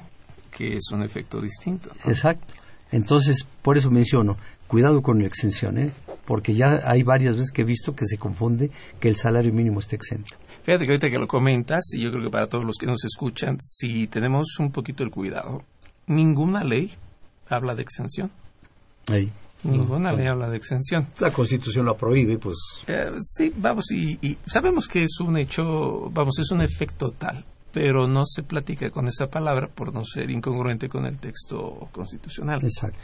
que 0.51 0.77
es 0.77 0.91
un 0.93 1.03
efecto 1.03 1.41
distinto. 1.41 1.91
Exacto. 2.05 2.53
Entonces, 2.91 3.47
por 3.63 3.79
eso 3.79 3.91
menciono, 3.91 4.37
cuidado 4.69 5.03
con 5.03 5.19
la 5.19 5.27
exención, 5.27 5.79
¿eh? 5.79 5.91
porque 6.25 6.55
ya 6.55 6.81
hay 6.85 7.03
varias 7.03 7.37
veces 7.37 7.51
que 7.51 7.63
he 7.63 7.65
visto 7.65 7.97
que 7.97 8.05
se 8.05 8.19
confunde 8.19 8.71
que 9.01 9.09
el 9.09 9.17
salario 9.17 9.53
mínimo 9.53 9.81
esté 9.81 9.97
exento. 9.97 10.37
Fíjate 10.63 10.85
que 10.85 10.93
ahorita 10.93 11.11
que 11.11 11.19
lo 11.19 11.27
comentas, 11.27 11.83
y 11.95 12.03
yo 12.03 12.11
creo 12.11 12.25
que 12.25 12.31
para 12.31 12.49
todos 12.49 12.65
los 12.65 12.77
que 12.77 12.87
nos 12.87 13.03
escuchan, 13.05 13.57
si 13.61 14.07
tenemos 14.09 14.59
un 14.59 14.71
poquito 14.71 15.03
el 15.03 15.11
cuidado, 15.11 15.65
ninguna 16.07 16.65
ley 16.65 16.93
habla 17.49 17.75
de 17.75 17.83
exención. 17.83 18.31
Ahí. 19.07 19.33
Ninguna 19.63 20.13
ley 20.13 20.27
habla 20.27 20.51
de 20.51 20.59
exención. 20.59 21.09
La 21.19 21.33
Constitución 21.33 21.87
lo 21.87 21.97
prohíbe, 21.97 22.37
pues. 22.37 22.59
Eh, 22.87 23.11
sí, 23.25 23.53
vamos, 23.57 23.91
y, 23.91 24.19
y, 24.21 24.37
sabemos 24.47 24.87
que 24.87 25.05
es 25.05 25.19
un 25.21 25.39
hecho, 25.39 26.11
vamos, 26.13 26.39
es 26.39 26.51
un 26.51 26.61
efecto 26.61 27.11
tal, 27.13 27.45
pero 27.73 28.07
no 28.07 28.27
se 28.27 28.43
platica 28.43 28.91
con 28.91 29.09
esa 29.09 29.29
palabra 29.29 29.69
por 29.69 29.95
no 29.95 30.05
ser 30.05 30.31
incongruente 30.31 30.89
con 30.91 31.07
el 31.07 31.17
texto 31.17 31.89
constitucional. 31.91 32.61
Exacto. 32.63 32.99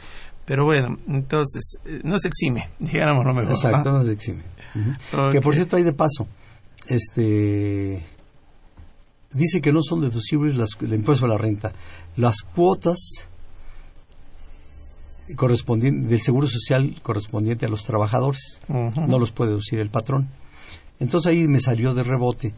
Pero 0.45 0.65
bueno, 0.65 0.97
entonces, 1.07 1.77
eh, 1.85 2.01
no 2.03 2.19
se 2.19 2.27
exime, 2.27 2.69
digamos 2.79 3.25
lo 3.25 3.33
mejor. 3.33 3.51
Exacto, 3.51 3.91
no, 3.91 4.03
se 4.03 4.11
exime. 4.11 4.43
Que 5.31 5.41
por 5.41 5.55
cierto, 5.55 5.77
hay 5.77 5.83
de 5.83 5.93
paso, 5.93 6.27
este. 6.87 8.05
Dice 9.31 9.61
que 9.61 9.73
no 9.73 9.81
son 9.81 10.01
deducibles 10.01 10.55
las, 10.55 10.69
el 10.81 10.93
impuesto 10.93 11.25
a 11.25 11.29
la 11.29 11.37
renta. 11.37 11.73
Las 12.15 12.41
cuotas 12.41 13.27
del 15.27 16.21
Seguro 16.21 16.47
Social 16.47 16.99
correspondiente 17.01 17.65
a 17.65 17.69
los 17.69 17.83
trabajadores. 17.83 18.61
No 18.67 19.19
los 19.19 19.31
puede 19.31 19.51
deducir 19.51 19.79
el 19.79 19.89
patrón. 19.89 20.29
Entonces 20.99 21.31
ahí 21.31 21.47
me 21.47 21.59
salió 21.59 21.93
de 21.93 22.03
rebote 22.03 22.53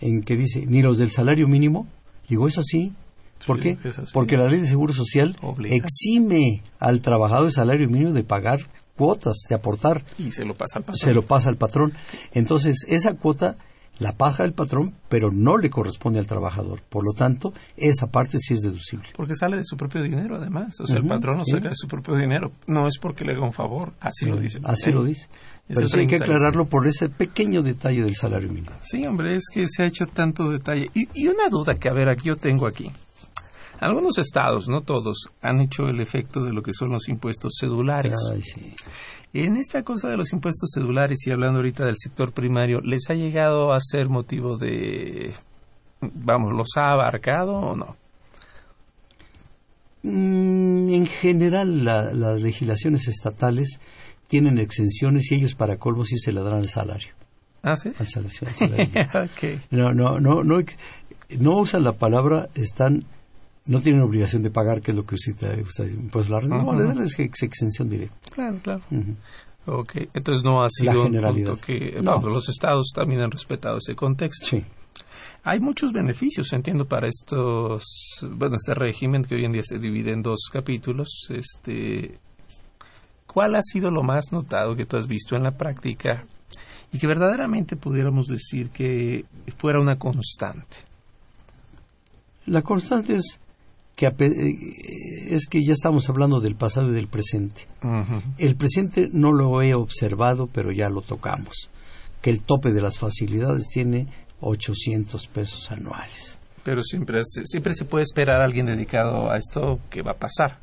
en 0.00 0.22
que 0.22 0.36
dice, 0.36 0.64
ni 0.66 0.82
los 0.82 0.98
del 0.98 1.10
salario 1.10 1.48
mínimo. 1.48 1.86
Digo, 2.28 2.48
es 2.48 2.58
así. 2.58 2.92
¿Por 3.46 3.60
qué? 3.60 3.78
Porque 4.12 4.36
la 4.36 4.48
ley 4.48 4.60
de 4.60 4.66
Seguro 4.66 4.92
Social 4.92 5.36
exime 5.64 6.62
al 6.78 7.00
trabajador 7.00 7.46
de 7.46 7.52
salario 7.52 7.88
mínimo 7.88 8.12
de 8.12 8.24
pagar 8.24 8.60
cuotas, 8.96 9.36
de 9.48 9.54
aportar. 9.54 10.02
Y 10.18 10.30
se 10.30 10.44
lo 10.44 10.54
pasa 10.54 10.78
al 10.78 10.84
patrón. 10.84 10.98
Se 10.98 11.14
lo 11.14 11.22
pasa 11.22 11.48
al 11.48 11.56
patrón. 11.56 11.92
Entonces, 12.32 12.84
esa 12.88 13.14
cuota 13.14 13.56
la 13.98 14.12
paga 14.12 14.44
el 14.44 14.52
patrón, 14.52 14.94
pero 15.08 15.30
no 15.30 15.56
le 15.56 15.70
corresponde 15.70 16.18
al 16.18 16.26
trabajador. 16.26 16.82
Por 16.88 17.04
lo 17.04 17.12
tanto, 17.12 17.52
esa 17.76 18.08
parte 18.08 18.38
sí 18.38 18.54
es 18.54 18.60
deducible. 18.60 19.08
Porque 19.14 19.34
sale 19.34 19.56
de 19.56 19.64
su 19.64 19.76
propio 19.76 20.02
dinero, 20.02 20.36
además. 20.36 20.80
O 20.80 20.86
sea, 20.86 20.96
el 20.96 21.06
patrón 21.06 21.38
lo 21.38 21.44
saca 21.44 21.68
de 21.68 21.76
su 21.76 21.86
propio 21.86 22.16
dinero. 22.16 22.52
No 22.66 22.88
es 22.88 22.98
porque 22.98 23.24
le 23.24 23.32
haga 23.32 23.44
un 23.44 23.52
favor. 23.52 23.92
Así 24.00 24.26
lo 24.26 24.36
dice. 24.36 24.60
Así 24.64 24.90
lo 24.90 25.04
dice. 25.04 25.28
Pero 25.68 25.88
sí 25.88 26.00
hay 26.00 26.06
que 26.06 26.16
aclararlo 26.16 26.66
por 26.66 26.86
ese 26.86 27.08
pequeño 27.08 27.62
detalle 27.62 28.02
del 28.02 28.16
salario 28.16 28.48
mínimo. 28.48 28.72
Sí, 28.82 29.06
hombre, 29.06 29.34
es 29.34 29.44
que 29.52 29.66
se 29.66 29.82
ha 29.84 29.86
hecho 29.86 30.06
tanto 30.06 30.50
detalle. 30.50 30.90
Y, 30.94 31.08
y 31.14 31.28
una 31.28 31.48
duda 31.48 31.76
que, 31.76 31.88
a 31.88 31.94
ver, 31.94 32.08
aquí 32.08 32.28
yo 32.28 32.36
tengo 32.36 32.66
aquí. 32.66 32.90
Algunos 33.80 34.18
estados, 34.18 34.68
no 34.68 34.82
todos, 34.82 35.30
han 35.42 35.60
hecho 35.60 35.88
el 35.88 36.00
efecto 36.00 36.42
de 36.42 36.52
lo 36.52 36.62
que 36.62 36.72
son 36.72 36.90
los 36.90 37.08
impuestos 37.08 37.54
cedulares. 37.58 38.14
En 39.32 39.56
esta 39.56 39.82
cosa 39.82 40.08
de 40.08 40.16
los 40.16 40.32
impuestos 40.32 40.70
cedulares, 40.74 41.26
y 41.26 41.32
hablando 41.32 41.58
ahorita 41.58 41.84
del 41.84 41.96
sector 41.98 42.32
primario, 42.32 42.80
¿les 42.80 43.10
ha 43.10 43.14
llegado 43.14 43.72
a 43.72 43.80
ser 43.80 44.08
motivo 44.08 44.56
de, 44.56 45.32
vamos, 46.00 46.52
los 46.52 46.68
ha 46.76 46.92
abarcado 46.92 47.54
o 47.54 47.76
no? 47.76 47.96
Mm, 50.02 50.88
en 50.90 51.06
general, 51.06 51.84
las 51.84 52.42
legislaciones 52.42 53.08
estatales 53.08 53.80
tienen 54.28 54.58
exenciones 54.58 55.30
y 55.32 55.36
ellos 55.36 55.54
para 55.54 55.78
colmo 55.78 56.04
sí 56.04 56.18
se 56.18 56.32
le 56.32 56.42
dan 56.42 56.58
el 56.58 56.68
salario. 56.68 57.14
¿Ah, 57.62 57.74
sí? 57.74 57.90
Al 57.98 58.08
salario. 58.08 58.40
No, 59.70 59.92
no, 59.92 60.20
no, 60.20 60.44
no, 60.44 60.62
no 61.38 61.56
usan 61.58 61.84
la 61.84 61.94
palabra, 61.94 62.50
están 62.54 63.06
no 63.66 63.80
tienen 63.80 64.02
obligación 64.02 64.42
de 64.42 64.50
pagar, 64.50 64.82
que 64.82 64.90
es 64.90 64.96
lo 64.96 65.06
que 65.06 65.14
usted, 65.14 65.62
usted 65.62 65.94
pues 66.12 66.28
la 66.28 66.40
no, 66.40 66.72
le 66.74 66.84
dan 66.84 67.00
es 67.00 67.18
exención 67.18 67.88
directa. 67.88 68.30
Claro, 68.30 68.58
claro. 68.62 68.82
Ok, 69.66 69.96
entonces 70.12 70.44
no 70.44 70.62
ha 70.62 70.68
sido 70.68 71.06
un 71.06 71.18
punto 71.18 71.56
que 71.56 72.00
los 72.02 72.48
estados 72.48 72.92
también 72.94 73.22
han 73.22 73.30
respetado 73.30 73.78
ese 73.78 73.94
contexto. 73.94 74.46
Sí. 74.46 74.64
Hay 75.42 75.60
muchos 75.60 75.92
beneficios, 75.92 76.52
entiendo, 76.52 76.86
para 76.86 77.06
estos, 77.06 77.84
bueno, 78.30 78.56
este 78.56 78.74
régimen 78.74 79.24
que 79.24 79.34
hoy 79.34 79.44
en 79.44 79.52
día 79.52 79.62
se 79.62 79.78
divide 79.78 80.12
en 80.12 80.22
dos 80.22 80.48
capítulos. 80.52 81.28
Este, 81.30 82.18
¿Cuál 83.26 83.54
ha 83.54 83.62
sido 83.62 83.90
lo 83.90 84.02
más 84.02 84.32
notado 84.32 84.76
que 84.76 84.86
tú 84.86 84.96
has 84.96 85.06
visto 85.06 85.36
en 85.36 85.42
la 85.42 85.56
práctica 85.56 86.24
y 86.92 86.98
que 86.98 87.06
verdaderamente 87.06 87.76
pudiéramos 87.76 88.26
decir 88.26 88.70
que 88.70 89.24
fuera 89.58 89.80
una 89.80 89.98
constante? 89.98 90.76
La 92.46 92.62
constante 92.62 93.16
es 93.16 93.38
que 93.96 94.06
eh, 94.06 94.14
es 95.30 95.46
que 95.46 95.62
ya 95.64 95.72
estamos 95.72 96.08
hablando 96.08 96.40
del 96.40 96.56
pasado 96.56 96.88
y 96.88 96.92
del 96.92 97.08
presente. 97.08 97.68
El 98.38 98.56
presente 98.56 99.08
no 99.12 99.32
lo 99.32 99.62
he 99.62 99.74
observado, 99.74 100.48
pero 100.48 100.72
ya 100.72 100.88
lo 100.88 101.02
tocamos, 101.02 101.70
que 102.20 102.30
el 102.30 102.42
tope 102.42 102.72
de 102.72 102.80
las 102.80 102.98
facilidades 102.98 103.68
tiene 103.72 104.06
800 104.40 105.26
pesos 105.28 105.70
anuales. 105.70 106.38
Pero 106.62 106.82
siempre, 106.82 107.22
siempre 107.24 107.74
se 107.74 107.84
puede 107.84 108.04
esperar 108.04 108.40
a 108.40 108.44
alguien 108.44 108.66
dedicado 108.66 109.30
a 109.30 109.36
esto 109.36 109.80
que 109.90 110.02
va 110.02 110.12
a 110.12 110.18
pasar. 110.18 110.58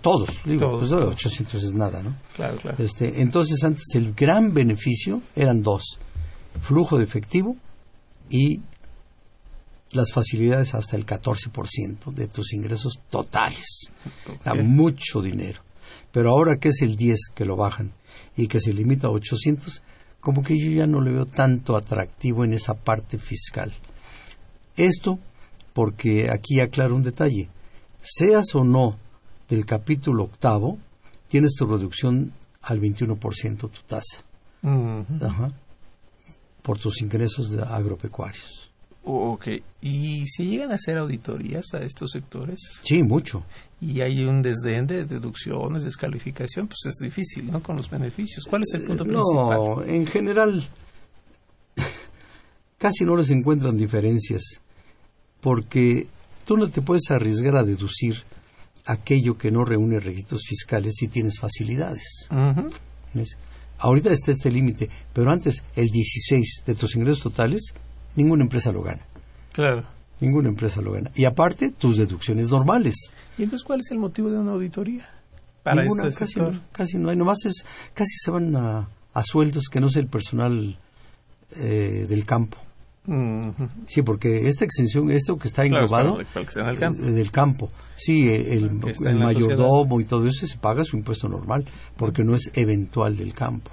Todos, 0.00 0.40
digo, 0.44 0.78
pues 0.78 0.92
800 0.92 1.62
es 1.62 1.72
nada, 1.72 2.02
¿no? 2.02 2.14
Claro, 2.34 2.56
claro. 2.58 2.82
Este, 2.82 3.20
entonces 3.22 3.62
antes 3.64 3.84
el 3.94 4.14
gran 4.14 4.52
beneficio 4.52 5.20
eran 5.34 5.62
dos, 5.62 5.98
flujo 6.60 6.96
de 6.98 7.04
efectivo 7.04 7.56
y 8.30 8.60
las 9.92 10.12
facilidades 10.12 10.74
hasta 10.74 10.96
el 10.96 11.06
14% 11.06 12.12
de 12.12 12.26
tus 12.26 12.52
ingresos 12.52 13.00
totales. 13.10 13.90
mucho 14.62 15.20
dinero. 15.20 15.60
Pero 16.12 16.30
ahora 16.30 16.58
que 16.58 16.68
es 16.68 16.82
el 16.82 16.96
10 16.96 17.18
que 17.34 17.44
lo 17.44 17.56
bajan 17.56 17.92
y 18.36 18.48
que 18.48 18.60
se 18.60 18.72
limita 18.72 19.08
a 19.08 19.10
800, 19.10 19.82
como 20.20 20.42
que 20.42 20.58
yo 20.58 20.70
ya 20.70 20.86
no 20.86 21.00
le 21.00 21.12
veo 21.12 21.26
tanto 21.26 21.76
atractivo 21.76 22.44
en 22.44 22.52
esa 22.52 22.74
parte 22.74 23.18
fiscal. 23.18 23.72
Esto 24.76 25.18
porque 25.72 26.30
aquí 26.30 26.60
aclaro 26.60 26.96
un 26.96 27.02
detalle. 27.02 27.48
Seas 28.00 28.54
o 28.54 28.64
no 28.64 28.98
del 29.48 29.64
capítulo 29.66 30.24
octavo, 30.24 30.78
tienes 31.28 31.54
tu 31.54 31.66
reducción 31.66 32.32
al 32.62 32.80
21% 32.80 33.58
tu 33.58 33.82
tasa. 33.86 34.24
por 36.62 36.80
tus 36.80 37.00
ingresos 37.00 37.52
de 37.52 37.62
agropecuarios. 39.06 39.34
Ok, 39.34 39.48
¿y 39.82 40.26
si 40.26 40.46
llegan 40.46 40.72
a 40.72 40.74
hacer 40.74 40.98
auditorías 40.98 41.74
a 41.74 41.82
estos 41.82 42.10
sectores? 42.10 42.58
Sí, 42.82 43.02
mucho. 43.02 43.44
Y 43.80 44.00
hay 44.00 44.24
un 44.24 44.42
desdén 44.42 44.86
de 44.86 45.04
deducciones, 45.04 45.84
descalificación, 45.84 46.66
pues 46.66 46.80
es 46.86 46.96
difícil, 46.96 47.50
¿no? 47.50 47.62
Con 47.62 47.76
los 47.76 47.88
beneficios. 47.88 48.44
¿Cuál 48.48 48.62
es 48.62 48.74
el 48.74 48.86
punto 48.86 49.04
no, 49.04 49.20
principal? 49.20 49.58
No, 49.58 49.84
en 49.84 50.06
general 50.06 50.68
casi 52.78 53.04
no 53.04 53.16
les 53.16 53.30
encuentran 53.30 53.76
diferencias, 53.76 54.60
porque 55.40 56.08
tú 56.44 56.56
no 56.56 56.68
te 56.68 56.82
puedes 56.82 57.10
arriesgar 57.10 57.56
a 57.56 57.64
deducir 57.64 58.22
aquello 58.86 59.36
que 59.36 59.50
no 59.50 59.64
reúne 59.64 59.98
requisitos 59.98 60.42
fiscales 60.48 60.94
si 60.96 61.08
tienes 61.08 61.38
facilidades. 61.38 62.28
Ahorita 63.78 64.10
está 64.10 64.32
este 64.32 64.50
límite, 64.50 64.88
pero 65.12 65.30
antes 65.30 65.62
el 65.74 65.88
16 65.88 66.62
de 66.66 66.74
tus 66.74 66.96
ingresos 66.96 67.22
totales 67.22 67.74
ninguna 68.16 68.42
empresa 68.42 68.72
lo 68.72 68.82
gana. 68.82 69.02
Claro. 69.52 69.86
Ninguna 70.20 70.48
empresa 70.48 70.80
lo 70.80 70.92
gana. 70.92 71.10
Y 71.14 71.24
aparte, 71.24 71.70
tus 71.70 71.98
deducciones 71.98 72.50
normales. 72.50 72.94
¿Y 73.38 73.42
entonces 73.42 73.64
cuál 73.64 73.80
es 73.80 73.90
el 73.90 73.98
motivo 73.98 74.30
de 74.30 74.38
una 74.38 74.52
auditoría? 74.52 75.08
Para 75.62 75.82
Ninguna, 75.82 76.06
este 76.06 76.20
casi, 76.20 76.40
no, 76.40 76.60
casi 76.72 76.98
no 76.98 77.10
hay. 77.10 77.16
Nomás 77.16 77.44
es, 77.44 77.66
casi 77.92 78.16
se 78.18 78.30
van 78.30 78.54
a, 78.56 78.88
sueldos 79.22 79.64
que 79.70 79.80
no 79.80 79.88
es 79.88 79.96
el 79.96 80.08
personal 80.08 80.78
eh, 81.56 82.06
del 82.08 82.24
campo. 82.24 82.58
Sí, 83.86 84.02
porque 84.02 84.48
esta 84.48 84.64
exención, 84.64 85.12
esto 85.12 85.36
que 85.38 85.46
está 85.46 85.64
englobado 85.64 86.20
eh, 86.20 87.12
del 87.12 87.30
campo, 87.30 87.68
sí, 87.96 88.28
el, 88.28 88.72
mayordomo 89.14 90.00
y 90.00 90.04
todo 90.06 90.26
eso 90.26 90.44
se 90.44 90.58
paga 90.58 90.82
su 90.82 90.96
impuesto 90.96 91.28
normal, 91.28 91.64
porque 91.96 92.24
no 92.24 92.34
es 92.34 92.50
eventual 92.54 93.16
del 93.16 93.32
campo. 93.32 93.70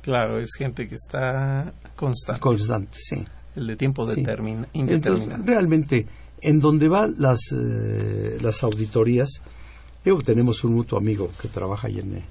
Claro, 0.00 0.40
es 0.40 0.50
gente 0.58 0.88
que 0.88 0.96
está 0.96 1.72
constante. 1.94 2.40
Constante, 2.40 2.98
sí 3.00 3.24
el 3.56 3.66
de 3.66 3.76
tiempo 3.76 4.06
indeterminado. 4.12 5.42
realmente, 5.44 6.06
en 6.40 6.60
donde 6.60 6.88
van 6.88 7.14
las, 7.18 7.40
eh, 7.52 8.38
las 8.40 8.62
auditorías, 8.62 9.40
digo 10.04 10.18
que 10.18 10.24
tenemos 10.24 10.64
un 10.64 10.74
mutuo 10.74 10.98
amigo 10.98 11.30
que 11.40 11.48
trabaja 11.48 11.88
ahí 11.88 11.98
en... 11.98 12.22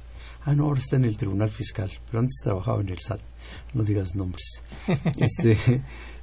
ah, 0.43 0.53
no, 0.53 0.65
ahora 0.65 0.79
está 0.79 0.95
en 0.95 1.05
el 1.05 1.17
Tribunal 1.17 1.49
Fiscal, 1.49 1.91
pero 2.07 2.19
antes 2.19 2.39
trabajaba 2.43 2.81
en 2.81 2.89
el 2.89 2.99
SAT, 2.99 3.21
no 3.73 3.83
digas 3.83 4.15
nombres. 4.15 4.63
este, 5.17 5.57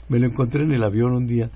me 0.09 0.19
lo 0.19 0.27
encontré 0.27 0.65
en 0.65 0.73
el 0.73 0.83
avión 0.83 1.13
un 1.13 1.27
día, 1.27 1.51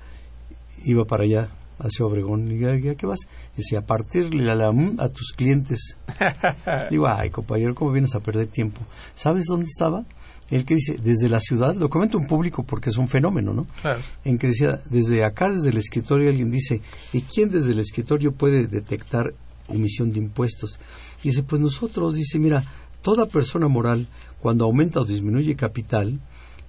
iba 0.85 1.05
para 1.05 1.23
allá, 1.23 1.49
hacia 1.79 2.05
Obregón, 2.05 2.49
y 2.49 2.57
dije, 2.57 2.91
¿a 2.91 2.95
qué 2.95 3.05
vas? 3.05 3.19
Dice, 3.55 3.77
a 3.77 3.85
partirle 3.85 4.43
la 4.43 4.73
a 4.99 5.09
tus 5.09 5.33
clientes. 5.33 5.97
Digo, 6.89 7.07
ay, 7.07 7.29
compañero, 7.29 7.75
¿cómo 7.75 7.91
vienes 7.91 8.15
a 8.15 8.19
perder 8.19 8.47
tiempo? 8.47 8.81
¿Sabes 9.13 9.45
dónde 9.45 9.65
estaba? 9.65 10.05
El 10.49 10.65
que 10.65 10.75
dice, 10.75 10.97
desde 11.01 11.29
la 11.29 11.39
ciudad, 11.39 11.75
lo 11.75 11.89
comento 11.89 12.17
en 12.17 12.27
público 12.27 12.63
porque 12.63 12.89
es 12.89 12.97
un 12.97 13.07
fenómeno, 13.07 13.53
¿no? 13.53 13.67
Claro. 13.81 13.99
En 14.23 14.37
que 14.37 14.47
decía, 14.47 14.81
desde 14.89 15.23
acá, 15.23 15.49
desde 15.49 15.69
el 15.69 15.77
escritorio, 15.77 16.29
alguien 16.29 16.51
dice, 16.51 16.81
¿y 17.11 17.21
quién 17.21 17.49
desde 17.49 17.71
el 17.71 17.79
escritorio 17.79 18.33
puede 18.33 18.67
detectar 18.67 19.33
omisión 19.67 20.11
de 20.11 20.19
impuestos? 20.19 20.79
Y 21.23 21.29
dice, 21.29 21.43
pues 21.43 21.61
nosotros, 21.61 22.15
dice, 22.15 22.39
mira, 22.39 22.63
toda 23.01 23.27
persona 23.27 23.67
moral, 23.67 24.07
cuando 24.39 24.65
aumenta 24.65 24.99
o 24.99 25.05
disminuye 25.05 25.55
capital, 25.55 26.19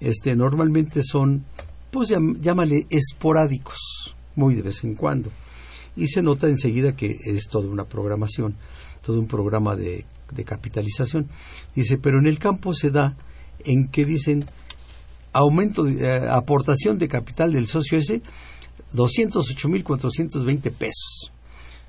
este, 0.01 0.37
normalmente 0.37 1.03
son, 1.03 1.45
pues 1.91 2.11
llámale, 2.41 2.87
esporádicos, 2.91 4.15
muy 4.37 4.55
de 4.55 4.63
vez 4.63 4.85
en 4.85 4.95
cuando. 4.95 5.31
Y 5.97 6.09
se 6.09 6.23
nota 6.23 6.49
enseguida 6.49 6.97
que 6.97 7.17
es 7.25 7.49
toda 7.49 7.69
una 7.69 7.85
programación, 7.85 8.57
todo 9.05 9.19
un 9.21 9.27
programa 9.27 9.77
de, 9.77 10.05
de 10.33 10.45
capitalización. 10.45 11.29
Dice, 11.75 11.99
pero 11.99 12.19
en 12.19 12.27
el 12.27 12.39
campo 12.39 12.75
se 12.75 12.91
da 12.91 13.17
en 13.65 13.89
que 13.89 14.05
dicen 14.05 14.45
aumento, 15.33 15.85
de, 15.85 16.05
eh, 16.05 16.29
aportación 16.29 16.99
de 16.99 17.09
capital 17.09 17.53
del 17.53 17.67
socio 17.67 17.99
ese, 17.99 18.23
208.420 18.95 20.71
pesos. 20.73 21.33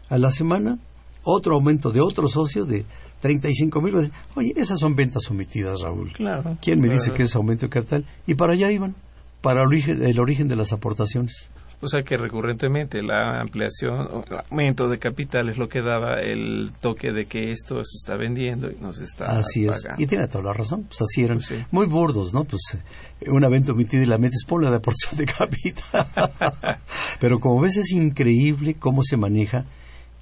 A 0.09 0.17
la 0.17 0.31
semana, 0.31 0.79
otro 1.23 1.55
aumento 1.55 1.91
de 1.91 2.01
otro 2.01 2.27
socio 2.27 2.65
de 2.65 2.85
35 3.21 3.81
mil. 3.81 4.11
Oye, 4.35 4.53
esas 4.55 4.79
son 4.79 4.95
ventas 4.95 5.29
omitidas, 5.29 5.81
Raúl. 5.81 6.11
Claro. 6.13 6.57
¿Quién 6.61 6.79
me 6.79 6.89
dice 6.89 7.11
que 7.11 7.23
es 7.23 7.35
aumento 7.35 7.65
de 7.65 7.69
capital? 7.69 8.05
Y 8.27 8.35
para 8.35 8.53
allá 8.53 8.71
iban, 8.71 8.95
para 9.41 9.61
el 9.61 9.67
origen, 9.67 10.03
el 10.03 10.19
origen 10.19 10.47
de 10.47 10.55
las 10.55 10.73
aportaciones. 10.73 11.49
O 11.81 11.87
sea 11.87 12.03
que 12.03 12.17
recurrentemente 12.17 13.03
la 13.03 13.41
ampliación 13.41 14.07
o 14.11 14.23
aumento 14.49 14.87
de 14.87 14.97
capital 14.97 15.49
es 15.49 15.57
lo 15.57 15.67
que 15.67 15.81
daba 15.81 16.21
el 16.21 16.71
toque 16.79 17.11
de 17.11 17.25
que 17.25 17.51
esto 17.51 17.75
se 17.83 17.97
está 17.97 18.15
vendiendo 18.15 18.71
y 18.71 18.77
nos 18.81 18.99
está 18.99 19.37
Así 19.37 19.67
es. 19.67 19.87
Y 19.97 20.07
tiene 20.07 20.27
toda 20.27 20.45
la 20.45 20.53
razón. 20.53 20.83
Pues 20.83 21.01
así 21.01 21.23
eran. 21.23 21.37
Pues 21.37 21.65
Muy 21.71 21.87
burdos, 21.87 22.33
¿no? 22.33 22.45
Pues 22.45 22.77
eh, 23.21 23.29
una 23.29 23.49
venta 23.49 23.73
omitida 23.73 24.03
y 24.03 24.05
la 24.05 24.17
metes 24.17 24.45
por 24.45 24.63
la 24.63 24.79
porción 24.79 25.17
de 25.17 25.25
capital. 25.25 26.07
Pero 27.19 27.39
como 27.39 27.61
ves 27.61 27.77
es 27.77 27.91
increíble 27.91 28.75
cómo 28.75 29.03
se 29.03 29.17
maneja 29.17 29.65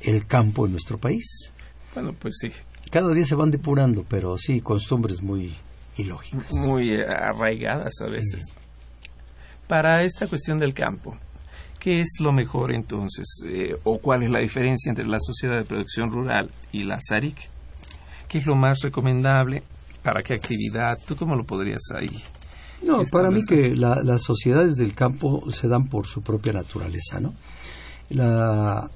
el 0.02 0.26
campo 0.26 0.66
en 0.66 0.72
nuestro 0.72 0.98
país. 0.98 1.54
Bueno, 1.94 2.14
pues 2.14 2.36
sí. 2.42 2.50
Cada 2.90 3.14
día 3.14 3.26
se 3.26 3.36
van 3.36 3.50
depurando, 3.50 4.06
pero 4.08 4.38
sí, 4.38 4.62
costumbres 4.62 5.22
muy 5.22 5.56
ilógicas. 5.98 6.52
Muy 6.52 6.96
arraigadas 7.02 7.94
a 8.02 8.06
veces. 8.06 8.54
Para 9.68 10.04
esta 10.04 10.28
cuestión 10.28 10.58
del 10.58 10.74
campo, 10.74 11.18
¿Qué 11.84 12.00
es 12.00 12.22
lo 12.22 12.32
mejor 12.32 12.72
entonces? 12.72 13.26
Eh, 13.46 13.76
¿O 13.84 13.98
cuál 13.98 14.24
es 14.24 14.30
la 14.30 14.40
diferencia 14.40 14.90
entre 14.90 15.06
la 15.06 15.18
sociedad 15.20 15.58
de 15.58 15.66
producción 15.66 16.10
rural 16.10 16.50
y 16.72 16.84
la 16.84 16.98
SARIC? 16.98 17.36
¿Qué 18.30 18.38
es 18.38 18.46
lo 18.46 18.56
más 18.56 18.80
recomendable? 18.80 19.64
¿Para 20.02 20.24
qué 20.24 20.36
actividad? 20.36 20.98
¿Tú 21.06 21.18
cómo 21.18 21.36
lo 21.36 21.44
podrías 21.44 21.82
ahí? 21.94 22.24
No, 22.84 23.04
para 23.12 23.30
mí 23.30 23.42
que 23.46 23.76
las 23.76 24.24
sociedades 24.24 24.76
del 24.76 24.96
campo 24.96 25.52
se 25.52 25.68
dan 25.68 25.90
por 25.90 26.08
su 26.08 26.22
propia 26.22 26.54
naturaleza, 26.54 27.20
¿no? 27.20 27.34
La, 28.12 28.90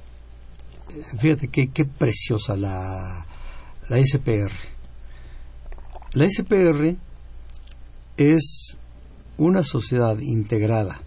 fíjate 1.19 1.49
qué, 1.49 1.69
qué 1.71 1.83
preciosa 1.83 2.55
la, 2.55 3.25
la 3.89 3.97
SPR. 4.01 4.53
La 6.13 6.25
SPR 6.29 6.95
es 8.15 8.77
una 9.35 9.61
sociedad 9.61 10.17
integrada 10.19 11.01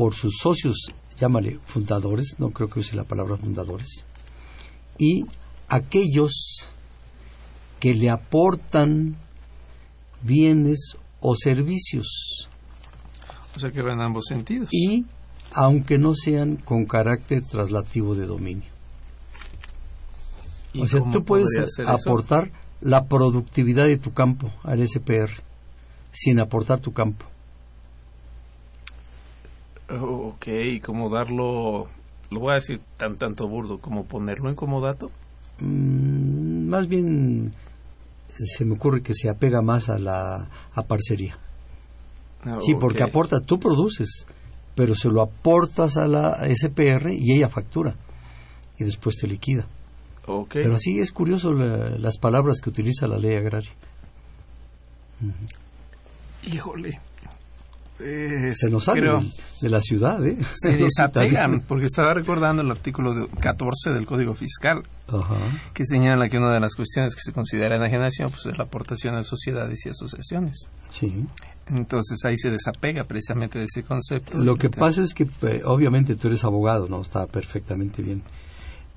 por 0.00 0.14
sus 0.14 0.38
socios, 0.38 0.94
llámale 1.18 1.58
fundadores, 1.66 2.36
no 2.38 2.52
creo 2.52 2.70
que 2.70 2.78
use 2.80 2.96
la 2.96 3.04
palabra 3.04 3.36
fundadores, 3.36 4.06
y 4.98 5.26
aquellos 5.68 6.70
que 7.80 7.92
le 7.92 8.08
aportan 8.08 9.18
bienes 10.22 10.96
o 11.20 11.36
servicios. 11.36 12.48
O 13.54 13.60
sea 13.60 13.72
que 13.72 13.82
va 13.82 13.92
en 13.92 14.00
ambos 14.00 14.24
sentidos. 14.26 14.70
Y 14.72 15.04
aunque 15.52 15.98
no 15.98 16.14
sean 16.14 16.56
con 16.56 16.86
carácter 16.86 17.42
traslativo 17.44 18.14
de 18.14 18.24
dominio. 18.24 18.70
O 20.80 20.88
sea, 20.88 21.02
tú 21.12 21.24
puedes 21.24 21.78
aportar 21.86 22.50
la 22.80 23.04
productividad 23.04 23.84
de 23.84 23.98
tu 23.98 24.14
campo 24.14 24.50
al 24.62 24.80
SPR 24.88 25.30
sin 26.10 26.40
aportar 26.40 26.80
tu 26.80 26.94
campo. 26.94 27.29
Ok, 29.98 30.46
¿cómo 30.84 31.10
darlo, 31.10 31.88
lo 32.30 32.40
voy 32.40 32.52
a 32.52 32.54
decir 32.56 32.80
tan 32.96 33.16
tanto 33.16 33.48
burdo, 33.48 33.78
como 33.78 34.04
ponerlo 34.04 34.48
en 34.48 34.54
comodato? 34.54 35.10
Mm, 35.58 36.68
más 36.68 36.86
bien 36.86 37.52
se 38.28 38.64
me 38.64 38.74
ocurre 38.74 39.02
que 39.02 39.14
se 39.14 39.28
apega 39.28 39.62
más 39.62 39.88
a 39.88 39.98
la 39.98 40.48
a 40.74 40.82
parcería. 40.82 41.38
Ah, 42.44 42.58
sí, 42.64 42.74
porque 42.74 43.02
aporta, 43.02 43.40
tú 43.40 43.58
produces, 43.58 44.26
pero 44.74 44.94
se 44.94 45.08
lo 45.08 45.20
aportas 45.22 45.96
a 45.96 46.06
la 46.06 46.38
SPR 46.54 47.12
y 47.12 47.32
ella 47.32 47.48
factura 47.48 47.94
y 48.78 48.84
después 48.84 49.16
te 49.16 49.26
liquida. 49.26 49.66
Okay. 50.26 50.62
Pero 50.62 50.78
sí 50.78 51.00
es 51.00 51.12
curioso 51.12 51.52
las 51.52 52.18
palabras 52.18 52.60
que 52.60 52.70
utiliza 52.70 53.06
la 53.06 53.18
ley 53.18 53.34
agraria. 53.34 53.72
Híjole, 56.44 57.00
se 58.54 58.70
nos 58.70 58.84
sale 58.84 59.00
de, 59.60 59.68
la 59.68 59.80
ciudad, 59.80 60.24
¿eh? 60.26 60.36
Se 60.54 60.76
desapegan, 60.76 61.60
porque 61.60 61.86
estaba 61.86 62.14
recordando 62.14 62.62
el 62.62 62.70
artículo 62.70 63.28
14 63.40 63.90
del 63.90 64.06
Código 64.06 64.34
Fiscal, 64.34 64.80
que 65.74 65.84
señala 65.84 66.28
que 66.28 66.38
una 66.38 66.52
de 66.52 66.60
las 66.60 66.74
cuestiones 66.74 67.14
que 67.14 67.20
se 67.22 67.32
considera 67.32 67.76
enajenación 67.76 68.30
pues, 68.30 68.46
es 68.46 68.58
la 68.58 68.64
aportación 68.64 69.14
a 69.14 69.22
sociedades 69.22 69.84
y 69.86 69.90
asociaciones. 69.90 70.68
Sí. 70.90 71.26
Entonces 71.68 72.24
ahí 72.24 72.36
se 72.36 72.50
desapega 72.50 73.04
precisamente 73.04 73.58
de 73.58 73.66
ese 73.66 73.84
concepto. 73.84 74.38
Lo 74.38 74.56
que 74.56 74.70
pasa 74.70 75.02
es 75.02 75.14
que, 75.14 75.26
pues, 75.26 75.62
obviamente, 75.64 76.16
tú 76.16 76.28
eres 76.28 76.44
abogado, 76.44 76.88
¿no? 76.88 77.02
Está 77.02 77.26
perfectamente 77.26 78.02
bien. 78.02 78.22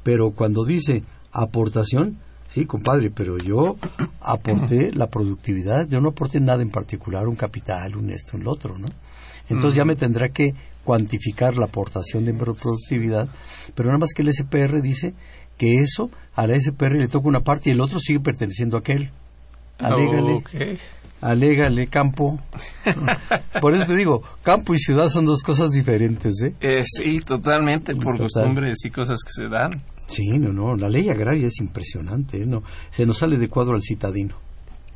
Pero 0.01 0.31
cuando 0.31 0.65
dice 0.65 1.03
aportación, 1.31 2.17
Sí, 2.53 2.65
compadre, 2.65 3.09
pero 3.09 3.37
yo 3.39 3.77
aporté 4.21 4.91
la 4.93 5.07
productividad, 5.07 5.87
yo 5.87 5.99
no 6.01 6.09
aporté 6.09 6.39
nada 6.39 6.61
en 6.61 6.69
particular, 6.69 7.27
un 7.27 7.35
capital, 7.35 7.95
un 7.95 8.11
esto, 8.11 8.37
un 8.37 8.47
otro, 8.47 8.77
¿no? 8.77 8.87
Entonces 9.49 9.75
ya 9.75 9.85
me 9.85 9.95
tendrá 9.95 10.29
que 10.29 10.53
cuantificar 10.83 11.57
la 11.57 11.65
aportación 11.65 12.25
de 12.25 12.33
productividad, 12.33 13.27
pero 13.73 13.87
nada 13.87 13.99
más 13.99 14.13
que 14.13 14.21
el 14.21 14.31
SPR 14.31 14.81
dice 14.81 15.13
que 15.57 15.79
eso 15.79 16.11
a 16.35 16.45
la 16.45 16.59
SPR 16.59 16.95
le 16.95 17.07
toca 17.07 17.27
una 17.27 17.41
parte 17.41 17.69
y 17.69 17.73
el 17.73 17.81
otro 17.81 17.99
sigue 17.99 18.19
perteneciendo 18.19 18.77
a 18.77 18.81
aquel. 18.81 19.09
Alégale, 19.79 20.43
alégale 21.21 21.87
campo. 21.87 22.39
por 23.61 23.73
eso 23.73 23.87
te 23.87 23.95
digo, 23.95 24.21
campo 24.43 24.75
y 24.75 24.77
ciudad 24.77 25.09
son 25.09 25.25
dos 25.25 25.41
cosas 25.41 25.71
diferentes, 25.71 26.41
¿eh? 26.43 26.53
eh 26.61 26.83
sí, 26.85 27.19
totalmente, 27.19 27.95
por 27.95 28.17
costumbres 28.17 28.85
y 28.85 28.91
cosas 28.91 29.19
que 29.23 29.31
se 29.31 29.49
dan. 29.49 29.81
Sí, 30.07 30.39
no, 30.39 30.53
no, 30.53 30.75
la 30.75 30.89
ley 30.89 31.09
agraria 31.09 31.47
es 31.47 31.59
impresionante, 31.59 32.43
¿eh? 32.43 32.45
no, 32.45 32.63
se 32.91 33.05
nos 33.05 33.17
sale 33.17 33.37
de 33.37 33.49
cuadro 33.49 33.75
al 33.75 33.81
citadino. 33.81 34.35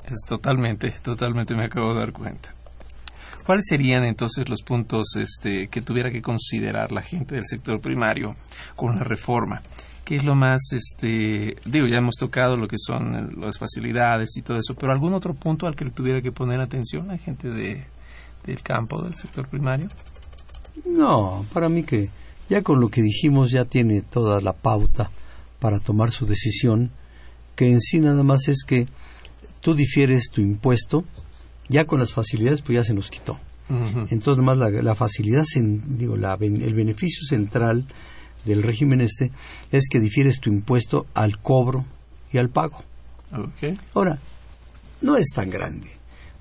Es 0.06 0.22
totalmente, 0.28 0.90
totalmente 1.02 1.56
me 1.56 1.66
acabo 1.66 1.94
de 1.94 2.00
dar 2.00 2.14
cuenta. 2.14 2.54
¿Cuáles 3.46 3.66
serían 3.68 4.04
entonces 4.04 4.50
los 4.50 4.62
puntos 4.62 5.16
este, 5.16 5.70
que 5.70 5.82
tuviera 5.82 6.12
que 6.12 6.22
considerar 6.22 6.92
la 6.92 7.02
gente 7.02 7.36
del 7.36 7.46
sector 7.46 7.80
primario 7.80 8.36
con 8.76 8.96
la 8.96 9.04
reforma? 9.04 9.62
¿Qué 10.04 10.18
es 10.18 10.24
lo 10.24 10.36
más, 10.36 10.72
este, 10.72 11.58
digo, 11.66 11.88
ya 11.88 11.98
hemos 11.98 12.16
tocado 12.16 12.56
lo 12.56 12.68
que 12.68 12.78
son 12.78 13.40
las 13.42 13.58
facilidades 13.58 14.38
y 14.38 14.42
todo 14.42 14.58
eso, 14.58 14.74
pero 14.74 14.92
algún 14.92 15.14
otro 15.14 15.34
punto 15.34 15.68
al 15.68 15.76
que 15.76 15.86
le 15.86 15.92
tuviera 15.92 16.22
que 16.22 16.32
poner 16.32 16.62
atención 16.62 17.08
la 17.08 17.18
gente 17.18 17.50
de, 17.50 17.86
del 18.46 18.62
campo, 18.62 19.02
del 19.02 19.16
sector 19.16 19.48
primario? 19.48 19.90
No, 20.86 21.46
para 21.54 21.68
mí 21.70 21.84
que 21.84 22.10
ya 22.50 22.62
con 22.62 22.80
lo 22.80 22.90
que 22.90 23.02
dijimos 23.02 23.52
ya 23.52 23.66
tiene 23.66 24.02
toda 24.02 24.42
la 24.42 24.54
pauta 24.54 25.12
para 25.60 25.80
tomar 25.80 26.12
su 26.12 26.26
decisión, 26.26 26.92
que 27.56 27.70
en 27.70 27.80
sí 27.80 28.00
nada 28.00 28.24
más 28.24 28.48
es 28.48 28.64
que 28.66 28.88
tú 29.62 29.74
difieres 29.74 30.30
tu 30.32 30.42
impuesto, 30.42 31.04
ya 31.70 31.86
con 31.86 32.00
las 32.00 32.14
facilidades 32.14 32.62
pues 32.62 32.76
ya 32.76 32.84
se 32.84 32.94
nos 32.94 33.10
quitó. 33.10 33.40
Entonces 34.10 34.42
más 34.42 34.58
la, 34.58 34.96
facilidad, 34.96 35.44
digo, 35.88 36.16
el 36.16 36.74
beneficio 36.74 37.28
central 37.28 37.86
del 38.46 38.64
régimen 38.64 39.02
este 39.02 39.30
es 39.72 39.90
que 39.90 40.00
difieres 40.00 40.40
tu 40.40 40.50
impuesto 40.50 41.06
al 41.14 41.40
cobro 41.40 41.86
y 42.32 42.38
al 42.38 42.50
pago. 42.50 42.82
Ahora, 43.94 44.20
no 45.02 45.18
es 45.18 45.28
tan 45.34 45.50
grande. 45.50 45.92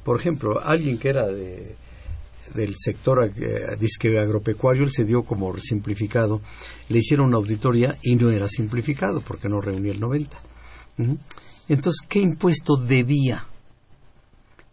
Por 0.05 0.21
ejemplo, 0.21 0.61
alguien 0.65 0.99
que 0.99 1.09
era 1.09 1.27
de 1.27 1.75
del 2.55 2.75
sector 2.77 3.33
disque 3.79 4.19
agropecuario, 4.19 4.85
él 4.85 4.93
se 4.93 5.05
dio 5.05 5.23
como 5.23 5.57
simplificado. 5.59 6.41
Le 6.89 6.99
hicieron 6.99 7.27
una 7.27 7.37
auditoría 7.37 7.97
y 8.03 8.17
no 8.17 8.31
era 8.31 8.49
simplificado 8.49 9.21
porque 9.21 9.49
no 9.49 9.61
reunía 9.61 9.93
el 9.93 10.01
90. 10.01 10.37
Entonces, 11.69 12.07
¿qué 12.09 12.21
impuesto 12.21 12.77
debía? 12.77 13.47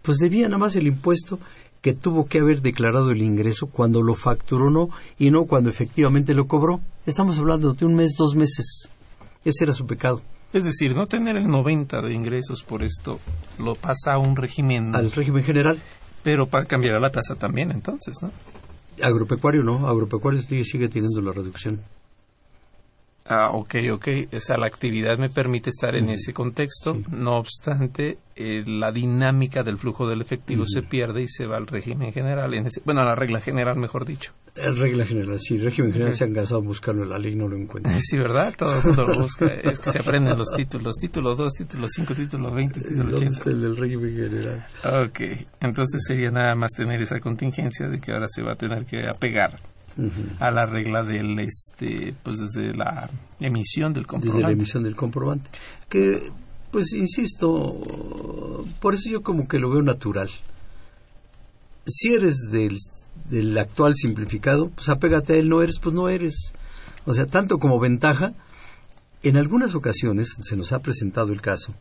Pues 0.01 0.17
debía 0.17 0.47
nada 0.47 0.57
más 0.57 0.75
el 0.75 0.87
impuesto 0.87 1.39
que 1.81 1.93
tuvo 1.93 2.27
que 2.27 2.39
haber 2.39 2.61
declarado 2.61 3.11
el 3.11 3.21
ingreso 3.21 3.67
cuando 3.67 4.01
lo 4.01 4.15
facturó 4.15 4.69
no 4.69 4.89
y 5.19 5.31
no 5.31 5.45
cuando 5.45 5.69
efectivamente 5.69 6.33
lo 6.33 6.47
cobró. 6.47 6.79
Estamos 7.05 7.37
hablando 7.39 7.73
de 7.73 7.85
un 7.85 7.95
mes, 7.95 8.15
dos 8.17 8.35
meses. 8.35 8.89
Ese 9.43 9.65
era 9.65 9.73
su 9.73 9.85
pecado. 9.85 10.21
Es 10.53 10.63
decir, 10.63 10.95
no 10.95 11.07
tener 11.07 11.37
el 11.37 11.49
90 11.49 12.01
de 12.03 12.13
ingresos 12.13 12.63
por 12.63 12.83
esto 12.83 13.19
lo 13.57 13.75
pasa 13.75 14.13
a 14.13 14.17
un 14.19 14.35
régimen... 14.35 14.95
Al 14.95 15.11
régimen 15.11 15.43
general. 15.43 15.79
Pero 16.23 16.47
para 16.47 16.65
cambiar 16.65 16.99
la 17.01 17.11
tasa 17.11 17.35
también, 17.35 17.71
entonces, 17.71 18.15
¿no? 18.21 18.31
Agropecuario 19.01 19.63
no, 19.63 19.87
agropecuario 19.87 20.41
sigue 20.41 20.87
teniendo 20.87 21.21
la 21.21 21.33
reducción. 21.33 21.81
Ah, 23.25 23.51
ok, 23.51 23.75
ok. 23.93 24.07
Esa 24.31 24.57
la 24.57 24.67
actividad 24.67 25.17
me 25.17 25.29
permite 25.29 25.69
estar 25.69 25.95
en 25.95 26.09
ese 26.09 26.33
contexto. 26.33 27.01
No 27.09 27.37
obstante, 27.37 28.17
eh, 28.35 28.63
la 28.65 28.91
dinámica 28.91 29.63
del 29.63 29.77
flujo 29.77 30.07
del 30.07 30.21
efectivo 30.21 30.65
se 30.65 30.81
pierde 30.81 31.21
y 31.21 31.27
se 31.27 31.45
va 31.45 31.55
al 31.55 31.67
régimen 31.67 32.11
general. 32.11 32.53
En 32.53 32.67
ese, 32.67 32.81
bueno, 32.83 33.01
a 33.01 33.05
la 33.05 33.15
regla 33.15 33.39
general, 33.39 33.77
mejor 33.77 34.05
dicho. 34.05 34.33
La 34.55 34.71
regla 34.71 35.05
general, 35.05 35.39
sí. 35.39 35.55
El 35.55 35.63
régimen 35.63 35.93
general 35.93 36.13
se 36.13 36.25
han 36.25 36.33
cansado 36.33 36.61
de 36.61 36.67
buscarlo 36.67 37.03
en 37.03 37.09
la 37.09 37.17
ley 37.17 37.35
no 37.35 37.47
lo 37.47 37.55
encuentran. 37.55 37.99
Sí, 38.03 38.17
¿verdad? 38.17 38.53
Todo 38.57 38.77
el 38.77 38.83
mundo 38.83 39.07
lo 39.07 39.21
busca. 39.21 39.45
es 39.63 39.79
que 39.79 39.91
se 39.91 39.99
aprenden 39.99 40.37
los 40.37 40.49
títulos. 40.55 40.97
Título 40.97 41.35
2, 41.35 41.53
título 41.53 41.87
5, 41.87 42.15
título 42.15 42.51
20, 42.51 42.81
título 42.81 43.15
80. 43.15 43.49
el 43.49 43.61
del 43.61 43.77
régimen 43.77 44.15
general? 44.15 44.67
Ok. 44.83 45.21
Entonces 45.61 46.03
sería 46.05 46.29
nada 46.29 46.55
más 46.55 46.71
tener 46.71 47.01
esa 47.01 47.21
contingencia 47.21 47.87
de 47.87 48.01
que 48.01 48.11
ahora 48.11 48.27
se 48.27 48.43
va 48.43 48.53
a 48.53 48.55
tener 48.55 48.85
que 48.85 49.07
apegar 49.07 49.55
a 50.39 50.51
la 50.51 50.65
regla 50.65 51.03
del 51.03 51.39
este 51.39 52.15
pues 52.23 52.37
desde 52.39 52.73
la 52.73 53.09
emisión 53.39 53.93
del 53.93 54.07
comprobante 54.07 54.37
desde 54.37 54.47
la 54.47 54.51
emisión 54.51 54.83
del 54.83 54.95
comprobante. 54.95 55.49
Que 55.89 56.31
pues 56.71 56.93
insisto 56.93 58.65
por 58.79 58.93
eso 58.93 59.09
yo 59.09 59.21
como 59.21 59.47
que 59.47 59.59
lo 59.59 59.69
veo 59.69 59.81
natural. 59.81 60.29
Si 61.85 62.13
eres 62.13 62.37
del, 62.51 62.77
del 63.29 63.57
actual 63.57 63.95
simplificado 63.95 64.69
pues 64.69 64.89
apégate 64.89 65.33
a 65.33 65.35
él 65.37 65.49
no 65.49 65.61
eres 65.61 65.79
pues 65.79 65.93
no 65.93 66.09
eres. 66.09 66.53
O 67.05 67.13
sea 67.13 67.25
tanto 67.25 67.59
como 67.59 67.79
ventaja 67.79 68.33
en 69.21 69.37
algunas 69.37 69.75
ocasiones 69.75 70.35
se 70.41 70.55
nos 70.55 70.73
ha 70.73 70.79
presentado 70.79 71.31
el 71.31 71.41
caso 71.41 71.73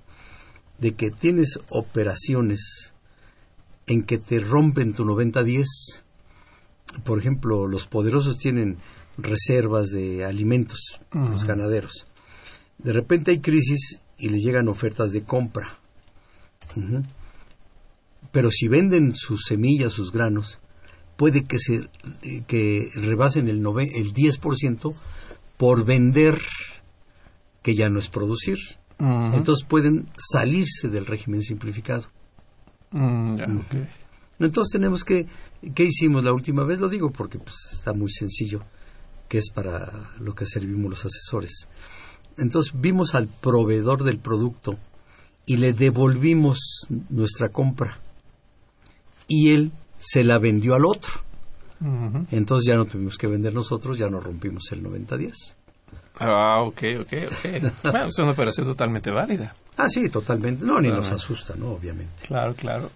de 0.79 0.95
que 0.95 1.11
tienes 1.11 1.59
operaciones 1.71 2.93
en 3.87 4.03
que 4.05 4.19
te 4.19 4.41
rompen 4.41 4.95
tu 4.95 5.05
90-10 5.05 5.65
por 7.05 7.19
ejemplo, 7.19 7.67
los 7.67 7.87
poderosos 7.87 8.39
tienen 8.39 8.79
reservas 9.19 9.89
de 9.89 10.25
alimentos, 10.25 11.01
los 11.13 11.45
ganaderos. 11.45 12.07
De 12.79 12.93
repente 12.93 13.31
hay 13.31 13.41
crisis 13.41 14.01
y 14.19 14.29
les 14.29 14.43
llegan 14.43 14.69
ofertas 14.69 15.13
de 15.13 15.25
compra. 15.25 15.79
Pero 18.31 18.51
si 18.51 18.69
venden 18.69 19.15
sus 19.15 19.43
semillas, 19.47 19.93
sus 19.93 20.13
granos, 20.13 20.61
puede 21.17 21.45
que 21.45 21.59
se 21.59 21.89
que 22.47 22.89
rebasen 22.95 23.49
el, 23.49 23.59
el 23.59 24.15
10% 24.15 24.95
por 25.57 25.85
vender 25.85 26.41
que 27.63 27.75
ya 27.75 27.89
no 27.89 27.99
es 27.99 28.09
producir. 28.09 28.59
Entonces 28.99 29.67
pueden 29.67 30.09
salirse 30.17 30.89
del 30.89 31.07
régimen 31.07 31.43
simplificado. 31.43 32.05
Mm, 32.93 33.37
entonces 34.47 34.73
tenemos 34.73 35.05
que, 35.05 35.27
¿qué 35.75 35.85
hicimos 35.85 36.25
la 36.25 36.33
última 36.33 36.65
vez? 36.65 36.81
Lo 36.81 36.89
digo 36.89 37.11
porque 37.11 37.39
pues, 37.39 37.57
está 37.73 37.93
muy 37.93 38.11
sencillo, 38.11 38.61
que 39.29 39.39
es 39.39 39.51
para 39.51 40.11
lo 40.19 40.35
que 40.35 40.47
servimos 40.47 40.91
los 40.91 41.05
asesores. 41.05 41.69
Entonces 42.39 42.73
vimos 42.75 43.15
al 43.15 43.29
proveedor 43.29 44.05
del 44.05 44.19
producto 44.19 44.79
y 45.47 45.57
le 45.57 45.73
devolvimos 45.73 46.87
nuestra 47.11 47.51
compra 47.51 47.99
y 49.29 49.53
él 49.53 49.73
se 49.99 50.25
la 50.25 50.39
vendió 50.39 50.75
al 50.75 50.85
otro. 50.85 51.13
Entonces 52.31 52.69
ya 52.69 52.77
no 52.77 52.85
tuvimos 52.85 53.19
que 53.19 53.27
vender 53.27 53.53
nosotros, 53.53 53.99
ya 53.99 54.07
nos 54.07 54.23
rompimos 54.23 54.71
el 54.71 54.85
90-10. 54.85 55.33
Ah, 56.21 56.63
ok, 56.63 56.83
ok, 57.01 57.13
ok. 57.27 57.73
bueno, 57.91 58.07
es 58.07 58.19
una 58.19 58.31
operación 58.31 58.67
totalmente 58.67 59.11
válida. 59.11 59.55
Ah, 59.77 59.89
sí, 59.89 60.09
totalmente. 60.09 60.65
No, 60.65 60.81
ni 60.81 60.91
nos 60.91 61.11
asusta, 61.11 61.55
¿no? 61.57 61.73
Obviamente. 61.73 62.27
Claro, 62.27 62.55
claro. 62.55 62.91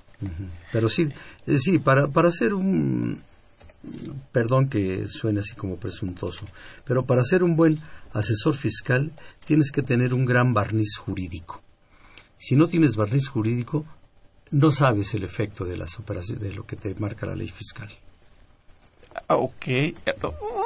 Pero 0.73 0.89
sí, 0.89 1.09
eh, 1.47 1.59
sí, 1.59 1.79
para, 1.79 2.09
para 2.09 2.29
hacer 2.29 2.55
un, 2.55 3.21
perdón 4.33 4.69
que 4.69 5.07
suene 5.09 5.41
así 5.41 5.55
como 5.55 5.77
presuntuoso, 5.77 6.45
pero 6.85 7.05
para 7.05 7.23
ser 7.23 7.43
un 7.43 7.57
buen 7.57 7.81
asesor 8.13 8.55
fiscal 8.55 9.13
tienes 9.45 9.71
que 9.71 9.83
tener 9.83 10.15
un 10.15 10.25
gran 10.25 10.55
barniz 10.55 10.97
jurídico. 10.97 11.63
Si 12.39 12.57
no 12.57 12.69
tienes 12.69 12.97
barniz 12.97 13.29
jurídico, 13.29 13.85
no 14.51 14.73
sabes 14.73 15.15
el 15.15 15.25
efecto 15.25 15.65
de 15.65 15.77
las 15.77 15.99
operaciones, 15.99 16.43
de 16.43 16.55
lo 16.55 16.67
que 16.67 16.77
te 16.77 16.95
marca 16.97 17.27
la 17.27 17.35
ley 17.35 17.49
fiscal. 17.49 17.89
Ah, 19.29 19.37
ok, 19.37 19.67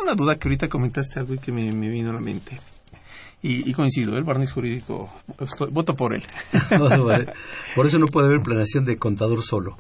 una 0.03 0.15
duda 0.15 0.39
que 0.39 0.49
ahorita 0.49 0.69
comentaste 0.69 1.21
algo 1.21 1.35
y 1.35 1.39
que 1.39 1.53
me 1.53 1.89
vino 1.89 2.11
a 2.11 2.15
la 2.15 2.21
mente. 2.21 2.61
Y, 3.43 3.73
coincido, 3.73 4.19
el 4.19 4.25
barniz 4.25 4.53
jurídico, 4.53 5.09
voto 5.71 5.97
por 5.97 6.15
él. 6.15 6.23
por 7.75 7.87
eso 7.87 7.99
no 7.99 8.07
puede 8.07 8.29
haber 8.29 8.43
planeación 8.43 8.85
de 8.85 8.99
contador 8.99 9.43
solo. 9.43 9.79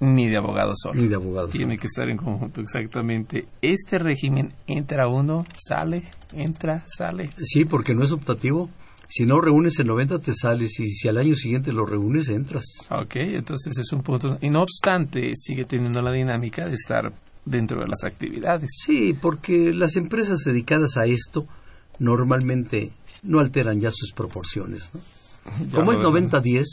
Ni 0.00 0.28
de 0.28 0.36
abogado 0.36 0.72
solo. 0.76 1.00
Ni 1.00 1.08
de 1.08 1.14
abogado 1.14 1.48
Tiene 1.48 1.78
que 1.78 1.86
estar 1.86 2.08
en 2.10 2.18
conjunto, 2.18 2.60
exactamente. 2.60 3.46
Este 3.62 3.98
régimen 3.98 4.52
entra 4.66 5.08
uno, 5.08 5.46
sale, 5.56 6.04
entra, 6.32 6.84
sale. 6.86 7.30
Sí, 7.38 7.64
porque 7.64 7.94
no 7.94 8.02
es 8.02 8.12
optativo. 8.12 8.68
Si 9.08 9.24
no 9.24 9.40
reúnes 9.40 9.78
el 9.78 9.86
90 9.86 10.18
te 10.18 10.34
sales 10.34 10.78
y 10.80 10.88
si 10.88 11.08
al 11.08 11.18
año 11.18 11.34
siguiente 11.34 11.72
lo 11.72 11.86
reúnes 11.86 12.28
entras. 12.28 12.64
Ok, 12.90 13.16
entonces 13.16 13.78
es 13.78 13.92
un 13.92 14.02
punto. 14.02 14.38
Y 14.42 14.50
no 14.50 14.62
obstante, 14.62 15.32
sigue 15.36 15.64
teniendo 15.64 16.02
la 16.02 16.12
dinámica 16.12 16.66
de 16.66 16.74
estar 16.74 17.12
dentro 17.44 17.80
de 17.80 17.88
las 17.88 18.04
actividades. 18.04 18.70
Sí, 18.84 19.14
porque 19.14 19.72
las 19.72 19.96
empresas 19.96 20.40
dedicadas 20.44 20.96
a 20.96 21.06
esto 21.06 21.46
normalmente 21.98 22.92
no 23.22 23.40
alteran 23.40 23.80
ya 23.80 23.90
sus 23.90 24.12
proporciones. 24.12 24.90
¿no? 24.94 25.00
Como 25.72 25.92
es 25.92 25.98
90-10, 25.98 26.64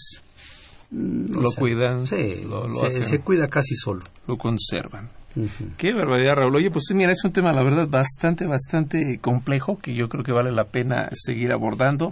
mm, 0.92 1.40
lo 1.40 1.52
cuidan, 1.52 2.08
se, 2.08 2.44
se, 2.90 3.20
cuida 3.20 3.48
casi 3.48 3.76
solo. 3.76 4.02
Lo 4.28 4.38
conservan. 4.38 5.10
Qué 5.78 5.94
barbaridad, 5.94 6.36
Raúl. 6.36 6.56
Oye, 6.58 6.72
pues 6.72 6.86
mira, 6.94 7.12
es 7.12 7.24
un 7.24 7.32
tema, 7.32 7.54
la 7.54 7.64
verdad, 7.64 7.88
bastante, 7.88 8.46
bastante 8.46 9.20
complejo 9.20 9.78
que 9.80 9.94
yo 9.96 10.10
creo 10.10 10.24
que 10.24 10.34
vale 10.34 10.52
la 10.52 10.66
pena 10.66 11.08
seguir 11.14 11.54
abordando. 11.54 12.12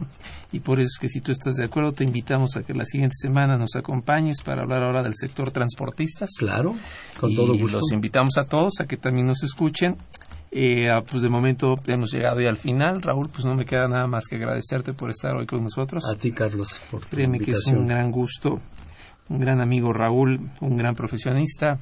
Y 0.51 0.61
por 0.61 0.79
eso 0.79 0.87
es 0.93 0.99
que 0.99 1.09
si 1.09 1.19
tú 1.19 1.31
estás 1.31 1.55
de 1.55 1.65
acuerdo, 1.65 1.91
te 1.91 2.05
invitamos 2.05 2.55
a 2.55 2.63
que 2.63 2.73
la 2.73 2.85
siguiente 2.85 3.15
semana 3.19 3.57
nos 3.57 3.75
acompañes 3.75 4.41
para 4.41 4.61
hablar 4.61 4.83
ahora 4.83 5.03
del 5.03 5.15
sector 5.15 5.51
transportistas. 5.51 6.29
Claro, 6.37 6.73
con 7.19 7.35
todo 7.35 7.57
gusto. 7.57 7.79
Los 7.79 7.91
invitamos 7.91 8.37
a 8.37 8.45
todos 8.45 8.79
a 8.79 8.87
que 8.87 8.95
también 8.95 9.27
nos 9.27 9.43
escuchen 9.43 9.97
eh, 10.51 10.89
ah, 10.89 11.03
pues 11.09 11.21
de 11.21 11.29
momento 11.29 11.75
hemos 11.85 12.11
llegado 12.11 12.41
ya 12.41 12.49
al 12.49 12.57
final. 12.57 13.01
Raúl, 13.01 13.29
pues 13.29 13.45
no 13.45 13.55
me 13.55 13.65
queda 13.65 13.87
nada 13.87 14.07
más 14.07 14.27
que 14.27 14.37
agradecerte 14.37 14.93
por 14.93 15.09
estar 15.09 15.35
hoy 15.35 15.45
con 15.45 15.63
nosotros. 15.63 16.03
A 16.11 16.17
ti, 16.17 16.31
Carlos, 16.31 16.87
por 16.89 17.01
tu 17.01 17.15
Créeme 17.15 17.39
que 17.39 17.51
es 17.51 17.67
un 17.67 17.87
gran 17.87 18.11
gusto. 18.11 18.59
Un 19.29 19.39
gran 19.39 19.61
amigo 19.61 19.93
Raúl, 19.93 20.49
un 20.59 20.75
gran 20.75 20.95
profesionista 20.95 21.77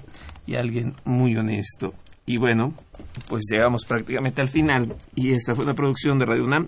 y 0.46 0.56
alguien 0.56 0.94
muy 1.06 1.38
honesto. 1.38 1.94
Y 2.26 2.38
bueno, 2.38 2.74
pues 3.30 3.46
llegamos 3.50 3.86
prácticamente 3.86 4.42
al 4.42 4.50
final. 4.50 4.94
Y 5.16 5.32
esta 5.32 5.56
fue 5.56 5.66
la 5.66 5.74
producción 5.74 6.20
de 6.20 6.26
Radio 6.26 6.44
UNAM. 6.44 6.68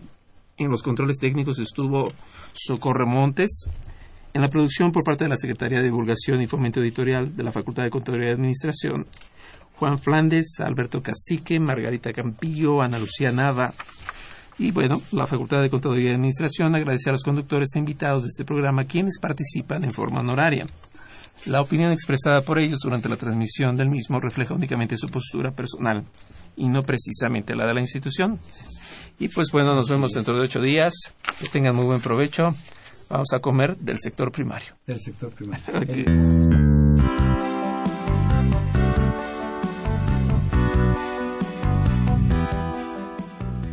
En 0.55 0.69
los 0.69 0.81
controles 0.81 1.17
técnicos 1.19 1.59
estuvo 1.59 2.09
Socorro 2.53 3.05
Montes. 3.05 3.65
En 4.33 4.41
la 4.41 4.49
producción 4.49 4.93
por 4.93 5.03
parte 5.03 5.25
de 5.25 5.29
la 5.29 5.35
Secretaría 5.35 5.79
de 5.79 5.85
Divulgación 5.85 6.41
y 6.41 6.47
Fomento 6.47 6.79
Editorial 6.79 7.35
de 7.35 7.43
la 7.43 7.51
Facultad 7.51 7.83
de 7.83 7.89
Contaduría 7.89 8.29
y 8.29 8.33
Administración 8.33 9.05
Juan 9.79 9.97
Flandes, 9.97 10.59
Alberto 10.59 11.01
Cacique, 11.01 11.57
Margarita 11.57 12.11
Campillo, 12.11 12.81
Ana 12.81 12.99
Lucía 12.99 13.31
Nava. 13.31 13.73
Y 14.57 14.71
bueno, 14.71 15.01
la 15.13 15.25
Facultad 15.25 15.61
de 15.61 15.69
Contaduría 15.69 16.11
y 16.11 16.13
Administración 16.15 16.75
agradece 16.75 17.09
a 17.09 17.13
los 17.13 17.23
conductores 17.23 17.69
e 17.73 17.79
invitados 17.79 18.23
de 18.23 18.27
este 18.27 18.43
programa 18.43 18.83
quienes 18.83 19.17
participan 19.19 19.85
en 19.85 19.93
forma 19.93 20.19
honoraria. 20.19 20.67
La 21.45 21.61
opinión 21.61 21.93
expresada 21.93 22.41
por 22.41 22.59
ellos 22.59 22.81
durante 22.83 23.07
la 23.07 23.15
transmisión 23.15 23.77
del 23.77 23.87
mismo 23.87 24.19
refleja 24.19 24.53
únicamente 24.53 24.97
su 24.97 25.07
postura 25.07 25.51
personal 25.51 26.03
y 26.57 26.67
no 26.67 26.83
precisamente 26.83 27.55
la 27.55 27.65
de 27.65 27.73
la 27.73 27.79
institución. 27.79 28.37
Y 29.17 29.29
pues 29.29 29.47
bueno, 29.53 29.73
nos 29.75 29.89
vemos 29.89 30.11
dentro 30.11 30.35
de 30.35 30.41
ocho 30.41 30.61
días. 30.61 30.93
Que 31.39 31.47
tengan 31.47 31.73
muy 31.73 31.85
buen 31.85 32.01
provecho. 32.01 32.53
Vamos 33.09 33.29
a 33.33 33.39
comer 33.39 33.77
del 33.77 33.97
sector 33.97 34.29
primario. 34.29 34.75
Del 34.85 34.99
sector 34.99 35.31
primario. 35.31 36.45